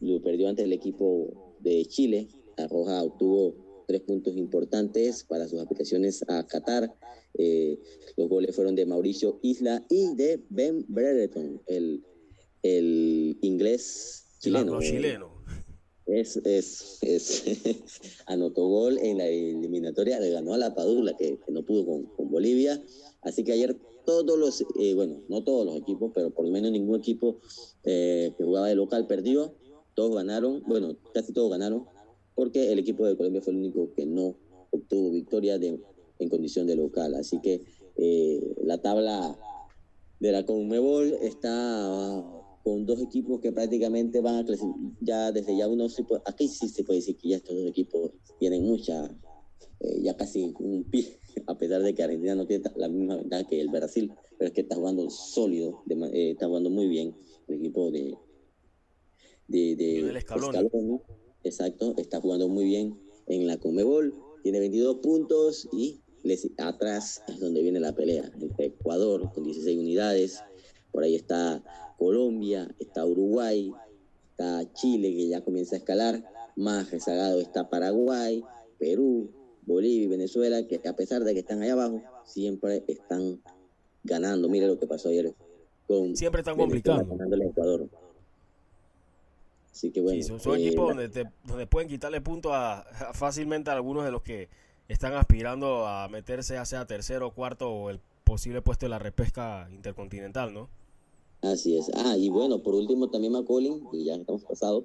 [0.00, 2.28] lo perdió ante el equipo de Chile.
[2.56, 6.94] La Roja obtuvo tres puntos importantes para sus aplicaciones a Qatar.
[8.16, 14.80] los goles fueron de Mauricio Isla y de Ben Brereton, el inglés chileno.
[14.80, 15.34] chileno.
[16.06, 17.44] Es, es, es
[18.26, 22.82] anotó gol en la eliminatoria, le ganó a la Padula, que, no pudo con, Bolivia.
[23.22, 26.70] Así que ayer todos los, eh, bueno, no todos los equipos, pero por lo menos
[26.72, 27.40] ningún equipo
[27.84, 29.54] eh, que jugaba de local perdió.
[29.94, 31.86] Todos ganaron, bueno, casi todos ganaron,
[32.34, 34.36] porque el equipo de Colombia fue el único que no
[34.70, 35.80] obtuvo victoria de,
[36.18, 37.14] en condición de local.
[37.14, 37.62] Así que
[37.96, 39.38] eh, la tabla
[40.20, 44.68] de la Conmebol está con dos equipos que prácticamente van a crecer.
[45.00, 45.86] Ya desde ya uno,
[46.24, 49.04] aquí sí se puede decir que ya estos dos equipos tienen mucha,
[49.80, 53.44] eh, ya casi un pie, a pesar de que Argentina no tiene la misma ventaja
[53.44, 57.14] que el Brasil, pero es que está jugando sólido, eh, está jugando muy bien
[57.48, 58.16] el equipo de...
[59.46, 61.02] de, de Escalón.
[61.44, 67.38] Exacto, está jugando muy bien en la Comebol, tiene 22 puntos y les, atrás es
[67.38, 70.40] donde viene la pelea entre Ecuador con 16 unidades,
[70.90, 71.62] por ahí está
[71.98, 73.72] Colombia, está Uruguay,
[74.30, 76.24] está Chile que ya comienza a escalar,
[76.56, 78.42] más rezagado está Paraguay,
[78.78, 79.30] Perú,
[79.66, 83.40] Bolivia y Venezuela, que a pesar de que están allá abajo, siempre están
[84.02, 84.48] ganando.
[84.48, 85.34] Mire lo que pasó ayer
[85.86, 87.16] con Siempre están complicando.
[87.42, 87.88] Ecuador.
[89.72, 90.22] Así que bueno.
[90.38, 94.48] son, eh, equipos donde, pueden quitarle puntos a, fácilmente a algunos de los que
[94.88, 99.68] están aspirando a meterse ya sea tercero, cuarto o el posible puesto de la repesca
[99.72, 100.68] intercontinental, ¿no?
[101.44, 101.90] Así es.
[101.94, 104.84] Ah, y bueno, por último también McCollin, y ya estamos pasados,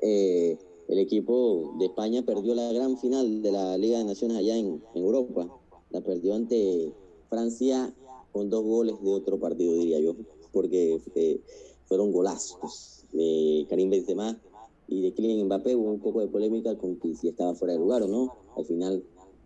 [0.00, 0.56] eh,
[0.86, 4.80] el equipo de España perdió la gran final de la Liga de Naciones allá en,
[4.94, 5.48] Europa.
[5.90, 6.92] La perdió ante
[7.28, 7.92] Francia
[8.30, 10.14] con dos goles de otro partido, diría yo,
[10.52, 11.40] porque eh,
[11.86, 14.40] fueron golazos de Karim Benzema
[14.86, 15.74] y de Kylian Mbappé.
[15.74, 18.36] Hubo un poco de polémica con que si estaba fuera de lugar o no.
[18.56, 19.02] Al final,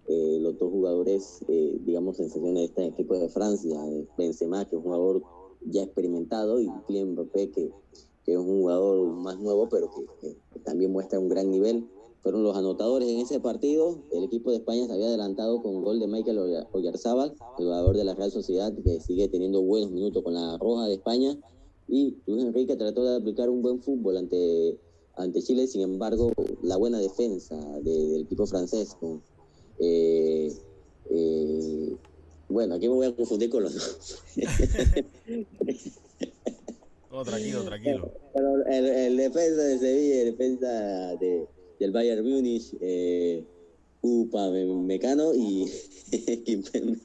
[0.06, 3.80] eh, los dos jugadores, digamos, sensaciones de este equipo de Francia,
[4.18, 5.22] Benzema, que es un jugador
[5.66, 7.70] ya experimentado, y Kylian Mbappé, que,
[8.24, 9.90] que, es un jugador más nuevo, pero
[10.20, 11.88] que, también muestra un gran nivel.
[12.22, 13.98] Fueron los anotadores en ese partido.
[14.12, 18.04] El equipo de España se había adelantado con gol de Michael Oyarzábal, el jugador de
[18.04, 21.36] la Real Sociedad, que sigue teniendo buenos minutos con la Roja de España.
[21.88, 24.78] Y Luis Enrique trató de aplicar un buen fútbol ante,
[25.16, 26.30] ante Chile, sin embargo,
[26.62, 29.20] la buena defensa del equipo francés con
[29.80, 30.52] eh,
[31.10, 31.96] eh,
[32.52, 34.22] bueno, aquí me voy a confundir con los dos.
[37.10, 38.12] oh, tranquilo, tranquilo.
[38.68, 41.46] el, defensa de Sevilla, el defensa de,
[41.78, 43.44] del Bayern Múnich, eh,
[44.02, 45.66] Upa Mecano y
[46.44, 46.98] Kimpembe,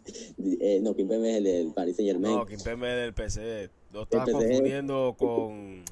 [0.60, 2.36] eh, no, Kimpembe es el del Paris Saint Germain.
[2.36, 3.70] No, Kimpembe es del PSG.
[3.94, 5.84] Lo estás confundiendo con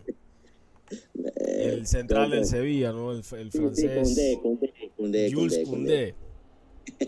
[1.36, 3.12] el central del Sevilla, ¿no?
[3.12, 4.16] El, el francés.
[4.16, 6.16] Sí, Koundé, Koundé, Jules Koundé.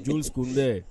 [0.06, 0.86] Jules Koundé.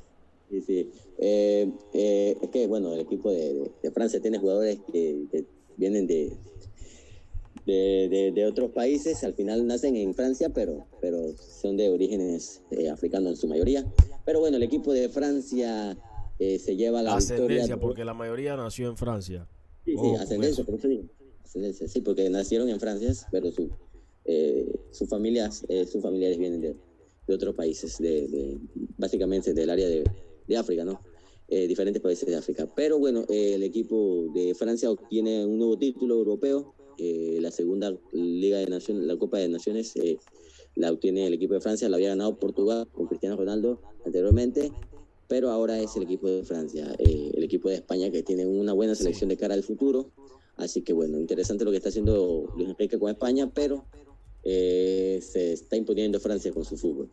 [0.51, 0.91] Sí, sí.
[1.19, 5.45] Eh, eh, es que, bueno, el equipo de, Francia tiene jugadores que,
[5.77, 6.33] vienen de,
[7.67, 13.31] de, otros países, al final nacen en Francia, pero, pero son de orígenes eh, africanos
[13.31, 13.85] en su mayoría.
[14.25, 15.97] Pero bueno, el equipo de Francia
[16.39, 19.49] se lleva la ascendencia, porque la mayoría nació en Francia.
[19.85, 20.89] Sí, sí, ascendencia, por eso
[21.43, 23.71] ascendencia, sí, porque nacieron en Francia, pero su,
[24.91, 26.77] sus familias, sus familiares vienen de,
[27.29, 28.59] otros países, de,
[28.99, 30.05] básicamente del área de,
[30.47, 31.01] de África, ¿no?
[31.49, 32.69] Eh, diferentes países de África.
[32.75, 37.97] Pero bueno, eh, el equipo de Francia obtiene un nuevo título europeo, eh, la segunda
[38.11, 39.95] Liga de Naciones, la Copa de Naciones,
[40.75, 44.73] la obtiene el equipo de Francia, la había ganado Portugal con Cristiano Ronaldo anteriormente,
[45.29, 48.97] pero ahora es el equipo de Francia, el equipo de España que tiene una buena
[48.97, 50.11] selección de cara al futuro.
[50.57, 53.85] Así que bueno, interesante lo que está haciendo Luis Enrique con España, pero
[54.43, 57.09] se está imponiendo Francia con su fútbol.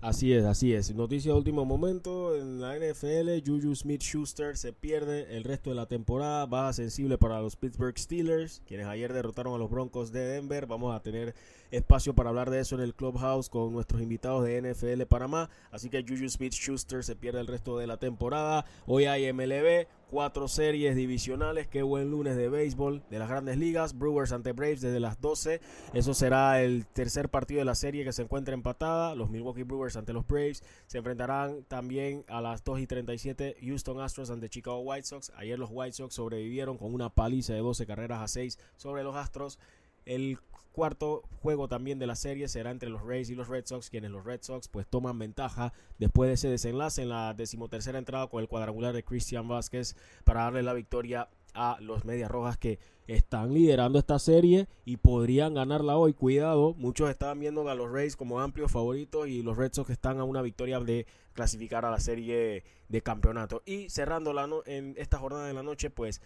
[0.00, 0.94] Así es, así es.
[0.94, 5.84] Noticia de último momento en la NFL, Juju Smith-Schuster se pierde el resto de la
[5.86, 10.66] temporada, baja sensible para los Pittsburgh Steelers, quienes ayer derrotaron a los Broncos de Denver.
[10.66, 11.34] Vamos a tener
[11.70, 15.50] espacio para hablar de eso en el Clubhouse con nuestros invitados de NFL Panamá.
[15.70, 18.64] Así que Juju Smith-Schuster se pierde el resto de la temporada.
[18.86, 21.68] Hoy hay MLB, cuatro series divisionales.
[21.68, 23.96] Qué buen lunes de béisbol de las grandes ligas.
[23.96, 25.60] Brewers ante Braves desde las 12.
[25.94, 29.14] Eso será el tercer partido de la serie que se encuentra empatada.
[29.14, 34.00] Los Milwaukee Brewers ante los Braves se enfrentarán también a las 2 y 37 Houston
[34.00, 35.32] Astros ante Chicago White Sox.
[35.36, 39.14] Ayer los White Sox sobrevivieron con una paliza de 12 carreras a 6 sobre los
[39.14, 39.58] Astros.
[40.06, 40.38] El
[40.72, 44.10] cuarto juego también de la serie será entre los Rays y los Red Sox, quienes
[44.10, 48.40] los Red Sox pues toman ventaja después de ese desenlace en la decimotercera entrada con
[48.40, 53.52] el cuadrangular de Christian Vázquez para darle la victoria a los Medias Rojas que están
[53.52, 56.12] liderando esta serie y podrían ganarla hoy.
[56.12, 60.20] Cuidado, muchos estaban viendo a los Rays como amplios favoritos y los Red Sox están
[60.20, 63.62] a una victoria de clasificar a la serie de campeonato.
[63.66, 66.20] Y cerrando la en esta jornada de la noche, pues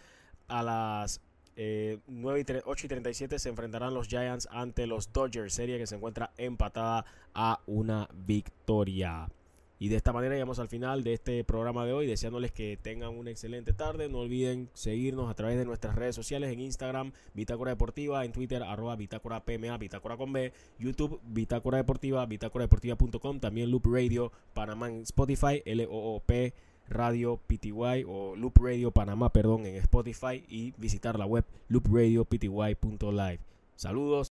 [0.47, 1.21] a las
[1.55, 5.87] eh, 9 y 8 y 37 se enfrentarán los Giants ante los Dodgers, serie que
[5.87, 9.29] se encuentra empatada a una victoria.
[9.77, 13.09] Y de esta manera llegamos al final de este programa de hoy, deseándoles que tengan
[13.09, 14.07] una excelente tarde.
[14.07, 18.63] No olviden seguirnos a través de nuestras redes sociales en Instagram, Bitácora Deportiva, en Twitter,
[18.63, 25.01] arroba Bitácora PMA, Bitácora con B, YouTube, Bitácora Deportiva, bitácoradeportiva.com, también Loop Radio, Panamá en
[25.01, 26.53] Spotify, L-O-O-P
[26.89, 33.39] Radio PTY o Loop Radio Panamá, perdón, en Spotify y visitar la web loopradiopty.live.
[33.75, 34.34] Saludos.